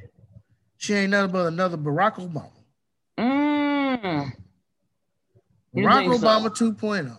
She 0.79 0.93
ain't 0.93 1.11
nothing 1.11 1.33
but 1.33 1.47
another 1.47 1.75
Barack 1.75 2.15
Obama. 2.15 2.51
Mm. 3.19 4.31
Barack 5.75 6.17
Obama 6.17 6.55
so? 6.55 6.71
2.0. 6.71 7.17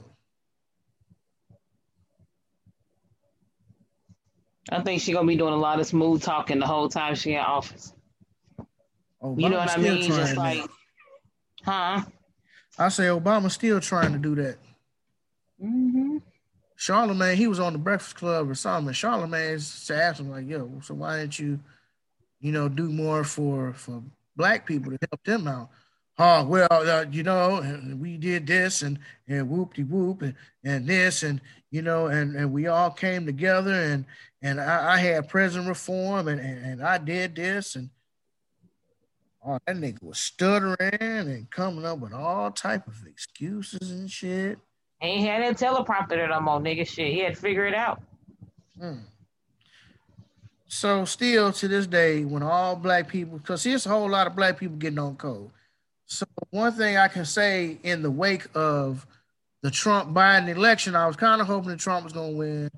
I 4.73 4.81
think 4.81 5.03
she's 5.03 5.15
gonna 5.15 5.29
be 5.29 5.37
doing 5.37 5.53
a 5.53 5.59
lot 5.59 5.79
of 5.79 5.87
smooth 5.87 6.23
talking 6.23 6.59
the 6.59 6.67
whole 6.67 6.89
time 6.89 7.15
she 7.15 7.35
in 7.35 7.41
office. 7.41 7.93
Obama 9.23 9.41
you 9.43 9.49
know 9.51 9.59
what 9.59 9.71
I 9.71 9.77
mean? 9.77 10.03
Just 10.05 10.37
like, 10.37 10.65
huh? 11.63 12.01
I 12.79 12.89
say 12.89 13.05
Obama's 13.05 13.53
still 13.53 13.79
trying 13.79 14.15
to 14.15 14.19
do 14.19 14.35
that. 14.37 14.57
Mm-hmm. 15.63 16.17
Charlemagne, 16.77 17.37
he 17.37 17.47
was 17.47 17.61
on 17.61 17.75
the 17.75 17.79
Breakfast 17.79 18.17
Club 18.17 18.49
or 18.49 18.55
something. 18.55 18.95
Charlemagne 18.95 19.57
asked 19.57 19.91
him 19.91 20.31
like, 20.31 20.49
"Yo, 20.49 20.81
so 20.83 20.95
why 20.95 21.19
didn't 21.21 21.39
you, 21.39 21.61
you 22.41 22.53
know, 22.53 22.69
do 22.69 22.89
more 22.89 23.25
for 23.25 23.73
for 23.75 24.03
black 24.37 24.67
people 24.67 24.93
to 24.93 24.99
help 25.11 25.23
them 25.25 25.49
out?" 25.49 25.71
Oh 26.23 26.45
well, 26.45 26.69
uh, 26.71 27.07
you 27.11 27.23
know, 27.23 27.65
we 27.99 28.19
did 28.19 28.47
this 28.47 28.83
and 28.83 28.99
and 29.27 29.49
whoop 29.49 29.73
de 29.75 29.85
whoop 29.85 30.21
and 30.21 30.35
and 30.63 30.87
this 30.87 31.23
and 31.23 31.41
you 31.71 31.81
know 31.81 32.09
and 32.09 32.37
and 32.37 32.53
we 32.53 32.67
all 32.67 32.91
came 32.91 33.25
together 33.25 33.73
and 33.73 34.05
and 34.43 34.61
I, 34.61 34.95
I 34.95 34.99
had 34.99 35.29
prison 35.31 35.67
reform 35.67 36.29
and, 36.29 36.39
and 36.39 36.65
and 36.65 36.83
I 36.83 36.99
did 36.99 37.37
this 37.37 37.75
and 37.75 37.89
oh 39.47 39.59
that 39.67 39.77
nigga 39.77 40.03
was 40.03 40.19
stuttering 40.19 40.77
and 41.01 41.51
coming 41.51 41.87
up 41.87 42.01
with 42.01 42.13
all 42.13 42.51
type 42.51 42.87
of 42.87 43.07
excuses 43.07 43.91
and 43.91 44.11
shit. 44.11 44.59
Ain't 45.03 45.27
had 45.27 45.43
that 45.43 45.57
teleprompter 45.57 46.29
no 46.29 46.41
more, 46.41 46.61
nigga. 46.61 46.87
Shit, 46.87 47.15
he 47.15 47.21
had 47.21 47.35
to 47.35 47.41
figure 47.41 47.67
it 47.67 47.75
out. 47.75 48.03
Hmm. 48.79 48.99
So 50.73 51.05
still 51.05 51.53
to 51.55 51.67
this 51.67 51.89
day, 51.89 52.25
when 52.25 52.45
all 52.45 52.77
black 52.77 53.09
people, 53.09 53.39
because 53.39 53.65
there's 53.65 53.87
a 53.87 53.89
whole 53.89 54.09
lot 54.09 54.29
of 54.29 54.37
black 54.37 54.57
people 54.57 54.77
getting 54.77 55.01
on 55.01 55.17
code. 55.17 55.51
So 56.07 56.27
one 56.51 56.73
thing 56.73 56.97
I 56.97 57.09
can 57.09 57.25
say 57.25 57.79
in 57.83 58.03
the 58.03 58.11
wake 58.11 58.47
of 58.55 59.05
the 59.63 59.73
Trump 59.73 60.15
Biden 60.15 60.49
election, 60.49 60.95
I 60.95 61.09
was 61.09 61.17
kind 61.17 61.41
of 61.41 61.49
hoping 61.49 61.71
that 61.71 61.81
Trump 61.81 62.05
was 62.05 62.13
going 62.13 62.31
to 62.31 62.39
win 62.39 62.71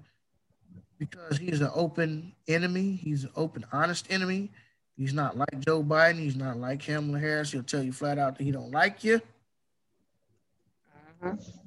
because 0.99 1.37
he's 1.37 1.61
an 1.61 1.69
open 1.75 2.33
enemy. 2.49 2.93
He's 2.93 3.25
an 3.25 3.31
open, 3.37 3.67
honest 3.73 4.07
enemy. 4.11 4.51
He's 4.97 5.13
not 5.13 5.37
like 5.37 5.61
Joe 5.61 5.83
Biden. 5.83 6.19
He's 6.19 6.35
not 6.35 6.57
like 6.57 6.81
Kamala 6.81 7.19
Harris. 7.19 7.53
He'll 7.53 7.63
tell 7.63 7.83
you 7.83 7.93
flat 7.93 8.19
out 8.19 8.39
that 8.39 8.45
he 8.45 8.53
don't 8.53 8.71
like 8.71 9.05
you. 9.05 9.21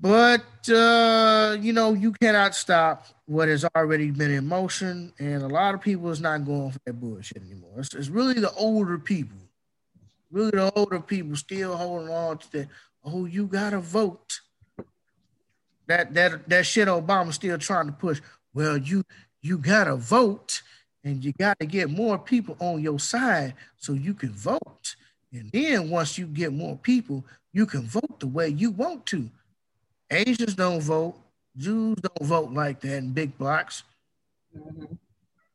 But 0.02 0.70
uh, 0.70 1.56
you 1.62 1.72
know, 1.72 1.94
you 1.94 2.12
cannot 2.12 2.56
stop 2.56 3.06
what 3.26 3.48
has 3.48 3.66
already 3.76 4.12
been 4.12 4.32
in 4.32 4.46
motion, 4.46 5.14
and 5.18 5.44
a 5.44 5.48
lot 5.48 5.74
of 5.74 5.82
people 5.82 6.10
is 6.12 6.20
not 6.20 6.46
going 6.46 6.72
for 6.72 6.80
that 6.86 7.00
bullshit 7.00 7.42
anymore. 7.44 7.72
It's, 7.78 7.94
it's 7.94 8.10
really 8.10 8.34
the 8.36 8.52
older 8.54 8.98
people, 8.98 9.38
really 10.30 10.52
the 10.52 10.72
older 10.74 11.00
people 11.00 11.36
still 11.38 11.76
holding 11.76 12.10
on 12.10 12.38
to 12.40 12.52
that. 12.52 12.68
Oh, 13.06 13.26
you 13.26 13.46
gotta 13.46 13.80
vote. 13.80 14.42
That 15.88 16.14
that 16.16 16.50
that 16.50 16.66
shit 16.66 16.88
Obama's 16.88 17.36
still 17.36 17.58
trying 17.58 17.86
to 17.86 17.94
push. 17.94 18.20
Well, 18.54 18.78
you 18.78 19.04
you 19.42 19.58
gotta 19.58 19.96
vote, 19.96 20.64
and 21.04 21.24
you 21.24 21.32
gotta 21.32 21.66
get 21.66 21.90
more 21.90 22.20
people 22.20 22.58
on 22.60 22.82
your 22.82 23.00
side 23.00 23.54
so 23.78 23.94
you 23.94 24.14
can 24.14 24.32
vote. 24.34 24.96
And 25.32 25.50
then 25.52 25.90
once 25.90 26.18
you 26.18 26.28
get 26.28 26.52
more 26.52 26.78
people, 26.78 27.24
you 27.54 27.66
can 27.66 27.84
vote 27.84 28.20
the 28.20 28.28
way 28.28 28.50
you 28.50 28.72
want 28.72 29.06
to. 29.08 29.30
Asians 30.12 30.56
don't 30.56 30.82
vote. 30.82 31.16
Jews 31.58 31.98
don't 32.02 32.28
vote 32.28 32.52
like 32.52 32.82
that 32.82 32.98
in 32.98 33.12
big 33.12 33.38
blocks. 33.38 33.84
Mm-hmm. 34.58 34.86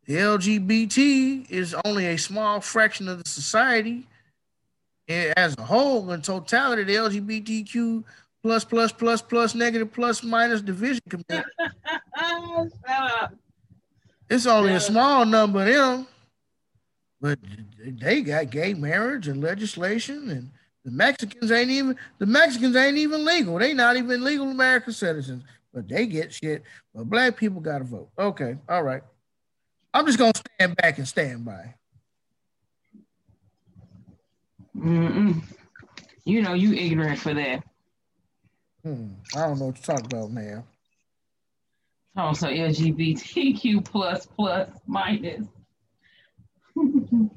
The 0.07 0.15
LGBT 0.17 1.51
is 1.51 1.75
only 1.85 2.07
a 2.07 2.17
small 2.17 2.61
fraction 2.61 3.09
of 3.09 3.23
the 3.23 3.29
society. 3.29 4.07
As 5.09 5.57
a 5.59 5.63
whole, 5.63 6.11
in 6.13 6.23
totality, 6.23 6.85
the 6.85 6.95
LGBTQ 6.95 8.05
plus 8.43 8.65
plus 8.65 8.93
plus 8.93 9.23
plus 9.23 9.55
negative 9.55 9.93
plus 9.93 10.23
minus 10.23 10.63
division 10.63 11.03
community 11.09 11.49
It's 14.31 14.47
only 14.47 14.75
a 14.75 14.81
small 14.81 15.27
number 15.27 15.61
of 15.61 15.67
them, 15.67 16.07
but 17.21 17.39
they 17.85 18.23
got 18.23 18.51
gay 18.51 18.75
marriage 18.75 19.27
and 19.27 19.43
legislation, 19.43 20.31
and 20.31 20.51
the 20.85 20.91
Mexicans 20.91 21.51
ain't 21.51 21.71
even 21.71 21.97
the 22.19 22.27
Mexicans 22.27 22.77
ain't 22.77 22.97
even 22.97 23.25
legal. 23.25 23.59
They 23.59 23.75
not 23.75 23.97
even 23.97 24.25
legal 24.25 24.49
American 24.49 24.93
citizens, 24.93 25.45
but 25.73 25.89
they 25.89 26.07
get 26.07 26.33
shit. 26.33 26.63
But 26.95 27.05
black 27.05 27.37
people 27.37 27.61
got 27.61 27.79
to 27.79 27.85
vote. 27.85 28.11
Okay, 28.19 28.57
all 28.69 28.83
right. 28.83 29.03
I'm 29.93 30.07
just 30.07 30.19
gonna 30.19 30.33
stand 30.35 30.77
back 30.77 30.99
and 30.99 31.07
stand 31.07 31.45
by. 31.45 31.75
Mm-mm. 34.77 35.43
You 36.25 36.43
know, 36.43 36.55
you 36.55 36.73
ignorant 36.75 37.19
for 37.19 37.35
that. 37.35 37.65
Hmm. 38.85 39.09
I 39.37 39.41
don't 39.41 39.59
know 39.59 39.67
what 39.67 39.77
you 39.77 39.83
talk 39.83 40.05
about, 40.05 40.31
man. 40.31 40.65
Oh, 42.17 42.33
so 42.33 42.47
LGBTQ 42.49 43.85
plus 43.85 44.27
plus 44.27 44.71
minus. 44.87 45.47
Doing 46.77 47.31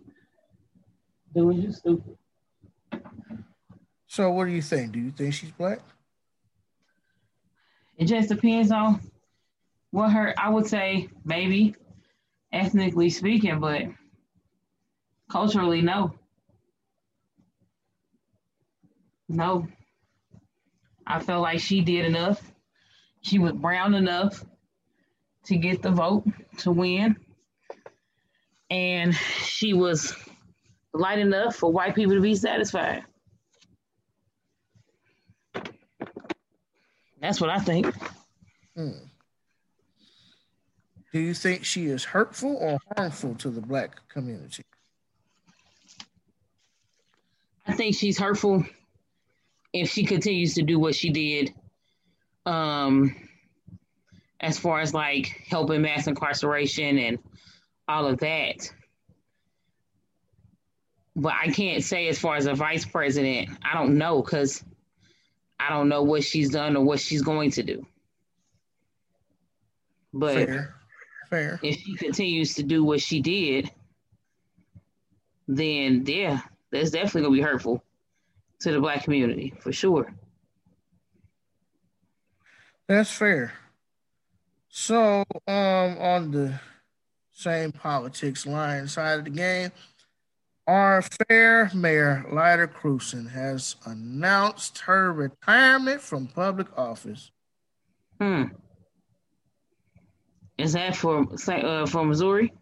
you 1.35 1.71
stupid. 1.71 2.17
So, 4.13 4.29
what 4.29 4.45
do 4.45 4.51
you 4.51 4.61
think? 4.61 4.91
Do 4.91 4.99
you 4.99 5.09
think 5.09 5.33
she's 5.33 5.49
black? 5.49 5.79
It 7.97 8.05
just 8.05 8.29
depends 8.29 8.71
on 8.71 9.01
what 9.89 10.11
her. 10.11 10.35
I 10.37 10.51
would 10.51 10.67
say 10.67 11.09
maybe, 11.25 11.73
ethnically 12.51 13.09
speaking, 13.09 13.59
but 13.59 13.85
culturally, 15.31 15.81
no. 15.81 16.13
No. 19.29 19.67
I 21.07 21.19
felt 21.19 21.41
like 21.41 21.59
she 21.59 21.81
did 21.81 22.05
enough. 22.05 22.39
She 23.21 23.39
was 23.39 23.53
brown 23.53 23.95
enough 23.95 24.45
to 25.45 25.57
get 25.57 25.81
the 25.81 25.89
vote 25.89 26.25
to 26.59 26.69
win. 26.69 27.15
And 28.69 29.15
she 29.15 29.73
was 29.73 30.15
light 30.93 31.17
enough 31.17 31.55
for 31.55 31.71
white 31.71 31.95
people 31.95 32.13
to 32.13 32.21
be 32.21 32.35
satisfied. 32.35 33.05
That's 37.23 37.39
what 37.39 37.49
I 37.49 37.59
think. 37.59 37.87
Hmm. 38.75 38.89
Do 41.13 41.19
you 41.21 41.33
think 41.33 41.63
she 41.63 41.85
is 41.85 42.03
hurtful 42.03 42.57
or 42.57 42.79
harmful 42.97 43.35
to 43.35 43.49
the 43.49 43.61
black 43.61 44.09
community? 44.09 44.65
I 47.65 47.75
think 47.75 47.95
she's 47.95 48.19
hurtful 48.19 48.65
if 49.71 49.89
she 49.89 50.03
continues 50.03 50.55
to 50.55 50.63
do 50.63 50.77
what 50.77 50.95
she 50.95 51.11
did, 51.11 51.53
um, 52.45 53.15
as 54.41 54.59
far 54.59 54.81
as 54.81 54.93
like 54.93 55.27
helping 55.47 55.81
mass 55.81 56.07
incarceration 56.07 56.97
and 56.97 57.19
all 57.87 58.05
of 58.05 58.19
that. 58.19 58.69
But 61.15 61.35
I 61.41 61.51
can't 61.51 61.85
say 61.85 62.09
as 62.09 62.19
far 62.19 62.35
as 62.35 62.47
a 62.47 62.53
vice 62.53 62.83
president, 62.83 63.49
I 63.63 63.75
don't 63.75 63.97
know 63.97 64.21
because 64.21 64.61
I 65.59 65.69
don't 65.69 65.89
know 65.89 66.03
what 66.03 66.23
she's 66.23 66.49
done 66.49 66.75
or 66.75 66.83
what 66.83 66.99
she's 66.99 67.21
going 67.21 67.51
to 67.51 67.63
do. 67.63 67.85
But 70.13 70.35
fair, 70.35 70.75
fair. 71.29 71.59
If 71.63 71.79
she 71.79 71.95
continues 71.95 72.55
to 72.55 72.63
do 72.63 72.83
what 72.83 73.01
she 73.01 73.21
did, 73.21 73.71
then 75.47 76.03
yeah, 76.05 76.41
that's 76.71 76.91
definitely 76.91 77.21
gonna 77.23 77.35
be 77.35 77.41
hurtful 77.41 77.83
to 78.59 78.71
the 78.71 78.79
black 78.79 79.03
community 79.03 79.53
for 79.59 79.71
sure. 79.71 80.13
That's 82.87 83.11
fair. 83.11 83.53
So, 84.69 85.23
um, 85.47 85.97
on 85.97 86.31
the 86.31 86.59
same 87.31 87.71
politics 87.71 88.45
line 88.45 88.87
side 88.87 89.19
of 89.19 89.25
the 89.25 89.31
game, 89.31 89.71
our 90.67 91.01
fair 91.01 91.69
mayor, 91.73 92.25
Lyda 92.31 92.67
Krewson, 92.67 93.29
has 93.31 93.75
announced 93.85 94.79
her 94.79 95.11
retirement 95.11 96.01
from 96.01 96.27
public 96.27 96.67
office. 96.77 97.31
Hmm. 98.19 98.43
Is 100.57 100.73
that 100.73 100.95
for 100.95 101.25
uh, 101.47 101.85
for 101.85 102.05
Missouri? 102.05 102.53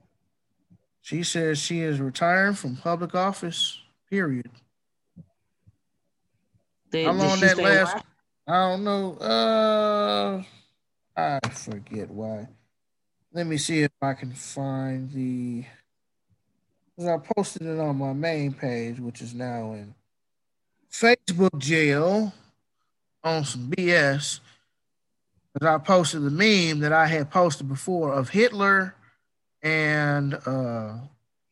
She 1.01 1.23
says 1.23 1.59
she 1.59 1.81
is 1.81 1.99
retiring 1.99 2.53
from 2.53 2.77
public 2.77 3.15
office. 3.15 3.79
Period. 4.09 4.49
Did, 6.91 7.05
How 7.05 7.13
long 7.13 7.39
that 7.39 7.57
last? 7.57 7.97
I 8.47 8.53
don't 8.53 8.83
know. 8.83 9.13
Uh, 9.15 10.43
I 11.15 11.39
forget 11.49 12.09
why. 12.09 12.47
Let 13.33 13.47
me 13.47 13.57
see 13.57 13.81
if 13.81 13.91
I 14.01 14.13
can 14.13 14.33
find 14.33 15.11
the. 15.11 15.65
I 17.07 17.17
posted 17.17 17.63
it 17.63 17.79
on 17.79 17.97
my 17.97 18.13
main 18.13 18.53
page, 18.53 18.99
which 18.99 19.21
is 19.21 19.33
now 19.33 19.73
in 19.73 19.93
Facebook 20.91 21.57
jail 21.57 22.33
on 23.23 23.45
some 23.45 23.69
BS. 23.71 24.39
Because 25.53 25.67
I 25.67 25.77
posted 25.79 26.23
the 26.23 26.31
meme 26.31 26.79
that 26.79 26.93
I 26.93 27.07
had 27.07 27.29
posted 27.29 27.67
before 27.67 28.13
of 28.13 28.29
Hitler 28.29 28.95
and 29.61 30.33
uh, 30.45 30.93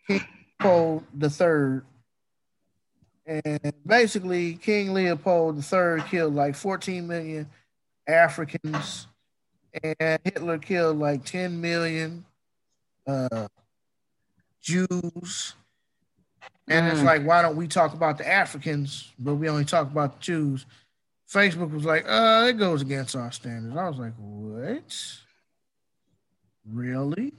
King 0.07 0.25
Leopold 0.61 1.03
Third 1.21 1.85
and 3.29 3.73
basically, 3.85 4.55
King 4.55 4.91
Leopold 4.91 5.57
III 5.57 6.01
killed 6.09 6.33
like 6.33 6.55
14 6.55 7.07
million 7.07 7.47
Africans, 8.07 9.05
and 9.83 10.19
Hitler 10.23 10.57
killed 10.57 10.97
like 10.97 11.25
10 11.25 11.61
million 11.61 12.25
uh, 13.05 13.47
Jews. 14.61 15.53
And 16.67 16.87
mm. 16.87 16.91
it's 16.91 17.01
like, 17.01 17.23
why 17.23 17.41
don't 17.41 17.55
we 17.55 17.67
talk 17.67 17.93
about 17.93 18.17
the 18.17 18.27
Africans, 18.27 19.11
but 19.17 19.35
we 19.35 19.49
only 19.49 19.65
talk 19.65 19.91
about 19.91 20.15
the 20.15 20.21
Jews? 20.21 20.65
Facebook 21.31 21.71
was 21.71 21.85
like, 21.85 22.05
uh, 22.07 22.47
it 22.49 22.53
goes 22.53 22.81
against 22.81 23.15
our 23.15 23.31
standards. 23.31 23.75
I 23.75 23.87
was 23.87 23.97
like, 23.97 24.13
what? 24.17 25.19
Really? 26.65 27.33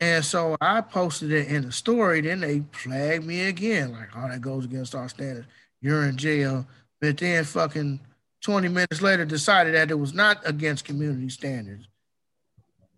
And 0.00 0.24
so 0.24 0.56
I 0.60 0.80
posted 0.82 1.32
it 1.32 1.48
in 1.48 1.66
the 1.66 1.72
story. 1.72 2.20
Then 2.20 2.40
they 2.40 2.62
flagged 2.72 3.24
me 3.24 3.46
again, 3.46 3.92
like, 3.92 4.10
oh, 4.16 4.28
that 4.28 4.40
goes 4.40 4.64
against 4.64 4.94
our 4.94 5.08
standards. 5.08 5.46
You're 5.80 6.04
in 6.04 6.16
jail. 6.16 6.66
But 7.00 7.18
then 7.18 7.44
fucking 7.44 8.00
20 8.42 8.68
minutes 8.68 9.00
later 9.00 9.24
decided 9.24 9.74
that 9.74 9.90
it 9.90 9.94
was 9.94 10.12
not 10.12 10.40
against 10.44 10.84
community 10.84 11.30
standards. 11.30 11.88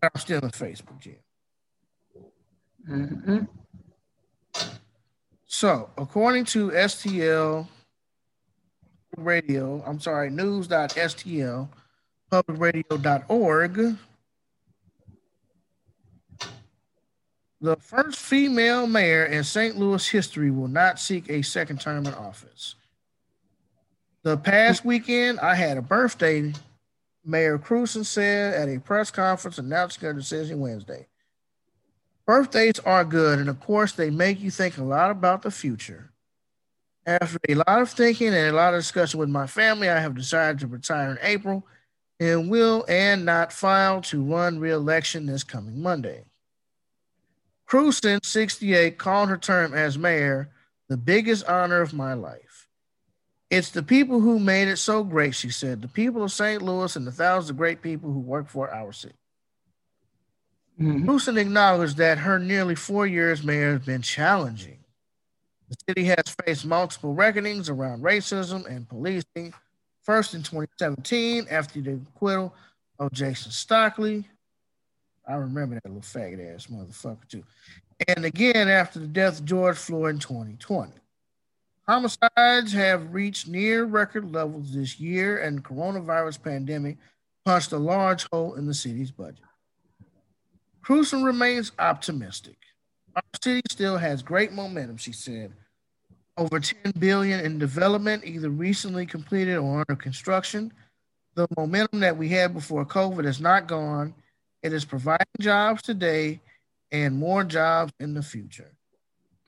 I'm 0.02 0.10
still 0.16 0.40
in 0.40 0.50
Facebook 0.50 0.98
jail. 1.00 1.14
Mm-hmm. 2.88 3.44
So, 5.46 5.90
according 5.96 6.44
to 6.46 6.70
STL 6.70 7.66
radio, 9.16 9.82
I'm 9.86 10.00
sorry, 10.00 10.30
news.stl, 10.30 11.68
publicradio.org, 12.30 13.96
The 17.60 17.76
first 17.76 18.18
female 18.18 18.86
mayor 18.86 19.24
in 19.24 19.42
St. 19.42 19.76
Louis 19.76 20.06
history 20.06 20.50
will 20.50 20.68
not 20.68 21.00
seek 21.00 21.30
a 21.30 21.42
second 21.42 21.80
term 21.80 22.06
in 22.06 22.14
office. 22.14 22.74
The 24.22 24.36
past 24.36 24.84
weekend, 24.84 25.40
I 25.40 25.54
had 25.54 25.78
a 25.78 25.82
birthday, 25.82 26.52
Mayor 27.24 27.58
Krewson 27.58 28.04
said 28.04 28.54
at 28.54 28.68
a 28.68 28.80
press 28.80 29.10
conference 29.10 29.58
announcing 29.58 30.02
her 30.02 30.12
decision 30.12 30.60
Wednesday. 30.60 31.06
Birthdays 32.26 32.80
are 32.80 33.04
good, 33.04 33.38
and 33.38 33.48
of 33.48 33.60
course, 33.60 33.92
they 33.92 34.10
make 34.10 34.40
you 34.40 34.50
think 34.50 34.76
a 34.76 34.84
lot 34.84 35.10
about 35.12 35.42
the 35.42 35.50
future. 35.50 36.10
After 37.06 37.38
a 37.48 37.54
lot 37.54 37.82
of 37.82 37.90
thinking 37.90 38.34
and 38.34 38.48
a 38.48 38.52
lot 38.52 38.74
of 38.74 38.80
discussion 38.80 39.20
with 39.20 39.28
my 39.28 39.46
family, 39.46 39.88
I 39.88 40.00
have 40.00 40.16
decided 40.16 40.58
to 40.60 40.66
retire 40.66 41.12
in 41.12 41.18
April 41.22 41.64
and 42.18 42.50
will 42.50 42.84
and 42.88 43.24
not 43.24 43.52
file 43.52 44.00
to 44.02 44.24
run 44.24 44.58
re-election 44.58 45.26
this 45.26 45.44
coming 45.44 45.80
Monday. 45.80 46.24
Krewson, 47.68 48.24
68, 48.24 48.98
called 48.98 49.28
her 49.28 49.36
term 49.36 49.72
as 49.72 49.96
mayor 49.96 50.50
the 50.88 50.96
biggest 50.96 51.46
honor 51.46 51.80
of 51.80 51.92
my 51.92 52.14
life. 52.14 52.68
It's 53.50 53.70
the 53.70 53.82
people 53.82 54.20
who 54.20 54.40
made 54.40 54.66
it 54.66 54.78
so 54.78 55.04
great, 55.04 55.34
she 55.34 55.50
said. 55.50 55.82
The 55.82 55.88
people 55.88 56.24
of 56.24 56.32
St. 56.32 56.60
Louis 56.62 56.96
and 56.96 57.06
the 57.06 57.12
thousands 57.12 57.50
of 57.50 57.56
great 57.56 57.82
people 57.82 58.12
who 58.12 58.18
work 58.18 58.48
for 58.48 58.72
our 58.72 58.92
city. 58.92 59.14
Mm-hmm. 60.80 61.38
acknowledged 61.38 61.96
that 61.96 62.18
her 62.18 62.38
nearly 62.38 62.74
four 62.74 63.06
years 63.06 63.42
mayor 63.42 63.72
has 63.72 63.86
been 63.86 64.02
challenging. 64.02 64.78
The 65.68 65.76
city 65.88 66.04
has 66.04 66.36
faced 66.44 66.66
multiple 66.66 67.14
reckonings 67.14 67.68
around 67.68 68.02
racism 68.02 68.66
and 68.66 68.88
policing. 68.88 69.54
First 70.02 70.34
in 70.34 70.42
2017, 70.42 71.46
after 71.50 71.80
the 71.80 71.94
acquittal 71.94 72.54
of 72.98 73.10
Jason 73.12 73.50
Stockley, 73.50 74.24
I 75.26 75.34
remember 75.34 75.76
that 75.76 75.86
little 75.86 76.02
faggot 76.02 76.54
ass 76.54 76.66
motherfucker 76.66 77.26
too. 77.28 77.42
And 78.06 78.24
again 78.24 78.68
after 78.68 78.98
the 78.98 79.06
death 79.06 79.40
of 79.40 79.46
George 79.46 79.76
Floyd 79.76 80.14
in 80.14 80.18
2020. 80.20 80.92
Homicides 81.88 82.72
have 82.72 83.14
reached 83.14 83.48
near 83.48 83.84
record 83.84 84.32
levels 84.32 84.74
this 84.74 84.98
year, 84.98 85.38
and 85.38 85.58
the 85.58 85.62
coronavirus 85.62 86.42
pandemic 86.42 86.98
punched 87.44 87.70
a 87.72 87.78
large 87.78 88.26
hole 88.32 88.54
in 88.54 88.66
the 88.66 88.74
city's 88.74 89.12
budget. 89.12 89.45
Krewson 90.86 91.24
remains 91.24 91.72
optimistic. 91.80 92.56
Our 93.16 93.22
city 93.42 93.62
still 93.68 93.96
has 93.96 94.22
great 94.22 94.52
momentum, 94.52 94.98
she 94.98 95.10
said. 95.10 95.52
Over 96.36 96.60
10 96.60 96.92
billion 96.98 97.40
in 97.40 97.58
development, 97.58 98.24
either 98.24 98.50
recently 98.50 99.04
completed 99.04 99.56
or 99.56 99.80
under 99.80 100.00
construction. 100.00 100.72
The 101.34 101.48
momentum 101.56 102.00
that 102.00 102.16
we 102.16 102.28
had 102.28 102.54
before 102.54 102.86
COVID 102.86 103.26
is 103.26 103.40
not 103.40 103.66
gone. 103.66 104.14
It 104.62 104.72
is 104.72 104.84
providing 104.84 105.26
jobs 105.40 105.82
today 105.82 106.40
and 106.92 107.16
more 107.16 107.42
jobs 107.42 107.92
in 107.98 108.14
the 108.14 108.22
future. 108.22 108.70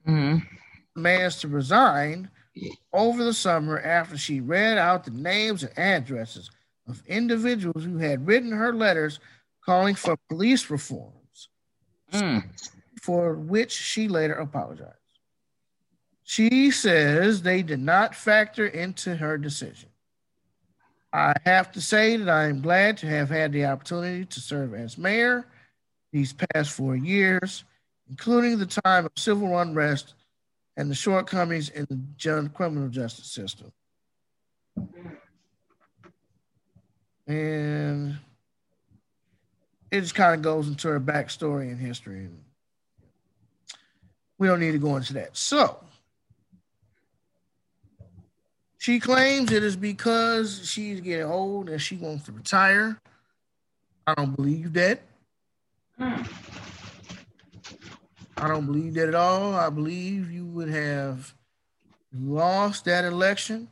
Mm-hmm. 0.08 0.38
Managed 1.00 1.42
to 1.42 1.48
resign 1.48 2.30
over 2.92 3.22
the 3.22 3.34
summer 3.34 3.78
after 3.78 4.18
she 4.18 4.40
read 4.40 4.76
out 4.76 5.04
the 5.04 5.12
names 5.12 5.62
and 5.62 5.78
addresses 5.78 6.50
of 6.88 7.00
individuals 7.06 7.84
who 7.84 7.98
had 7.98 8.26
written 8.26 8.50
her 8.50 8.72
letters 8.74 9.20
calling 9.64 9.94
for 9.94 10.16
police 10.28 10.70
reforms, 10.70 11.17
mm. 12.12 12.44
for 13.00 13.34
which 13.34 13.72
she 13.72 14.08
later 14.08 14.34
apologized. 14.34 14.94
She 16.24 16.70
says 16.70 17.42
they 17.42 17.62
did 17.62 17.80
not 17.80 18.14
factor 18.14 18.66
into 18.66 19.16
her 19.16 19.38
decision. 19.38 19.88
I 21.12 21.32
have 21.46 21.72
to 21.72 21.80
say 21.80 22.16
that 22.18 22.28
I 22.28 22.44
am 22.44 22.60
glad 22.60 22.98
to 22.98 23.06
have 23.06 23.30
had 23.30 23.52
the 23.52 23.64
opportunity 23.64 24.26
to 24.26 24.40
serve 24.40 24.74
as 24.74 24.98
mayor 24.98 25.46
these 26.12 26.34
past 26.34 26.72
four 26.72 26.96
years, 26.96 27.64
including 28.10 28.58
the 28.58 28.66
time 28.66 29.06
of 29.06 29.12
civil 29.16 29.58
unrest 29.58 30.14
and 30.76 30.90
the 30.90 30.94
shortcomings 30.94 31.70
in 31.70 31.86
the 31.88 32.50
criminal 32.54 32.88
justice 32.88 33.30
system. 33.32 33.72
And 37.26 38.18
it 39.90 40.00
just 40.00 40.14
kind 40.14 40.34
of 40.34 40.42
goes 40.42 40.68
into 40.68 40.88
her 40.88 41.00
backstory 41.00 41.70
and 41.70 41.78
history. 41.78 42.20
And 42.20 42.38
we 44.38 44.46
don't 44.46 44.60
need 44.60 44.72
to 44.72 44.78
go 44.78 44.96
into 44.96 45.14
that. 45.14 45.36
So 45.36 45.78
she 48.78 49.00
claims 49.00 49.52
it 49.52 49.64
is 49.64 49.76
because 49.76 50.68
she's 50.68 51.00
getting 51.00 51.26
old 51.26 51.68
and 51.68 51.80
she 51.80 51.96
wants 51.96 52.26
to 52.26 52.32
retire. 52.32 53.00
I 54.06 54.14
don't 54.14 54.36
believe 54.36 54.72
that. 54.74 55.00
I 56.00 56.24
don't 58.46 58.66
believe 58.66 58.94
that 58.94 59.08
at 59.08 59.14
all. 59.14 59.54
I 59.54 59.68
believe 59.68 60.30
you 60.30 60.46
would 60.46 60.68
have 60.68 61.34
lost 62.16 62.84
that 62.84 63.04
election 63.04 63.68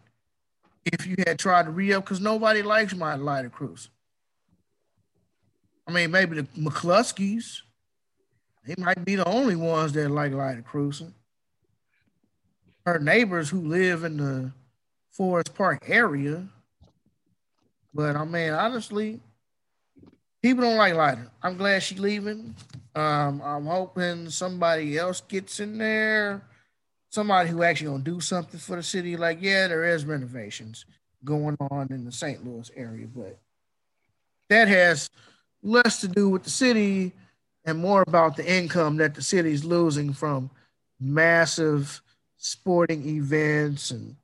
if 0.84 1.06
you 1.06 1.16
had 1.26 1.38
tried 1.38 1.66
to 1.66 1.70
re 1.70 1.94
up 1.94 2.04
because 2.04 2.20
nobody 2.20 2.62
likes 2.62 2.94
my 2.94 3.14
Lyda 3.14 3.50
Cruz. 3.50 3.88
I 5.86 5.92
mean, 5.92 6.10
maybe 6.10 6.36
the 6.36 6.42
McCluskeys, 6.58 7.62
they 8.66 8.74
might 8.78 9.04
be 9.04 9.16
the 9.16 9.28
only 9.28 9.56
ones 9.56 9.92
that 9.92 10.10
like 10.10 10.32
Lyda 10.32 10.62
Cruz. 10.62 11.02
Her 12.84 12.98
neighbors 12.98 13.48
who 13.50 13.60
live 13.60 14.04
in 14.04 14.16
the 14.16 14.52
Forest 15.10 15.54
Park 15.54 15.84
area. 15.88 16.46
But 17.94 18.16
I 18.16 18.24
mean, 18.24 18.52
honestly, 18.52 19.20
people 20.42 20.64
don't 20.64 20.76
like 20.76 20.94
Lyda. 20.94 21.30
I'm 21.42 21.56
glad 21.56 21.82
she's 21.82 21.98
leaving. 21.98 22.54
Um, 22.94 23.40
I'm 23.42 23.66
hoping 23.66 24.30
somebody 24.30 24.98
else 24.98 25.20
gets 25.20 25.60
in 25.60 25.78
there, 25.78 26.42
somebody 27.10 27.48
who 27.48 27.62
actually 27.62 27.88
gonna 27.88 28.02
do 28.02 28.20
something 28.20 28.58
for 28.58 28.76
the 28.76 28.82
city. 28.82 29.16
Like, 29.16 29.38
yeah, 29.40 29.68
there 29.68 29.84
is 29.84 30.04
renovations 30.04 30.84
going 31.24 31.56
on 31.70 31.88
in 31.90 32.04
the 32.04 32.12
St. 32.12 32.44
Louis 32.44 32.70
area, 32.76 33.06
but 33.06 33.38
that 34.48 34.68
has 34.68 35.10
less 35.66 36.00
to 36.00 36.08
do 36.08 36.28
with 36.28 36.44
the 36.44 36.50
city 36.50 37.12
and 37.64 37.78
more 37.78 38.04
about 38.06 38.36
the 38.36 38.50
income 38.50 38.96
that 38.96 39.14
the 39.14 39.22
city's 39.22 39.64
losing 39.64 40.12
from 40.12 40.50
massive 41.00 42.00
sporting 42.36 43.06
events 43.08 43.90
and 43.90 44.16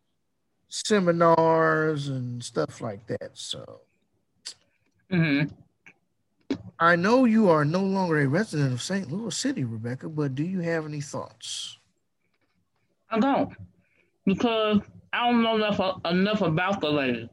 seminars 0.68 2.08
and 2.08 2.42
stuff 2.42 2.80
like 2.80 3.06
that. 3.08 3.30
So, 3.34 3.80
mm-hmm. 5.10 5.52
I 6.78 6.96
know 6.96 7.24
you 7.24 7.50
are 7.50 7.64
no 7.64 7.80
longer 7.80 8.20
a 8.20 8.28
resident 8.28 8.72
of 8.72 8.82
St. 8.82 9.10
Louis 9.10 9.36
City, 9.36 9.64
Rebecca, 9.64 10.08
but 10.08 10.34
do 10.34 10.44
you 10.44 10.60
have 10.60 10.86
any 10.86 11.00
thoughts? 11.00 11.78
I 13.10 13.18
don't, 13.18 13.52
because 14.24 14.80
I 15.12 15.30
don't 15.30 15.42
know 15.42 15.56
enough 15.56 15.80
enough 16.06 16.40
about 16.40 16.80
the 16.80 16.90
lady. 16.90 17.28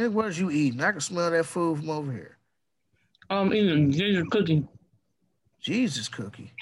Nick, 0.00 0.14
what 0.14 0.38
you 0.38 0.50
eating? 0.50 0.80
I 0.80 0.92
can 0.92 1.00
smell 1.02 1.30
that 1.30 1.44
food 1.44 1.78
from 1.78 1.90
over 1.90 2.10
here. 2.10 2.38
I'm 3.28 3.52
eating 3.52 3.92
ginger 3.92 4.24
cookie. 4.30 4.66
Jesus 5.60 6.08
cookie. 6.08 6.54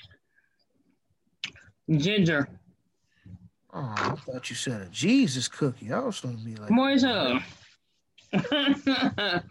Ginger. 1.88 2.48
Oh, 3.72 3.94
I 3.96 4.16
thought 4.16 4.50
you 4.50 4.56
said 4.56 4.80
a 4.80 4.86
Jesus 4.86 5.46
cookie. 5.46 5.92
I 5.92 6.00
was 6.00 6.20
going 6.20 6.36
to 6.36 6.44
be 6.44 6.56
like, 6.56 6.70
Moisa. 6.70 7.40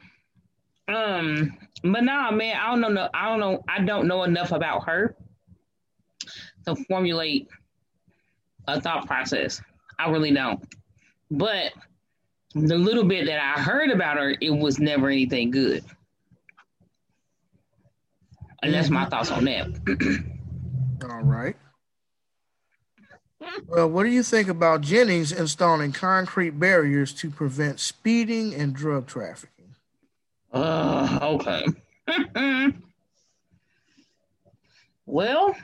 um, 0.90 1.58
but 1.82 2.04
nah, 2.04 2.32
man, 2.32 2.58
I 2.58 2.70
don't 2.76 2.94
know. 2.94 3.10
I 3.14 3.30
don't 3.30 3.40
know. 3.40 3.64
I 3.70 3.82
don't 3.82 4.06
know 4.06 4.24
enough 4.24 4.52
about 4.52 4.86
her 4.86 5.16
to 6.66 6.76
formulate 6.90 7.48
a 8.68 8.82
thought 8.82 9.08
process. 9.08 9.62
I 9.98 10.10
really 10.10 10.32
don't. 10.32 10.62
But 11.32 11.72
the 12.66 12.78
little 12.78 13.04
bit 13.04 13.26
that 13.26 13.40
I 13.40 13.62
heard 13.62 13.90
about 13.90 14.18
her, 14.18 14.36
it 14.40 14.50
was 14.50 14.80
never 14.80 15.10
anything 15.10 15.52
good. 15.52 15.84
And 18.64 18.74
that's 18.74 18.90
my 18.90 19.06
thoughts 19.06 19.32
on 19.32 19.46
that. 19.46 19.68
All 21.10 21.22
right. 21.22 21.56
Well, 23.68 23.90
what 23.90 24.04
do 24.04 24.10
you 24.10 24.24
think 24.24 24.48
about 24.48 24.82
Jennings 24.82 25.32
installing 25.32 25.92
concrete 25.92 26.60
barriers 26.60 27.14
to 27.16 27.30
prevent 27.30 27.80
speeding 27.80 28.54
and 28.54 28.74
drug 28.74 29.08
trafficking? 29.08 29.76
Uh, 30.52 31.20
okay. 31.22 31.66
well, 35.06 35.56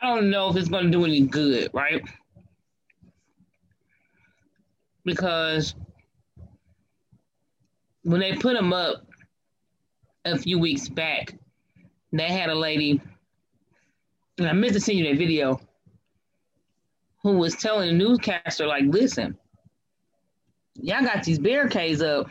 I 0.00 0.14
don't 0.14 0.30
know 0.30 0.48
if 0.50 0.56
it's 0.56 0.68
going 0.68 0.84
to 0.86 0.90
do 0.90 1.04
any 1.04 1.20
good, 1.22 1.70
right? 1.72 2.02
Because 5.04 5.74
when 8.02 8.20
they 8.20 8.34
put 8.36 8.54
them 8.54 8.72
up 8.72 9.06
a 10.24 10.38
few 10.38 10.58
weeks 10.58 10.88
back, 10.88 11.34
they 12.12 12.28
had 12.28 12.50
a 12.50 12.54
lady 12.54 13.00
and 14.38 14.48
I 14.48 14.52
meant 14.52 14.72
to 14.72 14.80
send 14.80 14.98
you 14.98 15.08
that 15.08 15.18
video, 15.18 15.60
who 17.22 17.38
was 17.38 17.54
telling 17.54 17.88
the 17.88 18.04
newscaster, 18.04 18.66
like, 18.66 18.84
listen, 18.86 19.38
y'all 20.74 21.02
got 21.02 21.22
these 21.22 21.38
barricades 21.38 22.02
up 22.02 22.28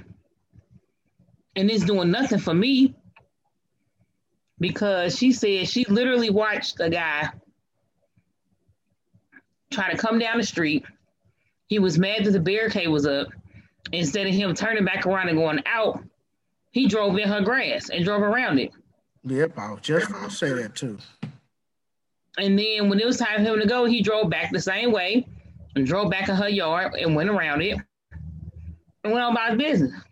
and 1.55 1.69
it's 1.69 1.85
doing 1.85 2.11
nothing 2.11 2.39
for 2.39 2.53
me 2.53 2.93
because 4.59 5.17
she 5.17 5.31
said 5.31 5.67
she 5.67 5.85
literally 5.85 6.29
watched 6.29 6.79
a 6.79 6.89
guy 6.89 7.29
try 9.71 9.91
to 9.91 9.97
come 9.97 10.19
down 10.19 10.37
the 10.37 10.43
street. 10.43 10.85
He 11.73 11.79
was 11.79 11.97
mad 11.97 12.23
that 12.25 12.29
the 12.29 12.39
barricade 12.39 12.87
was 12.87 13.07
up. 13.07 13.29
Instead 13.93 14.27
of 14.27 14.33
him 14.35 14.53
turning 14.53 14.85
back 14.85 15.07
around 15.07 15.29
and 15.29 15.39
going 15.39 15.59
out, 15.65 16.03
he 16.69 16.85
drove 16.85 17.17
in 17.17 17.27
her 17.27 17.41
grass 17.41 17.89
and 17.89 18.05
drove 18.05 18.21
around 18.21 18.59
it. 18.59 18.71
Yep, 19.23 19.57
I 19.57 19.71
was 19.71 19.81
just 19.81 20.07
to 20.07 20.29
say 20.29 20.53
that 20.53 20.75
too. 20.75 20.99
And 22.37 22.59
then 22.59 22.89
when 22.89 22.99
it 22.99 23.07
was 23.07 23.17
time 23.17 23.43
for 23.43 23.53
him 23.53 23.59
to 23.59 23.65
go, 23.65 23.85
he 23.85 24.03
drove 24.03 24.29
back 24.29 24.51
the 24.51 24.61
same 24.61 24.91
way 24.91 25.27
and 25.75 25.83
drove 25.83 26.11
back 26.11 26.29
in 26.29 26.35
her 26.35 26.47
yard 26.47 26.93
and 26.93 27.15
went 27.15 27.31
around 27.31 27.63
it 27.63 27.79
and 29.03 29.11
went 29.11 29.25
on 29.25 29.31
about 29.31 29.49
his 29.49 29.57
business. 29.57 30.03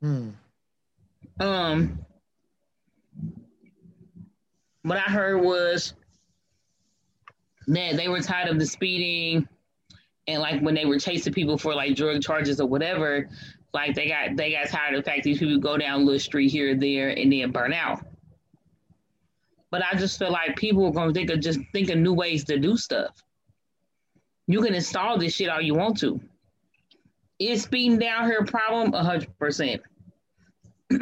Hmm. 0.00 0.28
Um, 1.40 2.06
what 4.82 4.96
I 4.96 5.10
heard 5.10 5.42
was 5.42 5.94
that 7.66 7.96
they 7.96 8.06
were 8.06 8.20
tired 8.20 8.48
of 8.48 8.60
the 8.60 8.66
speeding 8.66 9.48
and 10.26 10.40
like 10.40 10.60
when 10.60 10.74
they 10.74 10.84
were 10.84 10.98
chasing 10.98 11.32
people 11.32 11.58
for 11.58 11.74
like 11.74 11.96
drug 11.96 12.22
charges 12.22 12.60
or 12.60 12.66
whatever, 12.66 13.28
like 13.72 13.94
they 13.94 14.08
got 14.08 14.36
they 14.36 14.52
got 14.52 14.68
tired 14.68 14.94
of 14.94 15.04
the 15.04 15.10
fact 15.10 15.24
these 15.24 15.38
people 15.38 15.58
go 15.58 15.76
down 15.76 16.04
little 16.04 16.18
street 16.18 16.50
here 16.50 16.72
or 16.72 16.74
there 16.74 17.08
and 17.10 17.32
then 17.32 17.50
burn 17.50 17.72
out. 17.72 18.04
But 19.70 19.82
I 19.84 19.96
just 19.96 20.18
feel 20.18 20.32
like 20.32 20.56
people 20.56 20.86
are 20.86 20.92
gonna 20.92 21.12
think 21.12 21.30
of 21.30 21.40
just 21.40 21.60
think 21.72 21.90
of 21.90 21.98
new 21.98 22.12
ways 22.12 22.44
to 22.44 22.58
do 22.58 22.76
stuff. 22.76 23.22
You 24.46 24.60
can 24.62 24.74
install 24.74 25.16
this 25.18 25.34
shit 25.34 25.48
all 25.48 25.60
you 25.60 25.74
want 25.74 25.98
to. 26.00 26.20
Is 27.38 27.62
speeding 27.62 27.98
down 27.98 28.26
here 28.26 28.38
a 28.40 28.44
problem? 28.44 28.92
hundred 28.92 29.36
percent. 29.38 29.80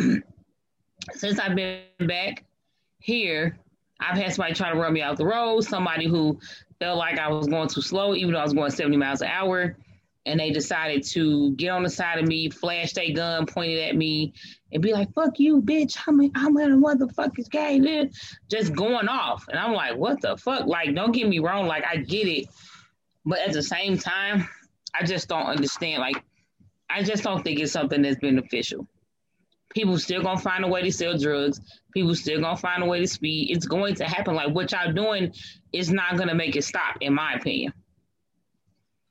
Since 1.12 1.38
I've 1.38 1.56
been 1.56 1.80
back 2.00 2.44
here, 2.98 3.58
I've 3.98 4.18
had 4.18 4.34
somebody 4.34 4.54
try 4.54 4.70
to 4.70 4.78
run 4.78 4.92
me 4.92 5.02
off 5.02 5.16
the 5.16 5.24
road, 5.24 5.62
somebody 5.62 6.06
who 6.06 6.38
felt 6.80 6.98
like 6.98 7.18
I 7.18 7.28
was 7.28 7.46
going 7.48 7.68
too 7.68 7.82
slow, 7.82 8.14
even 8.14 8.32
though 8.32 8.40
I 8.40 8.44
was 8.44 8.52
going 8.54 8.70
70 8.70 8.96
miles 8.96 9.20
an 9.22 9.28
hour. 9.28 9.76
and 10.26 10.38
they 10.40 10.50
decided 10.50 11.02
to 11.02 11.52
get 11.52 11.70
on 11.70 11.82
the 11.82 11.88
side 11.88 12.18
of 12.18 12.26
me, 12.26 12.50
flash 12.50 12.92
their 12.92 13.10
gun, 13.12 13.46
pointed 13.46 13.78
at 13.78 13.96
me, 13.96 14.34
and 14.72 14.82
be 14.82 14.92
like, 14.92 15.10
"Fuck 15.14 15.40
you, 15.40 15.62
bitch! 15.62 15.96
I'm 16.06 16.20
a, 16.20 16.30
I'm 16.34 16.56
a 16.56 16.66
motherfucker's 16.68 17.48
gay, 17.48 18.10
just 18.50 18.74
going 18.74 19.08
off." 19.08 19.46
And 19.48 19.58
I'm 19.58 19.72
like, 19.72 19.96
"What 19.96 20.20
the 20.20 20.36
fuck?" 20.36 20.66
Like, 20.66 20.94
don't 20.94 21.12
get 21.12 21.28
me 21.28 21.38
wrong, 21.38 21.66
like 21.66 21.84
I 21.84 21.96
get 21.96 22.28
it, 22.28 22.46
but 23.24 23.38
at 23.38 23.52
the 23.54 23.62
same 23.62 23.96
time, 23.96 24.46
I 24.94 25.04
just 25.04 25.28
don't 25.28 25.46
understand. 25.46 26.00
Like, 26.02 26.22
I 26.90 27.02
just 27.02 27.22
don't 27.22 27.42
think 27.42 27.58
it's 27.60 27.72
something 27.72 28.02
that's 28.02 28.20
beneficial. 28.20 28.86
People 29.70 29.98
still 29.98 30.22
gonna 30.22 30.38
find 30.40 30.64
a 30.64 30.68
way 30.68 30.82
to 30.82 30.92
sell 30.92 31.16
drugs. 31.16 31.60
People 31.94 32.14
still 32.14 32.40
gonna 32.40 32.56
find 32.56 32.82
a 32.82 32.86
way 32.86 33.00
to 33.00 33.06
speed. 33.06 33.50
It's 33.50 33.66
going 33.66 33.94
to 33.96 34.04
happen. 34.04 34.34
Like 34.34 34.54
what 34.54 34.72
y'all 34.72 34.92
doing 34.92 35.32
is 35.72 35.90
not 35.90 36.16
gonna 36.16 36.34
make 36.34 36.56
it 36.56 36.64
stop, 36.64 36.96
in 37.00 37.14
my 37.14 37.34
opinion. 37.34 37.72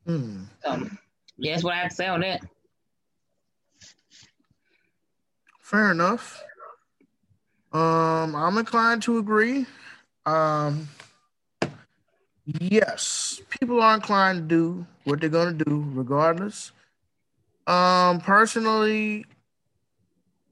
Hmm. 0.06 0.44
Um, 0.66 0.98
yeah, 1.38 1.54
that's 1.54 1.64
what 1.64 1.74
I 1.74 1.78
have 1.78 1.90
to 1.90 1.96
say 1.96 2.08
on 2.08 2.22
that. 2.22 2.42
Fair 5.62 5.92
enough. 5.92 6.44
Um, 7.74 8.36
I'm 8.36 8.58
inclined 8.58 9.04
to 9.04 9.18
agree. 9.18 9.66
Um, 10.26 10.88
yes, 12.46 13.42
people 13.50 13.82
are 13.82 13.94
inclined 13.94 14.50
to 14.50 14.56
do 14.56 14.88
what 15.04 15.20
they're 15.20 15.30
gonna 15.30 15.52
do 15.54 15.86
regardless. 15.94 16.72
Um, 17.68 18.22
personally, 18.22 19.26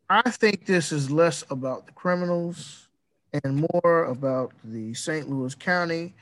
I 0.10 0.30
think 0.30 0.66
this 0.66 0.92
is 0.92 1.10
less 1.10 1.44
about 1.50 1.88
the 1.88 1.94
criminals 1.94 2.85
and 3.44 3.68
more 3.72 4.06
about 4.06 4.54
the 4.64 4.94
St. 4.94 5.30
Louis 5.30 5.56
County 5.56 6.14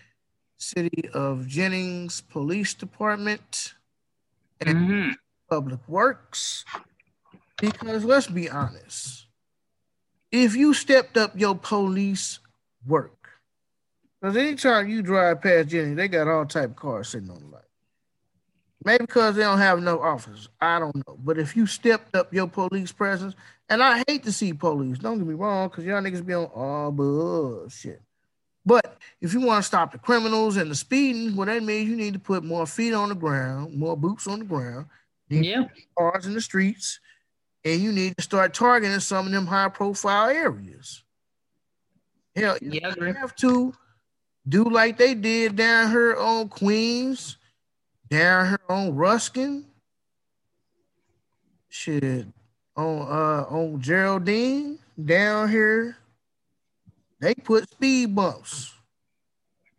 City 0.57 1.09
of 1.13 1.47
Jennings 1.47 2.21
Police 2.21 2.73
Department 2.73 3.73
and 4.61 4.77
mm-hmm. 4.77 5.09
Public 5.49 5.79
Works. 5.87 6.65
Because 7.57 8.03
let's 8.03 8.27
be 8.27 8.49
honest, 8.49 9.27
if 10.31 10.55
you 10.55 10.73
stepped 10.73 11.17
up 11.17 11.39
your 11.39 11.55
police 11.55 12.39
work, 12.85 13.29
because 14.19 14.35
anytime 14.35 14.89
you 14.89 15.01
drive 15.01 15.41
past 15.41 15.69
Jennings, 15.69 15.97
they 15.97 16.07
got 16.07 16.27
all 16.27 16.45
type 16.45 16.71
of 16.71 16.75
cars 16.75 17.09
sitting 17.09 17.29
on 17.29 17.39
the 17.39 17.47
lot. 17.47 17.65
Maybe 18.85 19.05
because 19.05 19.35
they 19.35 19.43
don't 19.43 19.59
have 19.59 19.81
no 19.81 20.01
officers. 20.01 20.49
I 20.59 20.79
don't 20.79 20.95
know. 21.07 21.17
But 21.23 21.37
if 21.37 21.55
you 21.55 21.65
stepped 21.67 22.15
up 22.15 22.33
your 22.33 22.47
police 22.47 22.91
presence, 22.91 23.35
and 23.73 23.81
I 23.83 24.03
hate 24.07 24.23
to 24.23 24.31
see 24.31 24.53
police, 24.53 24.99
don't 24.99 25.17
get 25.17 25.27
me 25.27 25.33
wrong, 25.33 25.67
because 25.67 25.83
y'all 25.83 26.01
niggas 26.01 26.25
be 26.25 26.33
on 26.33 26.45
all 26.45 26.91
bullshit. 26.91 28.01
But 28.65 28.97
if 29.19 29.33
you 29.33 29.41
want 29.41 29.63
to 29.63 29.67
stop 29.67 29.91
the 29.91 29.97
criminals 29.97 30.57
and 30.57 30.71
the 30.71 30.75
speeding, 30.75 31.35
well, 31.35 31.47
that 31.47 31.63
means 31.63 31.89
you 31.89 31.95
need 31.95 32.13
to 32.13 32.19
put 32.19 32.43
more 32.43 32.65
feet 32.65 32.93
on 32.93 33.09
the 33.09 33.15
ground, 33.15 33.75
more 33.75 33.97
boots 33.97 34.27
on 34.27 34.39
the 34.39 34.45
ground, 34.45 34.85
yeah, 35.29 35.65
cars 35.97 36.25
in 36.25 36.33
the 36.33 36.41
streets, 36.41 36.99
and 37.65 37.81
you 37.81 37.91
need 37.91 38.15
to 38.15 38.23
start 38.23 38.53
targeting 38.53 38.99
some 38.99 39.25
of 39.25 39.31
them 39.31 39.47
high 39.47 39.69
profile 39.69 40.29
areas. 40.29 41.03
Hell, 42.35 42.57
yeah, 42.61 42.93
you 42.99 43.13
have 43.13 43.35
to 43.37 43.73
do 44.47 44.63
like 44.65 44.97
they 44.97 45.13
did 45.13 45.55
down 45.55 45.89
here 45.89 46.15
on 46.15 46.47
Queens 46.47 47.37
down 48.09 48.47
here 48.49 48.59
on 48.69 48.95
Ruskin. 48.95 49.65
Shit, 51.69 52.27
on 52.75 53.01
uh 53.01 53.45
on 53.49 53.81
Geraldine 53.81 54.79
down 55.03 55.49
here, 55.49 55.97
they 57.19 57.33
put 57.33 57.69
speed 57.69 58.15
bumps. 58.15 58.73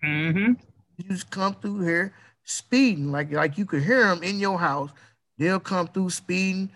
Mm-hmm. 0.05 0.53
You 0.97 1.05
just 1.09 1.30
come 1.30 1.55
through 1.55 1.80
here 1.80 2.14
speeding 2.45 3.11
like 3.11 3.32
like 3.32 3.59
you 3.59 3.64
could 3.64 3.82
hear 3.82 4.07
them 4.07 4.22
in 4.22 4.38
your 4.38 4.59
house. 4.59 4.90
They'll 5.38 5.61
come 5.61 5.88
through 5.88 6.11
speeding, 6.11 6.70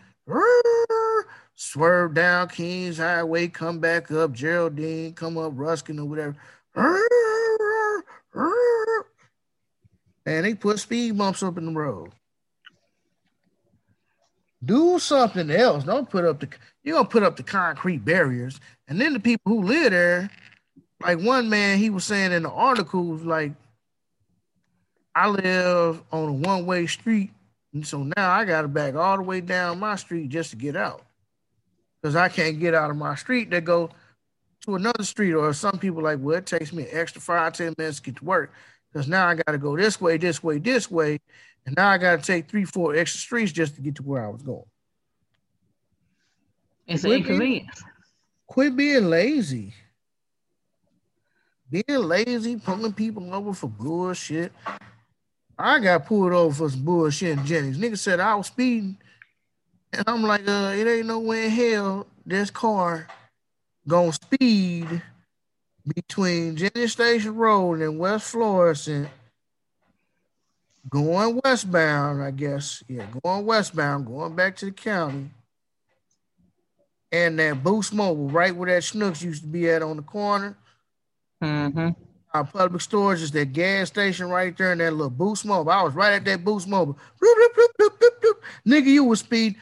swerve 1.55 2.15
down 2.15 2.49
Kings 2.49 2.99
Highway, 2.99 3.49
come 3.49 3.79
back 3.79 4.11
up 4.11 4.33
Geraldine, 4.33 5.15
come 5.15 5.39
up 5.39 5.53
Ruskin 5.55 6.01
or 6.01 6.05
whatever 6.07 6.37
and 10.29 10.45
they 10.45 10.55
put 10.55 10.79
speed 10.79 11.17
bumps 11.17 11.43
up 11.43 11.57
in 11.57 11.67
the 11.67 11.73
road. 11.73 12.11
Do 14.65 14.99
something 14.99 15.51
else. 15.51 15.85
Don't 15.85 16.09
put 16.09 16.25
up 16.25 16.41
the 16.41 16.49
you're 16.83 16.97
gonna 16.97 17.09
put 17.09 17.23
up 17.23 17.37
the 17.37 17.43
concrete 17.43 18.05
barriers, 18.05 18.61
and 18.89 19.01
then 19.01 19.13
the 19.13 19.21
people 19.21 19.53
who 19.53 19.63
live 19.63 19.93
there, 19.93 20.31
like 21.03 21.21
one 21.21 21.49
man, 21.49 21.79
he 21.79 21.91
was 21.91 22.05
saying 22.05 22.33
in 22.33 22.43
the 22.43 22.51
articles, 22.51 23.23
like 23.23 23.53
I 25.15 25.29
live 25.29 26.03
on 26.11 26.29
a 26.29 26.33
one-way 26.33 26.87
street, 26.87 27.31
and 27.73 27.87
so 27.87 28.03
now 28.17 28.31
I 28.31 28.45
gotta 28.45 28.69
back 28.69 28.95
all 28.95 29.17
the 29.17 29.23
way 29.23 29.41
down 29.41 29.79
my 29.79 29.97
street 29.97 30.29
just 30.31 30.51
to 30.51 30.57
get 30.57 30.77
out. 30.77 31.03
Because 32.01 32.17
I 32.17 32.29
can't 32.29 32.59
get 32.59 32.75
out 32.75 32.91
of 32.91 32.97
my 32.97 33.17
street 33.17 33.51
to 33.51 33.61
go 33.61 33.91
to 34.67 34.75
another 34.77 35.05
street, 35.05 35.35
or 35.35 35.53
some 35.53 35.79
people 35.79 36.03
like, 36.03 36.19
well, 36.21 36.37
it 36.37 36.47
takes 36.47 36.73
me 36.73 36.85
an 36.85 36.89
extra 36.93 37.21
five, 37.21 37.53
ten 37.53 37.75
minutes 37.77 37.99
to 37.99 38.05
get 38.05 38.17
to 38.17 38.25
work 38.25 38.53
because 38.93 39.09
now 39.09 39.27
I 39.27 39.35
got 39.35 39.53
to 39.53 39.59
go 39.59 39.77
this 39.77 40.01
way, 40.01 40.17
this 40.17 40.43
way, 40.43 40.59
this 40.59 40.91
way, 40.91 41.21
and 41.67 41.77
now 41.77 41.89
I 41.89 41.99
got 41.99 42.21
to 42.21 42.25
take 42.25 42.49
three, 42.49 42.65
four 42.65 42.95
extra 42.95 43.21
streets 43.21 43.53
just 43.53 43.77
to 43.77 43.83
get 43.83 43.97
to 43.97 44.03
where 44.03 44.25
I 44.25 44.29
was 44.29 44.43
going. 44.43 44.65
It's 46.87 47.03
quit 47.03 47.19
inconvenience. 47.19 47.83
Being, 47.83 47.93
quit 48.47 48.77
being 48.77 49.11
lazy. 49.11 49.75
Being 51.71 51.85
lazy, 52.03 52.57
pulling 52.57 52.95
people 52.95 53.35
over 53.35 53.53
for 53.53 53.69
bullshit. 53.69 54.53
I 55.59 55.81
got 55.81 56.07
pulled 56.07 56.33
over 56.33 56.55
for 56.55 56.71
some 56.71 56.85
bullshit 56.85 57.39
in 57.39 57.45
Jennings. 57.45 57.79
Nigga 57.79 57.99
said 57.99 58.21
I 58.21 58.35
was 58.37 58.47
speeding. 58.47 58.97
And 59.93 60.05
I'm 60.07 60.23
like, 60.23 60.49
uh, 60.49 60.73
it 60.75 60.87
ain't 60.87 61.07
no 61.07 61.19
way 61.19 61.47
in 61.47 61.51
hell 61.51 62.07
this 62.25 62.51
car 62.51 63.07
gonna 63.87 64.13
speed 64.13 65.03
between 65.95 66.57
Jennings 66.57 66.93
Station 66.93 67.35
Road 67.35 67.81
and 67.81 67.99
West 67.99 68.31
Florissant, 68.31 69.09
going 70.89 71.41
westbound, 71.45 72.23
I 72.23 72.31
guess. 72.31 72.83
Yeah, 72.89 73.07
going 73.23 73.47
westbound, 73.47 74.07
going 74.07 74.35
back 74.35 74.57
to 74.57 74.67
the 74.67 74.73
county. 74.73 75.31
And 77.11 77.39
that 77.39 77.63
Boost 77.65 77.95
Mobile, 77.95 78.29
right 78.29 78.55
where 78.55 78.71
that 78.73 78.83
Schnucks 78.83 79.23
used 79.23 79.43
to 79.43 79.49
be 79.49 79.71
at 79.71 79.83
on 79.83 79.97
the 79.97 80.03
corner. 80.03 80.57
Mm-hmm. 81.43 81.91
Our 82.35 82.45
public 82.45 82.83
storage 82.83 83.23
is 83.23 83.31
that 83.31 83.55
gas 83.55 83.89
station 83.89 84.29
right 84.29 84.55
there 84.57 84.73
and 84.73 84.81
that 84.83 84.93
little 84.93 85.09
Boost 85.09 85.47
Mobile. 85.47 85.73
I 85.73 85.83
was 85.83 85.95
right 85.95 86.13
at 86.13 86.25
that 86.27 86.45
Boost 86.45 86.69
Mobile. 86.69 86.99
Bloop, 87.23 87.49
bloop, 87.57 87.89
bloop, 87.99 88.35
Nigga, 88.67 88.87
you 88.87 89.05
was 89.05 89.21
speed. 89.21 89.57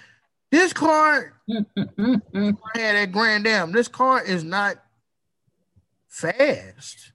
This 0.50 0.72
car, 0.72 1.34
I 1.50 1.60
had 2.74 2.96
that 2.96 3.12
Grand 3.12 3.46
Am. 3.46 3.70
This 3.70 3.88
car 3.88 4.22
is 4.24 4.42
not 4.42 4.78
fast. 6.08 7.12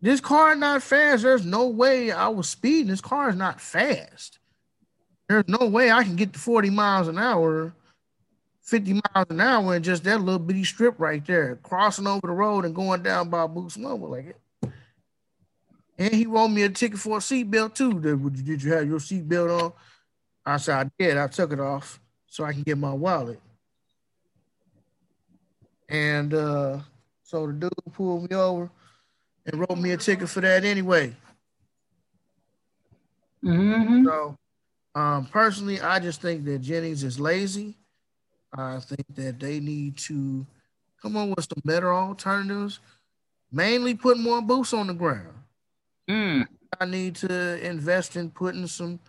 This 0.00 0.20
car 0.20 0.54
not 0.54 0.82
fast. 0.82 1.22
There's 1.22 1.44
no 1.44 1.66
way 1.66 2.12
I 2.12 2.28
was 2.28 2.48
speeding. 2.48 2.88
This 2.88 3.00
car 3.00 3.30
is 3.30 3.36
not 3.36 3.60
fast. 3.60 4.38
There's 5.28 5.48
no 5.48 5.66
way 5.66 5.90
I 5.90 6.04
can 6.04 6.16
get 6.16 6.32
to 6.32 6.38
40 6.38 6.70
miles 6.70 7.08
an 7.08 7.18
hour, 7.18 7.74
50 8.62 8.94
miles 8.94 9.26
an 9.28 9.40
hour, 9.40 9.74
and 9.74 9.84
just 9.84 10.04
that 10.04 10.20
little 10.20 10.38
bitty 10.38 10.64
strip 10.64 10.94
right 10.98 11.24
there, 11.26 11.56
crossing 11.56 12.06
over 12.06 12.26
the 12.26 12.32
road 12.32 12.64
and 12.64 12.74
going 12.74 13.02
down 13.02 13.28
by 13.28 13.46
Boost 13.46 13.78
Mobile 13.78 14.10
like 14.10 14.26
it. 14.26 14.70
And 15.98 16.14
he 16.14 16.26
wrote 16.26 16.48
me 16.48 16.62
a 16.62 16.68
ticket 16.68 16.98
for 16.98 17.18
a 17.18 17.20
seatbelt 17.20 17.74
too. 17.74 18.00
Did 18.30 18.62
you 18.62 18.72
have 18.72 18.88
your 18.88 19.00
seatbelt 19.00 19.64
on? 19.64 19.72
I 20.46 20.56
said 20.56 20.86
I 20.86 20.90
did. 20.98 21.18
I 21.18 21.26
took 21.26 21.52
it 21.52 21.60
off 21.60 22.00
so 22.26 22.44
I 22.44 22.52
can 22.52 22.62
get 22.62 22.78
my 22.78 22.92
wallet. 22.92 23.40
And 25.88 26.32
uh 26.32 26.78
so 27.28 27.46
the 27.46 27.52
dude 27.52 27.72
pulled 27.92 28.30
me 28.30 28.34
over 28.34 28.70
and 29.44 29.60
wrote 29.60 29.76
me 29.76 29.90
a 29.90 29.98
ticket 29.98 30.30
for 30.30 30.40
that 30.40 30.64
anyway. 30.64 31.14
Mm-hmm. 33.44 34.06
So, 34.06 34.38
um, 34.94 35.26
personally, 35.26 35.78
I 35.78 35.98
just 35.98 36.22
think 36.22 36.46
that 36.46 36.60
Jennings 36.60 37.04
is 37.04 37.20
lazy. 37.20 37.76
I 38.56 38.78
think 38.78 39.04
that 39.14 39.38
they 39.38 39.60
need 39.60 39.98
to 39.98 40.46
come 41.02 41.18
up 41.18 41.36
with 41.36 41.46
some 41.46 41.60
better 41.66 41.92
alternatives, 41.92 42.80
mainly 43.52 43.92
put 43.92 44.18
more 44.18 44.40
boots 44.40 44.72
on 44.72 44.86
the 44.86 44.94
ground. 44.94 45.34
Mm. 46.08 46.46
I 46.80 46.86
need 46.86 47.14
to 47.16 47.62
invest 47.62 48.16
in 48.16 48.30
putting 48.30 48.66
some 48.66 49.00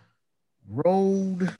road, 0.68 1.56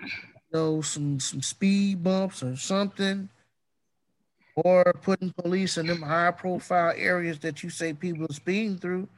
you 0.00 0.08
know, 0.54 0.80
some 0.80 1.20
some 1.20 1.42
speed 1.42 2.02
bumps 2.02 2.42
or 2.42 2.56
something 2.56 3.28
or 4.56 4.84
putting 5.02 5.32
police 5.32 5.78
in 5.78 5.86
them 5.86 6.02
high 6.02 6.30
profile 6.30 6.92
areas 6.96 7.38
that 7.40 7.62
you 7.62 7.70
say 7.70 7.92
people 7.92 8.26
are 8.26 8.34
speeding 8.34 8.76
through. 8.76 9.08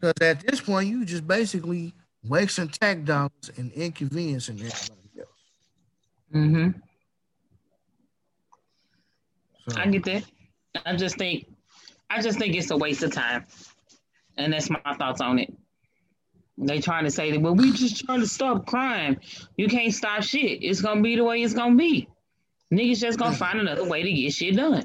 Because 0.00 0.14
at 0.20 0.40
this 0.40 0.60
point, 0.60 0.88
you 0.88 1.04
just 1.04 1.26
basically 1.26 1.92
wasting 2.24 2.68
tax 2.68 3.00
dollars 3.00 3.50
and 3.56 3.72
inconveniencing 3.72 4.56
everybody 4.56 5.20
else. 5.20 5.28
Mm-hmm. 6.34 6.70
So. 9.68 9.80
I 9.80 9.86
get 9.86 10.04
that. 10.04 10.24
I 10.84 10.96
just 10.96 11.16
think, 11.16 11.46
I 12.10 12.20
just 12.20 12.38
think 12.38 12.54
it's 12.54 12.70
a 12.70 12.76
waste 12.76 13.02
of 13.02 13.12
time, 13.12 13.46
and 14.36 14.52
that's 14.52 14.68
my 14.68 14.80
thoughts 14.98 15.20
on 15.20 15.38
it. 15.38 15.54
They 16.58 16.80
trying 16.80 17.04
to 17.04 17.10
say 17.10 17.30
that, 17.30 17.40
well, 17.40 17.54
we 17.54 17.72
just 17.72 18.04
trying 18.04 18.20
to 18.20 18.26
stop 18.26 18.66
crime. 18.66 19.18
You 19.56 19.68
can't 19.68 19.92
stop 19.92 20.22
shit. 20.22 20.62
It's 20.62 20.80
gonna 20.80 21.02
be 21.02 21.16
the 21.16 21.24
way 21.24 21.42
it's 21.42 21.54
gonna 21.54 21.76
be. 21.76 22.08
Niggas 22.72 22.98
just 23.00 23.18
gonna 23.18 23.36
find 23.36 23.60
another 23.60 23.84
way 23.84 24.02
to 24.02 24.12
get 24.12 24.32
shit 24.32 24.56
done. 24.56 24.84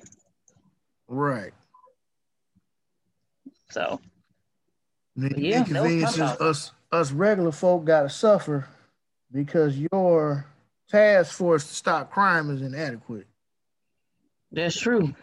Right. 1.08 1.54
So 3.72 4.00
The 5.16 5.34
Yeah, 5.38 5.60
inconveniences 5.60 6.20
us 6.20 6.72
us 6.92 7.12
regular 7.12 7.52
folk 7.52 7.86
gotta 7.86 8.10
suffer 8.10 8.68
because 9.32 9.78
your 9.78 10.46
task 10.90 11.36
force 11.36 11.68
to 11.68 11.74
stop 11.74 12.12
crime 12.12 12.50
is 12.50 12.62
inadequate. 12.62 13.28
that's 14.52 14.80
true. 14.80 15.14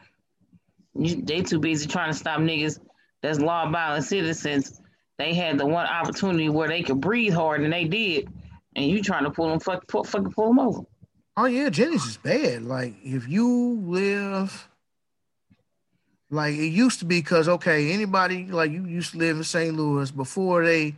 You, 0.94 1.22
they 1.22 1.42
too 1.42 1.58
busy 1.58 1.86
trying 1.88 2.12
to 2.12 2.18
stop 2.18 2.40
niggas 2.40 2.80
that's 3.22 3.40
law 3.40 3.68
abiding 3.68 4.02
citizens. 4.02 4.80
They 5.18 5.34
had 5.34 5.58
the 5.58 5.66
one 5.66 5.86
opportunity 5.86 6.48
where 6.48 6.68
they 6.68 6.82
could 6.82 7.00
breathe 7.00 7.32
hard 7.32 7.62
and 7.62 7.72
they 7.72 7.84
did, 7.84 8.28
and 8.76 8.86
you 8.86 9.02
trying 9.02 9.24
to 9.24 9.30
pull 9.30 9.48
them 9.48 9.60
fuck, 9.60 9.86
pull, 9.88 10.04
fucking 10.04 10.32
pull 10.32 10.48
them 10.48 10.58
over. 10.58 10.80
Oh 11.36 11.44
yeah, 11.44 11.68
Jennings 11.68 12.06
is 12.06 12.16
bad. 12.16 12.62
Like 12.62 12.94
if 13.04 13.28
you 13.28 13.80
live 13.84 14.68
like 16.30 16.54
it 16.54 16.68
used 16.68 17.00
to 17.00 17.04
be 17.04 17.20
because 17.20 17.48
okay, 17.48 17.92
anybody 17.92 18.46
like 18.46 18.70
you 18.70 18.84
used 18.86 19.12
to 19.12 19.18
live 19.18 19.36
in 19.36 19.44
St. 19.44 19.74
Louis 19.74 20.10
before 20.10 20.64
they 20.64 20.94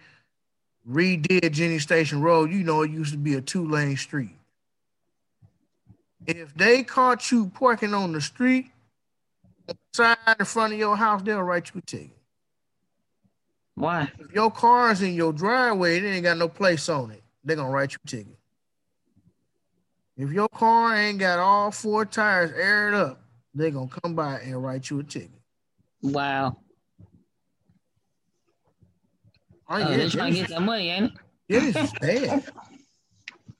redid 0.88 1.50
Jennings 1.52 1.82
Station 1.82 2.22
Road, 2.22 2.52
you 2.52 2.62
know 2.62 2.82
it 2.82 2.90
used 2.90 3.12
to 3.12 3.18
be 3.18 3.34
a 3.34 3.40
two-lane 3.40 3.96
street. 3.96 4.34
If 6.26 6.54
they 6.54 6.82
caught 6.82 7.30
you 7.32 7.50
parking 7.54 7.92
on 7.92 8.12
the 8.12 8.20
street 8.20 8.70
side 9.92 10.16
in 10.38 10.44
front 10.44 10.72
of 10.72 10.78
your 10.78 10.96
house, 10.96 11.22
they'll 11.22 11.42
write 11.42 11.72
you 11.74 11.78
a 11.78 11.82
ticket. 11.82 12.10
Why? 13.74 14.10
If 14.18 14.32
your 14.32 14.50
car's 14.50 15.02
in 15.02 15.14
your 15.14 15.32
driveway, 15.32 16.00
they 16.00 16.12
ain't 16.12 16.24
got 16.24 16.36
no 16.36 16.48
place 16.48 16.88
on 16.88 17.10
it. 17.10 17.22
They're 17.44 17.56
gonna 17.56 17.70
write 17.70 17.92
you 17.92 17.98
a 18.04 18.08
ticket. 18.08 18.37
If 20.18 20.32
your 20.32 20.48
car 20.48 20.96
ain't 20.96 21.20
got 21.20 21.38
all 21.38 21.70
four 21.70 22.04
tires 22.04 22.50
aired 22.50 22.92
up, 22.92 23.22
they're 23.54 23.70
gonna 23.70 23.88
come 24.02 24.16
by 24.16 24.40
and 24.40 24.60
write 24.60 24.90
you 24.90 24.98
a 24.98 25.04
ticket. 25.04 25.30
Wow. 26.02 26.58
Oh, 29.70 29.76
Oh, 29.76 29.78
yeah, 29.78 30.08
trying 30.08 30.32
to 30.32 30.40
get 30.40 30.48
that 30.48 30.62
money, 30.62 30.88
ain't 30.90 31.06
it? 31.06 31.12
Jennings 31.48 31.76
is 31.76 31.92
bad. 32.00 32.42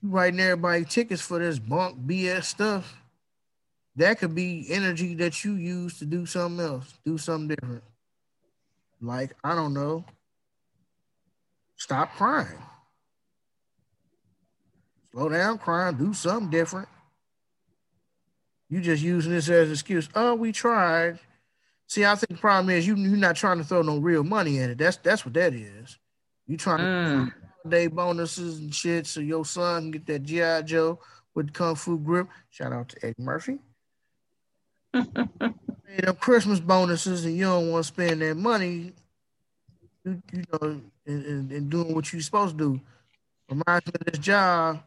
You 0.01 0.09
writing 0.09 0.39
everybody 0.41 0.83
tickets 0.83 1.21
for 1.21 1.39
this 1.39 1.59
bunk 1.59 1.97
BS 2.05 2.43
stuff. 2.43 3.01
That 3.95 4.19
could 4.19 4.35
be 4.35 4.65
energy 4.69 5.15
that 5.15 5.45
you 5.45 5.53
use 5.53 5.99
to 5.99 6.05
do 6.05 6.25
something 6.25 6.65
else, 6.65 6.93
do 7.05 7.17
something 7.17 7.55
different. 7.55 7.83
Like, 9.01 9.35
I 9.45 9.55
don't 9.55 9.73
know, 9.73 10.03
stop 11.77 12.13
crime. 12.15 12.57
Slow 15.11 15.29
down 15.29 15.57
crime, 15.57 15.97
do 15.97 16.13
something 16.13 16.49
different. 16.49 16.87
You 18.69 18.81
just 18.81 19.01
using 19.01 19.31
this 19.31 19.49
as 19.49 19.67
an 19.67 19.73
excuse. 19.73 20.07
Oh, 20.13 20.35
we 20.35 20.51
tried. 20.51 21.19
See, 21.87 22.05
I 22.05 22.13
think 22.15 22.29
the 22.29 22.37
problem 22.37 22.69
is 22.69 22.85
you 22.85 22.95
you're 22.95 23.17
not 23.17 23.35
trying 23.35 23.57
to 23.57 23.63
throw 23.63 23.81
no 23.81 23.97
real 23.97 24.23
money 24.23 24.59
in 24.59 24.69
it. 24.69 24.77
That's 24.77 24.97
that's 24.97 25.25
what 25.25 25.33
that 25.33 25.53
is. 25.53 25.97
You 26.45 26.57
trying 26.57 26.79
to 26.79 26.85
Mm. 26.85 27.33
day 27.67 27.87
bonuses 27.87 28.59
and 28.59 28.73
shit 28.73 29.07
so 29.07 29.19
your 29.19 29.43
son 29.43 29.83
can 29.83 29.91
get 29.91 30.05
that 30.05 30.23
GI 30.23 30.63
Joe 30.65 30.99
with 31.33 31.47
the 31.47 31.53
Kung 31.53 31.75
Fu 31.75 31.97
grip. 31.97 32.27
Shout 32.51 32.71
out 32.71 32.89
to 32.89 33.05
Eddie 33.05 33.15
Murphy. 33.17 33.59
Hey, 35.87 36.01
them 36.01 36.15
Christmas 36.17 36.59
bonuses 36.59 37.25
and 37.25 37.35
you 37.35 37.45
don't 37.45 37.71
want 37.71 37.83
to 37.83 37.87
spend 37.87 38.21
that 38.21 38.37
money, 38.37 38.93
you, 40.05 40.21
you 40.31 40.43
know, 40.51 40.59
and, 40.61 41.25
and, 41.25 41.51
and 41.51 41.69
doing 41.71 41.95
what 41.95 42.13
you're 42.13 42.21
supposed 42.21 42.59
to 42.59 42.63
do. 42.75 42.81
Reminds 43.49 43.87
me 43.87 43.93
of 43.99 44.05
this 44.05 44.19
job, 44.19 44.83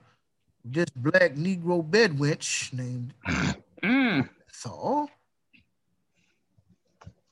this 0.65 0.89
black 0.95 1.35
Negro 1.35 1.89
bed 1.89 2.13
wench 2.19 2.73
named 2.73 3.15
Mm. 3.83 4.29
Thor. 4.53 5.09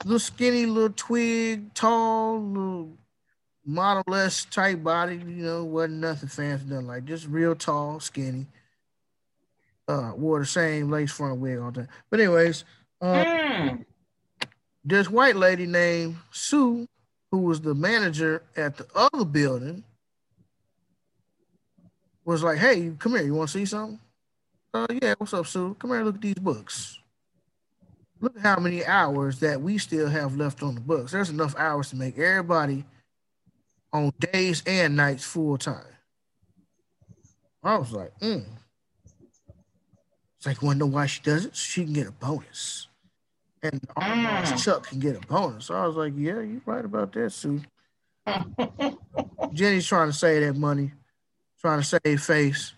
Little 0.05 0.18
skinny, 0.18 0.66
little 0.66 0.91
twig, 0.97 1.74
tall, 1.74 2.41
little 2.41 2.97
model 3.64 4.14
S 4.14 4.47
type 4.47 4.83
body, 4.83 5.16
you 5.16 5.45
know, 5.45 5.64
wasn't 5.64 6.01
nothing 6.01 6.28
fancy, 6.28 6.64
nothing 6.66 6.87
like 6.87 7.05
just 7.05 7.26
real 7.26 7.55
tall, 7.55 8.01
skinny. 8.01 8.47
Uh, 9.87 10.12
wore 10.16 10.39
the 10.41 10.47
same 10.47 10.89
lace 10.91 11.12
front 11.12 11.39
wig 11.41 11.59
all 11.59 11.70
the 11.70 11.81
time. 11.83 11.89
But 12.11 12.20
anyways, 12.20 12.64
uh, 13.01 13.24
Mm. 13.24 13.85
this 14.85 15.11
white 15.11 15.37
lady 15.37 15.66
named 15.66 16.16
Sue, 16.31 16.87
who 17.31 17.39
was 17.39 17.61
the 17.61 17.74
manager 17.74 18.43
at 18.57 18.76
the 18.76 18.87
other 18.95 19.24
building, 19.24 19.85
was 22.24 22.42
like, 22.42 22.58
"Hey, 22.58 22.92
come 22.98 23.12
here. 23.12 23.22
You 23.24 23.34
want 23.34 23.50
to 23.50 23.58
see 23.58 23.64
something?" 23.66 23.98
Uh, 24.72 24.86
yeah. 25.02 25.14
What's 25.18 25.34
up, 25.34 25.46
Sue? 25.46 25.74
Come 25.78 25.90
here. 25.90 26.02
Look 26.02 26.16
at 26.16 26.20
these 26.20 26.34
books. 26.34 26.98
Look 28.20 28.36
at 28.36 28.42
how 28.42 28.58
many 28.60 28.84
hours 28.84 29.40
that 29.40 29.60
we 29.62 29.78
still 29.78 30.08
have 30.08 30.36
left 30.36 30.62
on 30.62 30.74
the 30.74 30.80
books. 30.80 31.12
There's 31.12 31.30
enough 31.30 31.56
hours 31.56 31.90
to 31.90 31.96
make 31.96 32.18
everybody 32.18 32.84
on 33.92 34.12
days 34.18 34.62
and 34.66 34.94
nights 34.96 35.24
full 35.24 35.56
time. 35.58 35.84
I 37.62 37.76
was 37.78 37.92
like, 37.92 38.18
mm. 38.20 38.44
It's 40.36 40.46
like, 40.46 40.62
want 40.62 40.76
to 40.76 40.86
know 40.86 40.92
why 40.92 41.06
she 41.06 41.20
does 41.22 41.44
it? 41.44 41.54
So 41.56 41.62
she 41.62 41.84
can 41.84 41.92
get 41.92 42.06
a 42.06 42.12
bonus. 42.12 42.88
And 43.62 43.80
Mm. 43.96 44.64
Chuck 44.64 44.86
can 44.88 45.00
get 45.00 45.16
a 45.22 45.26
bonus. 45.26 45.66
So 45.66 45.74
I 45.74 45.86
was 45.86 45.96
like, 45.96 46.14
yeah, 46.16 46.40
you're 46.40 46.62
right 46.64 46.84
about 46.84 47.12
that, 47.12 47.30
Sue. 47.30 47.60
Jenny's 49.52 49.86
trying 49.86 50.08
to 50.08 50.12
save 50.14 50.46
that 50.46 50.58
money, 50.58 50.92
trying 51.61 51.80
to 51.80 52.00
save 52.04 52.22
face. 52.22 52.72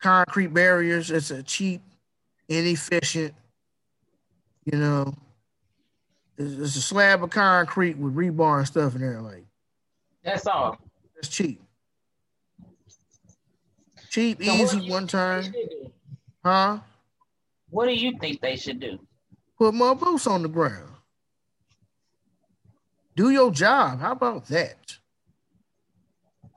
Concrete 0.00 0.48
barriers, 0.54 1.10
it's 1.10 1.30
a 1.30 1.42
cheap, 1.42 1.82
inefficient, 2.48 3.34
you 4.64 4.78
know, 4.78 5.12
it's, 6.36 6.76
a 6.76 6.80
slab 6.80 7.24
of 7.24 7.30
concrete 7.30 7.96
with 7.98 8.14
rebar 8.14 8.58
and 8.58 8.66
stuff 8.66 8.94
in 8.94 9.00
there. 9.00 9.20
Like, 9.20 9.44
That's 10.22 10.46
all. 10.46 10.78
it's 11.16 11.28
cheap. 11.28 11.60
Cheap, 14.10 14.42
So 14.42 14.52
easy, 14.52 14.90
one 14.90 15.06
time. 15.06 15.42
they 15.42 15.46
should 15.48 15.70
do? 15.70 15.92
Huh? 16.44 16.78
What 17.70 17.86
do 17.86 17.94
you 17.94 18.16
think 18.18 18.40
they 18.40 18.56
should 18.56 18.80
do? 18.80 18.98
Put 19.58 19.74
more 19.74 19.94
boots 19.96 20.26
on 20.26 20.42
the 20.42 20.48
ground. 20.48 20.88
Do 23.16 23.30
your 23.30 23.50
job. 23.50 24.00
How 24.00 24.12
about 24.12 24.46
that? 24.46 24.96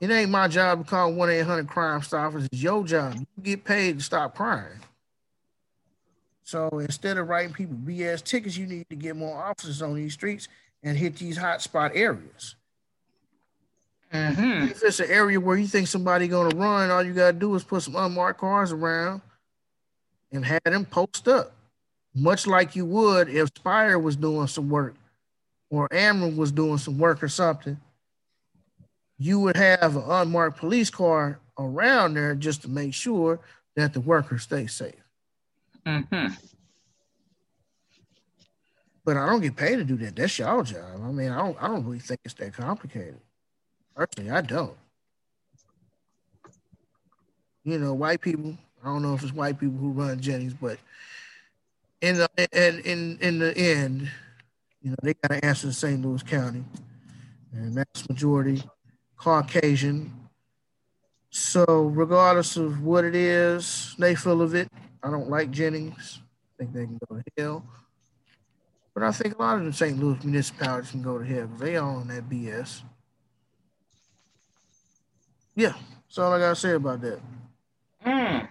It 0.02 0.10
ain't 0.10 0.32
my 0.32 0.47
job 0.47 0.84
to 0.84 0.89
call 0.89 1.14
1 1.14 1.30
800 1.30 1.68
Crime 1.68 2.02
Stoppers. 2.02 2.47
It's 2.52 2.62
your 2.62 2.84
job. 2.84 3.16
You 3.16 3.43
get 3.43 3.64
paid 3.64 3.99
to 3.99 4.04
stop 4.04 4.36
crime. 4.36 4.82
So 6.43 6.70
instead 6.80 7.20
of 7.20 7.30
writing 7.30 7.54
people 7.54 7.76
BS 7.76 8.24
tickets, 8.24 8.58
you 8.58 8.66
need 8.66 8.89
to 8.89 8.95
get 8.95 9.16
more 9.16 9.41
officers 9.41 9.84
on 9.84 9.93
these 9.93 10.14
streets 10.14 10.47
and 10.82 10.97
hit 10.97 11.18
these 11.18 11.38
hot 11.38 11.62
spot 11.62 11.91
areas. 11.93 12.56
Mm-hmm. 14.12 14.72
If 14.72 14.84
it's 14.84 14.99
an 14.99 15.10
area 15.10 15.39
where 15.39 15.56
you 15.56 15.68
think 15.68 15.88
somebody 15.88 16.28
gonna 16.28 16.56
run, 16.56 16.89
all 16.89 17.04
you 17.04 17.14
gotta 17.14 17.38
do 17.38 17.54
is 17.54 17.64
put 17.64 17.84
some 17.84 17.95
unmarked 17.95 18.39
cars 18.39 18.72
around 18.72 19.22
and 20.32 20.43
have 20.43 20.64
them 20.64 20.84
post 20.84 21.28
up, 21.28 21.54
much 22.16 22.47
like 22.47 22.76
you 22.76 22.86
would 22.86 23.30
if 23.30 23.49
Spire 23.56 23.99
was 23.99 24.16
doing 24.16 24.47
some 24.47 24.68
work 24.68 24.95
or 25.70 25.88
Ameren 25.89 26.36
was 26.36 26.52
doing 26.52 26.80
some 26.80 26.97
work 26.97 27.22
or 27.22 27.30
something. 27.30 27.80
You 29.22 29.39
would 29.41 29.55
have 29.55 29.97
an 29.97 30.03
unmarked 30.07 30.57
police 30.57 30.89
car 30.89 31.39
around 31.59 32.15
there 32.15 32.34
just 32.34 32.63
to 32.63 32.67
make 32.67 32.95
sure 32.95 33.39
that 33.76 33.93
the 33.93 34.01
workers 34.01 34.41
stay 34.41 34.65
safe. 34.65 34.95
Mm-hmm. 35.86 36.34
But 39.05 39.17
I 39.17 39.28
don't 39.28 39.41
get 39.41 39.55
paid 39.55 39.76
to 39.76 39.84
do 39.84 39.95
that. 39.97 40.15
That's 40.15 40.39
your 40.39 40.63
job. 40.63 41.03
I 41.03 41.11
mean, 41.11 41.30
I 41.30 41.38
don't. 41.38 41.55
I 41.61 41.67
don't 41.67 41.86
really 41.86 41.99
think 41.99 42.22
it's 42.26 42.34
that 42.34 42.55
complicated. 42.55 43.19
Personally, 43.95 44.32
I 44.32 44.41
don't. 44.41 44.76
You 47.63 47.78
know, 47.78 47.93
white 47.93 48.22
people. 48.22 48.57
I 48.84 48.88
don't 48.88 49.03
know 49.03 49.13
if 49.13 49.22
it's 49.22 49.34
white 49.34 49.59
people 49.59 49.78
who 49.78 49.91
run 49.91 50.19
Jennings, 50.19 50.55
but 50.55 50.80
in 52.01 52.17
the 52.17 52.28
in 52.51 52.80
in 52.80 53.19
in 53.22 53.38
the 53.38 53.55
end, 53.55 54.09
you 54.82 54.89
know, 54.89 54.95
they 55.03 55.13
got 55.13 55.28
to 55.28 55.45
answer 55.45 55.67
to 55.67 55.74
St. 55.74 56.01
Louis 56.01 56.24
County, 56.24 56.63
and 57.53 57.78
that's 57.78 58.09
majority 58.09 58.63
Caucasian. 59.22 60.11
So, 61.30 61.63
regardless 61.93 62.57
of 62.57 62.82
what 62.82 63.05
it 63.05 63.15
is, 63.15 63.95
they 63.99 64.15
full 64.15 64.41
of 64.41 64.55
it. 64.55 64.67
I 65.03 65.11
don't 65.11 65.30
like 65.30 65.51
Jennings. 65.51 66.22
I 66.24 66.63
think 66.63 66.74
they 66.74 66.86
can 66.86 66.99
go 67.07 67.17
to 67.17 67.24
hell. 67.38 67.65
But 68.95 69.03
I 69.03 69.11
think 69.11 69.38
a 69.38 69.41
lot 69.41 69.59
of 69.59 69.65
the 69.65 69.74
St. 69.74 69.97
Louis 69.97 70.22
municipalities 70.24 70.91
can 70.91 71.03
go 71.03 71.19
to 71.19 71.26
hell 71.26 71.45
because 71.45 71.61
they 71.61 71.78
own 71.78 72.07
that 72.07 72.28
BS. 72.30 72.82
Yeah, 75.55 75.74
that's 76.07 76.17
all 76.17 76.34
I 76.34 76.39
gotta 76.39 76.55
say 76.55 76.72
about 76.72 77.01
that. 77.01 77.19
Mm. 78.05 78.47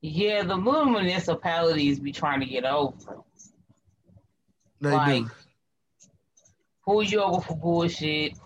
Yeah, 0.00 0.44
the 0.44 0.54
little 0.54 0.86
municipalities 0.86 1.98
be 1.98 2.12
trying 2.12 2.38
to 2.38 2.46
get 2.46 2.64
over. 2.64 2.96
They 4.80 4.92
Like, 4.92 5.24
do. 5.24 5.30
Pull 6.84 7.02
you 7.02 7.20
over 7.20 7.40
for 7.40 7.56
bullshit. 7.56 8.38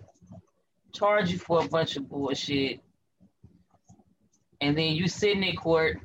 Charge 0.92 1.30
you 1.30 1.38
for 1.38 1.64
a 1.64 1.68
bunch 1.68 1.96
of 1.96 2.08
bullshit, 2.08 2.80
and 4.60 4.76
then 4.76 4.94
you 4.94 5.08
sitting 5.08 5.42
in 5.42 5.56
court 5.56 6.00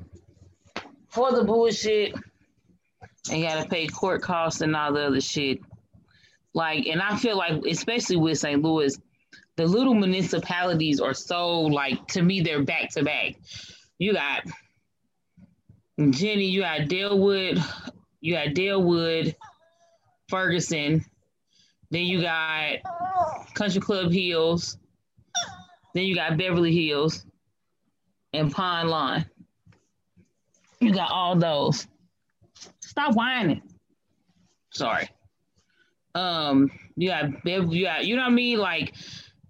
for 1.08 1.32
the 1.32 1.44
bullshit 1.44 2.14
and 3.30 3.40
you 3.40 3.46
gotta 3.46 3.68
pay 3.68 3.86
court 3.86 4.22
costs 4.22 4.60
and 4.60 4.76
all 4.76 4.92
the 4.92 5.06
other 5.06 5.20
shit. 5.20 5.60
Like, 6.54 6.86
and 6.86 7.02
I 7.02 7.16
feel 7.16 7.36
like, 7.36 7.64
especially 7.66 8.16
with 8.16 8.38
St. 8.38 8.62
Louis, 8.62 8.98
the 9.56 9.66
little 9.66 9.94
municipalities 9.94 11.00
are 11.00 11.14
so 11.14 11.60
like 11.60 12.06
to 12.08 12.22
me 12.22 12.40
they're 12.40 12.62
back 12.62 12.90
to 12.90 13.02
back. 13.02 13.36
You 13.98 14.12
got 14.12 14.42
Jenny, 16.10 16.44
you 16.44 16.60
got 16.60 16.88
Dellwood, 16.88 17.62
you 18.20 18.34
got 18.34 18.48
Dellwood, 18.48 19.34
Ferguson, 20.28 21.04
then 21.90 22.04
you 22.04 22.20
got 22.20 22.78
Country 23.54 23.80
Club 23.80 24.12
Hills, 24.12 24.78
then 25.94 26.04
you 26.04 26.14
got 26.14 26.36
Beverly 26.36 26.74
Hills 26.86 27.24
and 28.32 28.52
Pine 28.52 28.88
Lawn. 28.88 29.24
You 30.80 30.92
got 30.92 31.10
all 31.10 31.36
those. 31.36 31.86
Stop 32.80 33.14
whining. 33.14 33.62
Sorry. 34.72 35.08
Um, 36.14 36.70
you 36.96 37.08
got 37.08 37.46
you 37.46 37.84
got 37.84 38.06
you 38.06 38.16
know 38.16 38.22
what 38.22 38.30
I 38.30 38.34
mean? 38.34 38.58
Like 38.58 38.94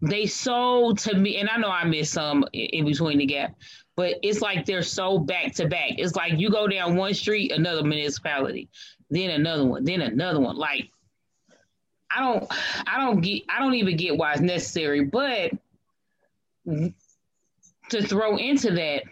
they 0.03 0.27
sold 0.27 0.99
to 1.01 1.17
me, 1.17 1.39
and 1.39 1.49
I 1.49 1.57
know 1.57 1.71
I 1.71 1.85
missed 1.85 2.13
some 2.13 2.45
in 2.53 2.85
between 2.85 3.19
the 3.19 3.27
gap, 3.27 3.55
but 3.97 4.17
it's 4.23 4.41
like 4.41 4.67
they're 4.67 4.83
so 4.83 5.19
back 5.19 5.55
to 5.55 5.69
back. 5.69 5.93
It's 5.99 6.17
like 6.17 6.39
you 6.39 6.51
go 6.51 6.69
down 6.69 6.97
one 6.97 7.15
street, 7.15 7.53
another 7.53 7.83
municipality, 7.83 8.69
then 9.11 9.31
another 9.31 9.65
one, 9.65 9.85
then 9.85 10.01
another 10.03 10.41
one. 10.41 10.57
Like 10.57 10.91
I 12.17 12.21
don't 12.21 12.51
I 12.87 12.99
don't 12.99 13.21
get 13.21 13.43
I 13.49 13.61
don't 13.61 13.75
even 13.75 13.97
get 13.97 14.17
why 14.17 14.33
it's 14.33 14.41
necessary, 14.41 15.05
but 15.05 15.53
to 16.67 18.03
throw 18.03 18.37
into 18.37 18.73
that, 18.73 19.03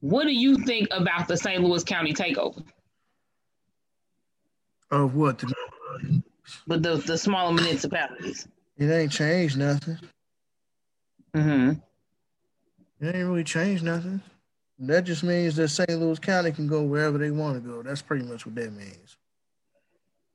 what 0.00 0.24
do 0.24 0.32
you 0.32 0.58
think 0.64 0.88
about 0.92 1.26
the 1.26 1.36
St. 1.36 1.62
Louis 1.62 1.82
County 1.82 2.14
takeover? 2.14 2.64
Of 4.90 5.14
what? 5.14 5.42
But 6.66 6.82
the 6.82 6.96
the 6.96 7.18
smaller 7.18 7.52
municipalities. 7.52 8.46
It 8.76 8.90
ain't 8.90 9.10
changed 9.10 9.58
nothing. 9.58 9.98
Mm-hmm. 11.34 11.70
It 13.04 13.14
ain't 13.14 13.28
really 13.28 13.44
changed 13.44 13.82
nothing. 13.82 14.22
That 14.78 15.02
just 15.02 15.24
means 15.24 15.56
that 15.56 15.68
St. 15.68 15.90
Louis 15.90 16.20
County 16.20 16.52
can 16.52 16.68
go 16.68 16.82
wherever 16.84 17.18
they 17.18 17.32
want 17.32 17.56
to 17.56 17.60
go. 17.60 17.82
That's 17.82 18.00
pretty 18.00 18.24
much 18.24 18.46
what 18.46 18.54
that 18.54 18.72
means. 18.72 19.16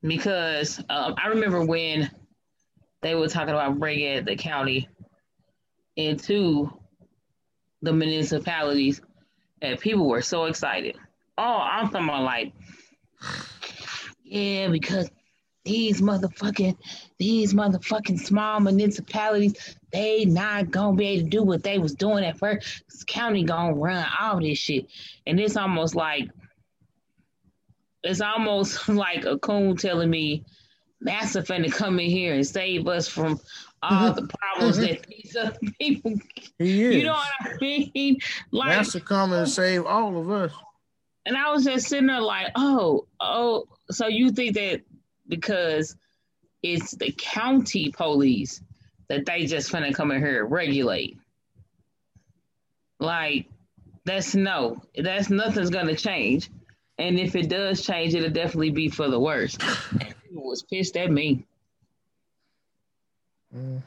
Because 0.04 0.80
um, 0.90 1.16
I 1.18 1.28
remember 1.30 1.66
when 1.66 2.12
they 3.02 3.16
were 3.16 3.28
talking 3.28 3.54
about 3.54 3.80
bringing 3.80 4.26
the 4.26 4.36
county 4.36 4.90
into 5.96 6.72
the 7.82 7.94
municipalities, 7.94 9.02
and 9.62 9.80
people 9.80 10.08
were 10.08 10.22
so 10.22 10.46
excited. 10.46 10.98
Oh, 11.38 11.60
I'm 11.60 11.90
talking 11.90 12.10
about 12.10 12.24
like, 12.24 12.54
yeah, 14.24 14.68
because 14.68 15.10
these 15.66 16.02
motherfucking 16.02 16.78
these 17.18 17.54
motherfucking 17.54 18.20
small 18.20 18.60
municipalities, 18.60 19.78
they 19.92 20.26
not 20.26 20.72
gonna 20.72 20.98
be 20.98 21.08
able 21.08 21.24
to 21.24 21.30
do 21.30 21.44
what 21.44 21.64
they 21.64 21.78
was 21.78 21.94
doing 21.94 22.26
at 22.26 22.38
first. 22.38 22.84
This 22.90 23.04
county 23.04 23.44
gonna 23.44 23.74
run 23.74 24.06
all 24.20 24.40
this 24.42 24.58
shit. 24.58 24.88
And 25.26 25.40
it's 25.40 25.56
almost 25.56 25.96
like 25.96 26.30
it's 28.04 28.22
almost 28.22 28.88
like 28.90 29.26
a 29.26 29.38
coon 29.40 29.76
telling 29.78 30.10
me 30.10 30.44
NASA 31.06 31.46
finna 31.46 31.72
come 31.72 32.00
in 32.00 32.10
here 32.10 32.34
and 32.34 32.48
save 32.48 32.88
us 32.88 33.08
from 33.08 33.40
all 33.82 34.14
the 34.14 34.28
problems 34.40 34.78
that 34.78 35.06
these 35.08 35.36
other 35.36 35.58
people 35.80 36.14
He 36.60 36.84
is. 36.84 36.96
you 36.96 37.04
know 37.04 37.14
what 37.14 37.28
I 37.42 37.58
mean? 37.62 38.18
Like 38.52 38.78
NASA 38.80 39.04
come 39.04 39.34
and 39.34 39.50
save 39.50 39.86
all 39.86 40.18
of 40.18 40.32
us. 40.32 40.52
and 41.26 41.36
I 41.38 41.52
was 41.52 41.66
just 41.66 41.88
sitting 41.88 42.08
there 42.08 42.22
like, 42.22 42.52
oh, 42.56 43.08
oh, 43.20 43.66
so 43.92 44.08
you 44.08 44.32
think 44.32 44.56
that 44.56 44.82
because 45.28 45.96
it's 46.62 46.92
the 46.96 47.14
county 47.18 47.92
police 47.92 48.62
that 49.10 49.26
they 49.26 49.46
just 49.46 49.70
finna 49.72 49.94
come 49.94 50.12
in 50.12 50.22
here 50.22 50.44
and 50.44 50.52
regulate? 50.52 51.18
Like, 53.00 53.48
that's 54.06 54.34
no, 54.36 54.82
that's 54.98 55.30
nothing's 55.30 55.70
gonna 55.70 55.96
change. 55.96 56.50
And 57.00 57.20
if 57.20 57.36
it 57.36 57.50
does 57.50 57.84
change, 57.84 58.14
it'll 58.14 58.30
definitely 58.30 58.70
be 58.72 58.90
for 58.90 59.10
the 59.10 59.20
worse. 59.20 59.58
And 60.00 60.14
was 60.32 60.64
pissed 60.64 60.96
at 60.98 61.12
me. 61.12 61.46
Mm. 63.56 63.82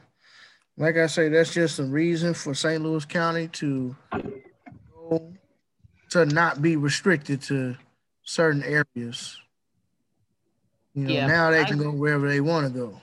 Like 0.77 0.97
I 0.97 1.07
say, 1.07 1.29
that's 1.29 1.53
just 1.53 1.79
a 1.79 1.83
reason 1.83 2.33
for 2.33 2.53
St. 2.53 2.81
Louis 2.83 3.05
County 3.05 3.47
to 3.49 3.95
go, 4.93 5.33
to 6.09 6.25
not 6.25 6.61
be 6.61 6.75
restricted 6.75 7.41
to 7.43 7.75
certain 8.23 8.63
areas. 8.63 9.39
You 10.93 11.03
know, 11.03 11.13
Yeah, 11.13 11.27
now 11.27 11.51
they 11.51 11.63
can 11.65 11.77
go 11.77 11.91
wherever 11.91 12.27
they 12.27 12.41
want 12.41 12.67
to 12.67 12.73
go. 12.73 13.01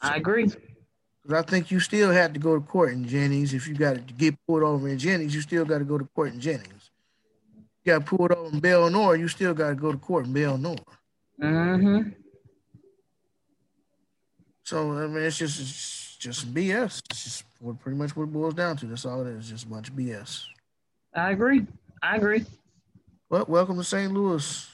I 0.00 0.16
agree. 0.16 0.48
'Cause 0.48 1.32
I 1.32 1.42
think 1.42 1.70
you 1.70 1.80
still 1.80 2.10
had 2.10 2.34
to 2.34 2.40
go 2.40 2.54
to 2.54 2.60
court 2.60 2.92
in 2.92 3.08
Jennings. 3.08 3.54
If 3.54 3.66
you 3.66 3.74
got 3.74 3.94
to 3.94 4.00
get 4.14 4.34
pulled 4.46 4.62
over 4.62 4.88
in 4.88 4.98
Jennings, 4.98 5.34
you 5.34 5.40
still 5.40 5.64
got 5.64 5.78
to 5.78 5.84
go 5.84 5.96
to 5.96 6.04
court 6.14 6.34
in 6.34 6.40
Jennings. 6.40 6.83
You 7.84 7.92
got 7.92 8.06
pulled 8.06 8.32
over 8.32 8.50
in 8.50 8.60
Bel-Nor, 8.60 9.16
you 9.16 9.28
still 9.28 9.52
got 9.52 9.68
to 9.70 9.74
go 9.74 9.92
to 9.92 9.98
court 9.98 10.26
in 10.26 10.32
Bel-Nor. 10.32 10.76
Mm-hmm. 11.42 12.10
So 14.64 14.92
I 14.92 15.06
mean, 15.06 15.22
it's 15.22 15.36
just 15.36 15.60
it's 15.60 16.16
just 16.18 16.54
BS. 16.54 17.02
It's 17.10 17.24
just 17.24 17.44
what 17.60 17.78
pretty 17.78 17.98
much 17.98 18.16
what 18.16 18.22
it 18.22 18.32
boils 18.32 18.54
down 18.54 18.78
to. 18.78 18.86
That's 18.86 19.04
all 19.04 19.26
it 19.26 19.30
is. 19.30 19.50
Just 19.50 19.66
a 19.66 19.68
bunch 19.68 19.90
of 19.90 19.94
BS. 19.94 20.44
I 21.14 21.32
agree. 21.32 21.66
I 22.02 22.16
agree. 22.16 22.46
But 23.28 23.48
welcome 23.48 23.76
to 23.76 23.84
St. 23.84 24.12
Louis. 24.12 24.70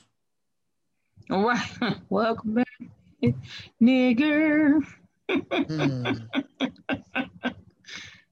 All 1.31 1.47
right. 1.47 1.71
Welcome 2.11 2.55
back, 2.55 3.35
nigger. 3.81 4.85
Hmm. 5.31 6.13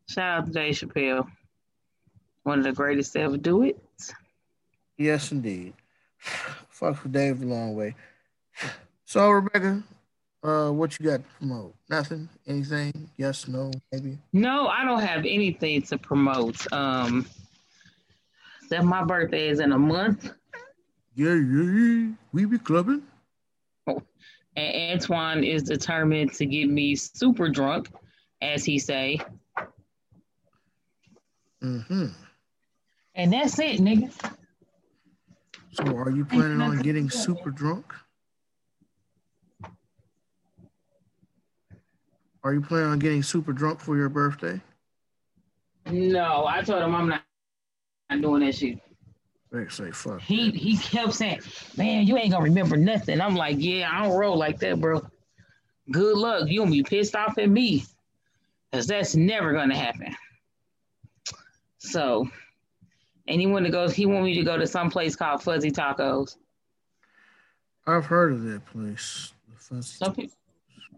Shout 0.08 0.38
out 0.38 0.46
to 0.46 0.52
Dave 0.52 0.74
Chappelle. 0.74 1.28
One 2.42 2.58
of 2.58 2.64
the 2.64 2.72
greatest 2.72 3.12
to 3.12 3.20
ever 3.20 3.36
do 3.36 3.62
it. 3.62 3.80
Yes, 4.98 5.32
indeed. 5.32 5.72
Fuck 6.68 6.96
for 6.96 7.08
Dave 7.08 7.42
a 7.42 7.46
long 7.46 7.74
way. 7.74 7.94
So 9.06 9.30
Rebecca, 9.30 9.82
uh, 10.42 10.68
what 10.68 11.00
you 11.00 11.06
got 11.06 11.22
to 11.22 11.24
promote? 11.38 11.74
Nothing? 11.88 12.28
Anything? 12.46 13.08
Yes? 13.16 13.48
No? 13.48 13.70
Maybe? 13.90 14.18
No, 14.34 14.68
I 14.68 14.84
don't 14.84 15.00
have 15.00 15.20
anything 15.20 15.80
to 15.84 15.96
promote. 15.96 16.70
Um, 16.74 17.24
that 18.68 18.84
my 18.84 19.02
birthday 19.02 19.48
is 19.48 19.60
in 19.60 19.72
a 19.72 19.78
month, 19.78 20.30
Yeah, 21.14 21.34
yeah, 21.34 21.62
yeah. 21.62 22.08
We 22.32 22.44
be 22.44 22.58
clubbing. 22.58 23.02
and 23.86 24.92
Antoine 24.92 25.42
is 25.42 25.62
determined 25.62 26.34
to 26.34 26.46
get 26.46 26.68
me 26.68 26.94
super 26.94 27.48
drunk, 27.48 27.88
as 28.42 28.64
he 28.64 28.78
say. 28.78 29.20
Mm-hmm. 31.62 32.08
And 33.14 33.32
that's 33.32 33.58
it, 33.58 33.80
nigga. 33.80 34.12
So 35.78 35.96
are 35.96 36.10
you 36.10 36.24
planning 36.24 36.60
on 36.60 36.78
getting 36.78 37.08
super 37.08 37.50
drunk? 37.50 37.94
Are 42.42 42.52
you 42.52 42.60
planning 42.60 42.88
on 42.88 42.98
getting 42.98 43.22
super 43.22 43.52
drunk 43.52 43.78
for 43.78 43.96
your 43.96 44.08
birthday? 44.08 44.60
No, 45.88 46.46
I 46.46 46.62
told 46.62 46.82
him 46.82 46.96
I'm 46.96 47.08
not, 47.08 47.22
not 48.10 48.20
doing 48.20 48.44
that 48.44 48.56
shit. 48.56 48.80
They 49.52 49.68
say 49.68 49.92
fuck. 49.92 50.20
He 50.20 50.50
he 50.50 50.76
kept 50.76 51.14
saying, 51.14 51.42
"Man, 51.76 52.08
you 52.08 52.16
ain't 52.18 52.32
gonna 52.32 52.44
remember 52.44 52.76
nothing." 52.76 53.20
I'm 53.20 53.36
like, 53.36 53.56
"Yeah, 53.60 53.88
I 53.90 54.02
don't 54.02 54.16
roll 54.18 54.36
like 54.36 54.58
that, 54.58 54.80
bro. 54.80 55.08
Good 55.92 56.16
luck. 56.16 56.48
You 56.48 56.60
gonna 56.60 56.72
be 56.72 56.82
pissed 56.82 57.14
off 57.14 57.38
at 57.38 57.48
me, 57.48 57.84
cause 58.72 58.88
that's 58.88 59.14
never 59.14 59.52
gonna 59.52 59.76
happen." 59.76 60.14
So, 61.78 62.28
and 63.28 63.40
he 63.40 63.46
want 63.46 63.66
to 63.66 63.70
go. 63.70 63.88
He 63.88 64.06
want 64.06 64.24
me 64.24 64.34
to 64.34 64.42
go 64.42 64.56
to 64.56 64.66
some 64.66 64.90
place 64.90 65.14
called 65.14 65.42
Fuzzy 65.42 65.70
Tacos. 65.70 66.36
I've 67.86 68.06
heard 68.06 68.32
of 68.32 68.42
that 68.44 68.64
place. 68.66 69.32
The 69.48 69.56
Fuzzy 69.56 69.96
Some 70.04 70.14
people, 70.14 70.36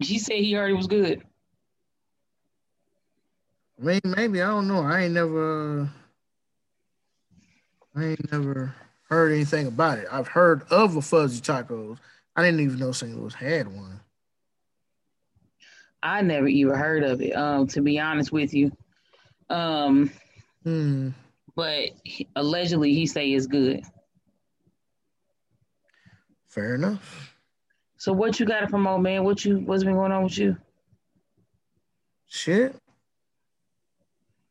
he 0.00 0.18
said 0.18 0.36
he 0.36 0.52
heard 0.52 0.70
it 0.70 0.74
was 0.74 0.86
good. 0.86 1.22
I 3.80 3.84
mean, 3.84 4.00
maybe 4.04 4.42
I 4.42 4.48
don't 4.48 4.68
know. 4.68 4.82
I 4.82 5.02
ain't 5.02 5.14
never, 5.14 5.90
I 7.96 8.04
ain't 8.04 8.32
never 8.32 8.74
heard 9.08 9.32
anything 9.32 9.66
about 9.66 9.98
it. 9.98 10.06
I've 10.10 10.28
heard 10.28 10.62
of 10.70 10.96
a 10.96 11.02
fuzzy 11.02 11.40
tacos. 11.40 11.98
I 12.36 12.42
didn't 12.42 12.60
even 12.60 12.78
know 12.78 12.92
St. 12.92 13.16
Louis 13.18 13.34
had 13.34 13.66
one. 13.66 14.00
I 16.02 16.22
never 16.22 16.46
even 16.46 16.74
heard 16.74 17.02
of 17.02 17.20
it. 17.20 17.32
Um, 17.32 17.66
to 17.68 17.80
be 17.80 17.98
honest 17.98 18.32
with 18.32 18.54
you, 18.54 18.70
um, 19.48 20.10
Hmm. 20.64 21.10
But 21.54 21.90
allegedly 22.36 22.94
he 22.94 23.06
say 23.06 23.28
it's 23.30 23.46
good. 23.46 23.82
Fair 26.48 26.74
enough. 26.74 27.36
So 27.96 28.12
what 28.12 28.40
you 28.40 28.46
got 28.46 28.60
to 28.60 28.66
promote, 28.66 29.00
man? 29.02 29.24
What 29.24 29.44
you 29.44 29.58
what's 29.58 29.84
been 29.84 29.94
going 29.94 30.12
on 30.12 30.24
with 30.24 30.38
you? 30.38 30.56
Shit. 32.26 32.74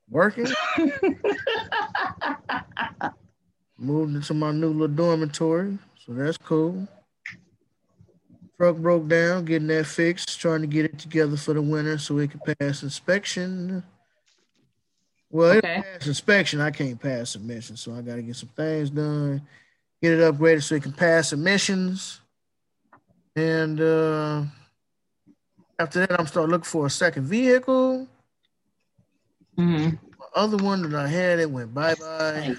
Working. 0.10 0.48
Moved 3.78 4.16
into 4.16 4.34
my 4.34 4.52
new 4.52 4.70
little 4.70 4.88
dormitory, 4.88 5.78
so 6.06 6.14
that's 6.14 6.38
cool. 6.38 6.88
Truck 8.58 8.76
broke 8.78 9.08
down, 9.08 9.46
getting 9.46 9.70
that 9.70 9.86
fixed, 9.86 10.40
trying 10.40 10.62
to 10.62 10.68
get 10.68 10.86
it 10.86 11.00
together 11.00 11.38
for 11.38 11.54
the 11.54 11.62
winter 11.62 11.98
so 11.98 12.18
it 12.18 12.32
can 12.32 12.42
pass 12.60 12.84
inspection. 12.84 13.84
Well, 15.32 15.58
okay. 15.58 15.78
it 15.78 15.84
pass 15.84 16.08
inspection. 16.08 16.62
I 16.62 16.72
can't 16.72 17.00
pass 17.00 17.32
submission, 17.32 17.78
so 17.78 17.94
I 17.94 18.02
got 18.02 18.16
to 18.16 18.22
get 18.22 18.36
some 18.36 18.50
things 18.50 18.90
done, 18.90 19.42
get 20.02 20.14
it 20.14 20.20
upgraded 20.20 20.64
so 20.64 20.76
it 20.76 20.84
can 20.84 20.94
pass 20.94 21.34
emissions. 21.34 22.20
And 23.36 23.80
uh, 23.80 24.44
after 25.78 26.00
that, 26.00 26.20
I'm 26.20 26.28
start 26.28 26.50
looking 26.50 26.64
for 26.64 26.88
a 26.88 26.90
second 26.90 27.26
vehicle. 27.26 28.08
Mm-hmm. 29.58 29.90
The 29.90 30.26
other 30.36 30.58
one 30.58 30.90
that 30.90 31.00
I 31.00 31.08
had, 31.08 31.40
it 31.40 31.50
went 31.50 31.74
bye 31.74 31.96
bye. 31.96 32.56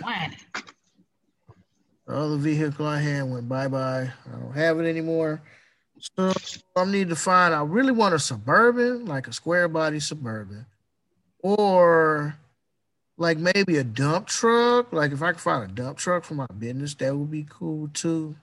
The 2.06 2.14
other 2.14 2.36
vehicle 2.36 2.86
I 2.86 2.98
had 2.98 3.28
went 3.28 3.48
bye 3.48 3.68
bye. 3.68 4.10
I 4.26 4.38
don't 4.38 4.54
have 4.54 4.78
it 4.80 4.88
anymore. 4.88 5.42
So 6.16 6.32
I 6.76 6.84
need 6.84 7.08
to 7.10 7.16
find. 7.16 7.52
I 7.52 7.62
really 7.62 7.92
want 7.92 8.14
a 8.14 8.18
suburban, 8.18 9.04
like 9.04 9.28
a 9.28 9.32
square 9.32 9.68
body 9.68 10.00
suburban, 10.00 10.64
or 11.40 12.36
like 13.20 13.36
maybe 13.36 13.76
a 13.76 13.84
dump 13.84 14.26
truck. 14.26 14.92
Like 14.92 15.12
if 15.12 15.22
I 15.22 15.32
could 15.32 15.40
find 15.40 15.70
a 15.70 15.72
dump 15.72 15.98
truck 15.98 16.24
for 16.24 16.34
my 16.34 16.46
business, 16.58 16.94
that 16.94 17.14
would 17.14 17.30
be 17.30 17.46
cool 17.48 17.88
too. 17.92 18.34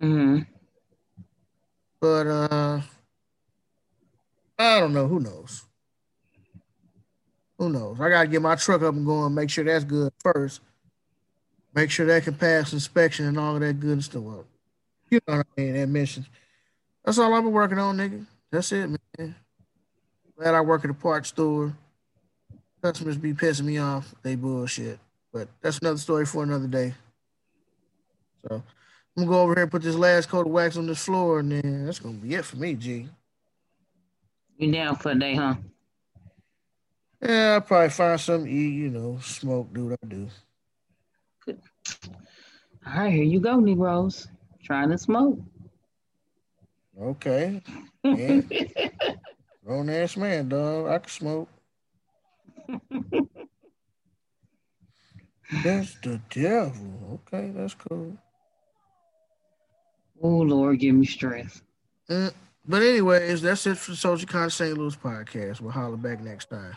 Hmm. 0.00 0.42
But 2.00 2.26
uh, 2.28 2.80
I 4.56 4.80
don't 4.80 4.94
know. 4.94 5.08
Who 5.08 5.18
knows? 5.18 5.64
Who 7.58 7.70
knows? 7.70 8.00
I 8.00 8.08
gotta 8.08 8.28
get 8.28 8.40
my 8.40 8.54
truck 8.54 8.82
up 8.82 8.94
and 8.94 9.04
going. 9.04 9.34
Make 9.34 9.50
sure 9.50 9.64
that's 9.64 9.84
good 9.84 10.12
first. 10.20 10.60
Make 11.74 11.90
sure 11.90 12.06
that 12.06 12.22
can 12.22 12.34
pass 12.34 12.72
inspection 12.72 13.26
and 13.26 13.38
all 13.38 13.56
of 13.56 13.60
that 13.60 13.80
good 13.80 14.02
stuff. 14.02 14.22
You 15.10 15.20
know 15.26 15.38
what 15.38 15.46
I 15.56 15.60
mean? 15.60 15.74
That 15.74 15.88
mission. 15.88 16.24
That's 17.04 17.18
all 17.18 17.34
I've 17.34 17.42
been 17.42 17.52
working 17.52 17.78
on, 17.78 17.96
nigga. 17.96 18.24
That's 18.52 18.70
it, 18.70 18.88
man. 19.18 19.34
Glad 20.38 20.54
I 20.54 20.60
work 20.60 20.84
at 20.84 20.90
a 20.90 20.94
parts 20.94 21.30
store. 21.30 21.74
Customers 22.82 23.16
be 23.16 23.34
pissing 23.34 23.64
me 23.64 23.78
off. 23.78 24.14
They 24.22 24.36
bullshit. 24.36 24.98
But 25.32 25.48
that's 25.60 25.78
another 25.78 25.98
story 25.98 26.26
for 26.26 26.42
another 26.42 26.68
day. 26.68 26.94
So 28.42 28.62
I'm 29.16 29.24
gonna 29.24 29.26
go 29.26 29.42
over 29.42 29.54
here 29.54 29.64
and 29.64 29.70
put 29.70 29.82
this 29.82 29.96
last 29.96 30.28
coat 30.28 30.46
of 30.46 30.52
wax 30.52 30.76
on 30.76 30.86
this 30.86 31.04
floor, 31.04 31.40
and 31.40 31.50
then 31.50 31.84
that's 31.84 31.98
gonna 31.98 32.14
be 32.14 32.34
it 32.34 32.44
for 32.44 32.56
me, 32.56 32.74
G. 32.74 33.08
You 34.56 34.72
down 34.72 34.96
for 34.96 35.10
a 35.12 35.18
day, 35.18 35.34
huh? 35.34 35.54
Yeah, 37.20 37.54
I'll 37.54 37.60
probably 37.60 37.90
find 37.90 38.20
something 38.20 38.46
to 38.46 38.52
eat, 38.52 38.74
you 38.74 38.90
know, 38.90 39.18
smoke, 39.20 39.72
do 39.74 39.86
what 39.86 39.98
I 40.02 40.06
do. 40.06 40.28
Good. 41.44 41.60
All 42.86 43.02
right, 43.02 43.12
here 43.12 43.24
you 43.24 43.40
go, 43.40 43.58
Negroes. 43.58 44.28
Trying 44.62 44.90
to 44.90 44.98
smoke. 44.98 45.38
Okay. 47.00 47.60
Grown 49.64 49.90
ass 49.90 50.16
man, 50.16 50.48
dog. 50.48 50.88
I 50.88 50.98
can 50.98 51.08
smoke. 51.08 51.48
That's 55.62 55.94
the 56.02 56.20
devil. 56.30 57.20
Okay, 57.32 57.50
that's 57.54 57.74
cool. 57.74 58.16
Oh 60.22 60.28
Lord, 60.38 60.78
give 60.80 60.94
me 60.94 61.06
strength. 61.06 61.62
Mm, 62.10 62.32
but 62.66 62.82
anyways, 62.82 63.42
that's 63.42 63.66
it 63.66 63.78
for 63.78 63.92
the 63.92 63.96
Soldier 63.96 64.26
Con 64.26 64.50
St. 64.50 64.76
Louis 64.76 64.96
podcast. 64.96 65.60
We'll 65.60 65.72
holler 65.72 65.96
back 65.96 66.20
next 66.20 66.50
time. 66.50 66.76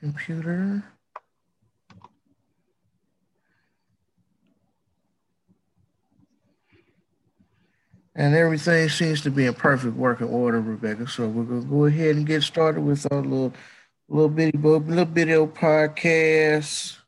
Computer. 0.00 0.84
And 8.14 8.34
everything 8.34 8.88
seems 8.90 9.22
to 9.22 9.30
be 9.30 9.46
in 9.46 9.54
perfect 9.54 9.96
working 9.96 10.28
order, 10.28 10.60
Rebecca. 10.60 11.08
So 11.08 11.28
we're 11.28 11.44
gonna 11.44 11.62
go 11.62 11.86
ahead 11.86 12.16
and 12.16 12.26
get 12.26 12.42
started 12.42 12.82
with 12.82 13.06
our 13.10 13.22
little 13.22 13.54
little 14.08 14.28
bitty 14.28 14.58
little 14.58 15.04
video 15.06 15.46
podcast. 15.46 16.98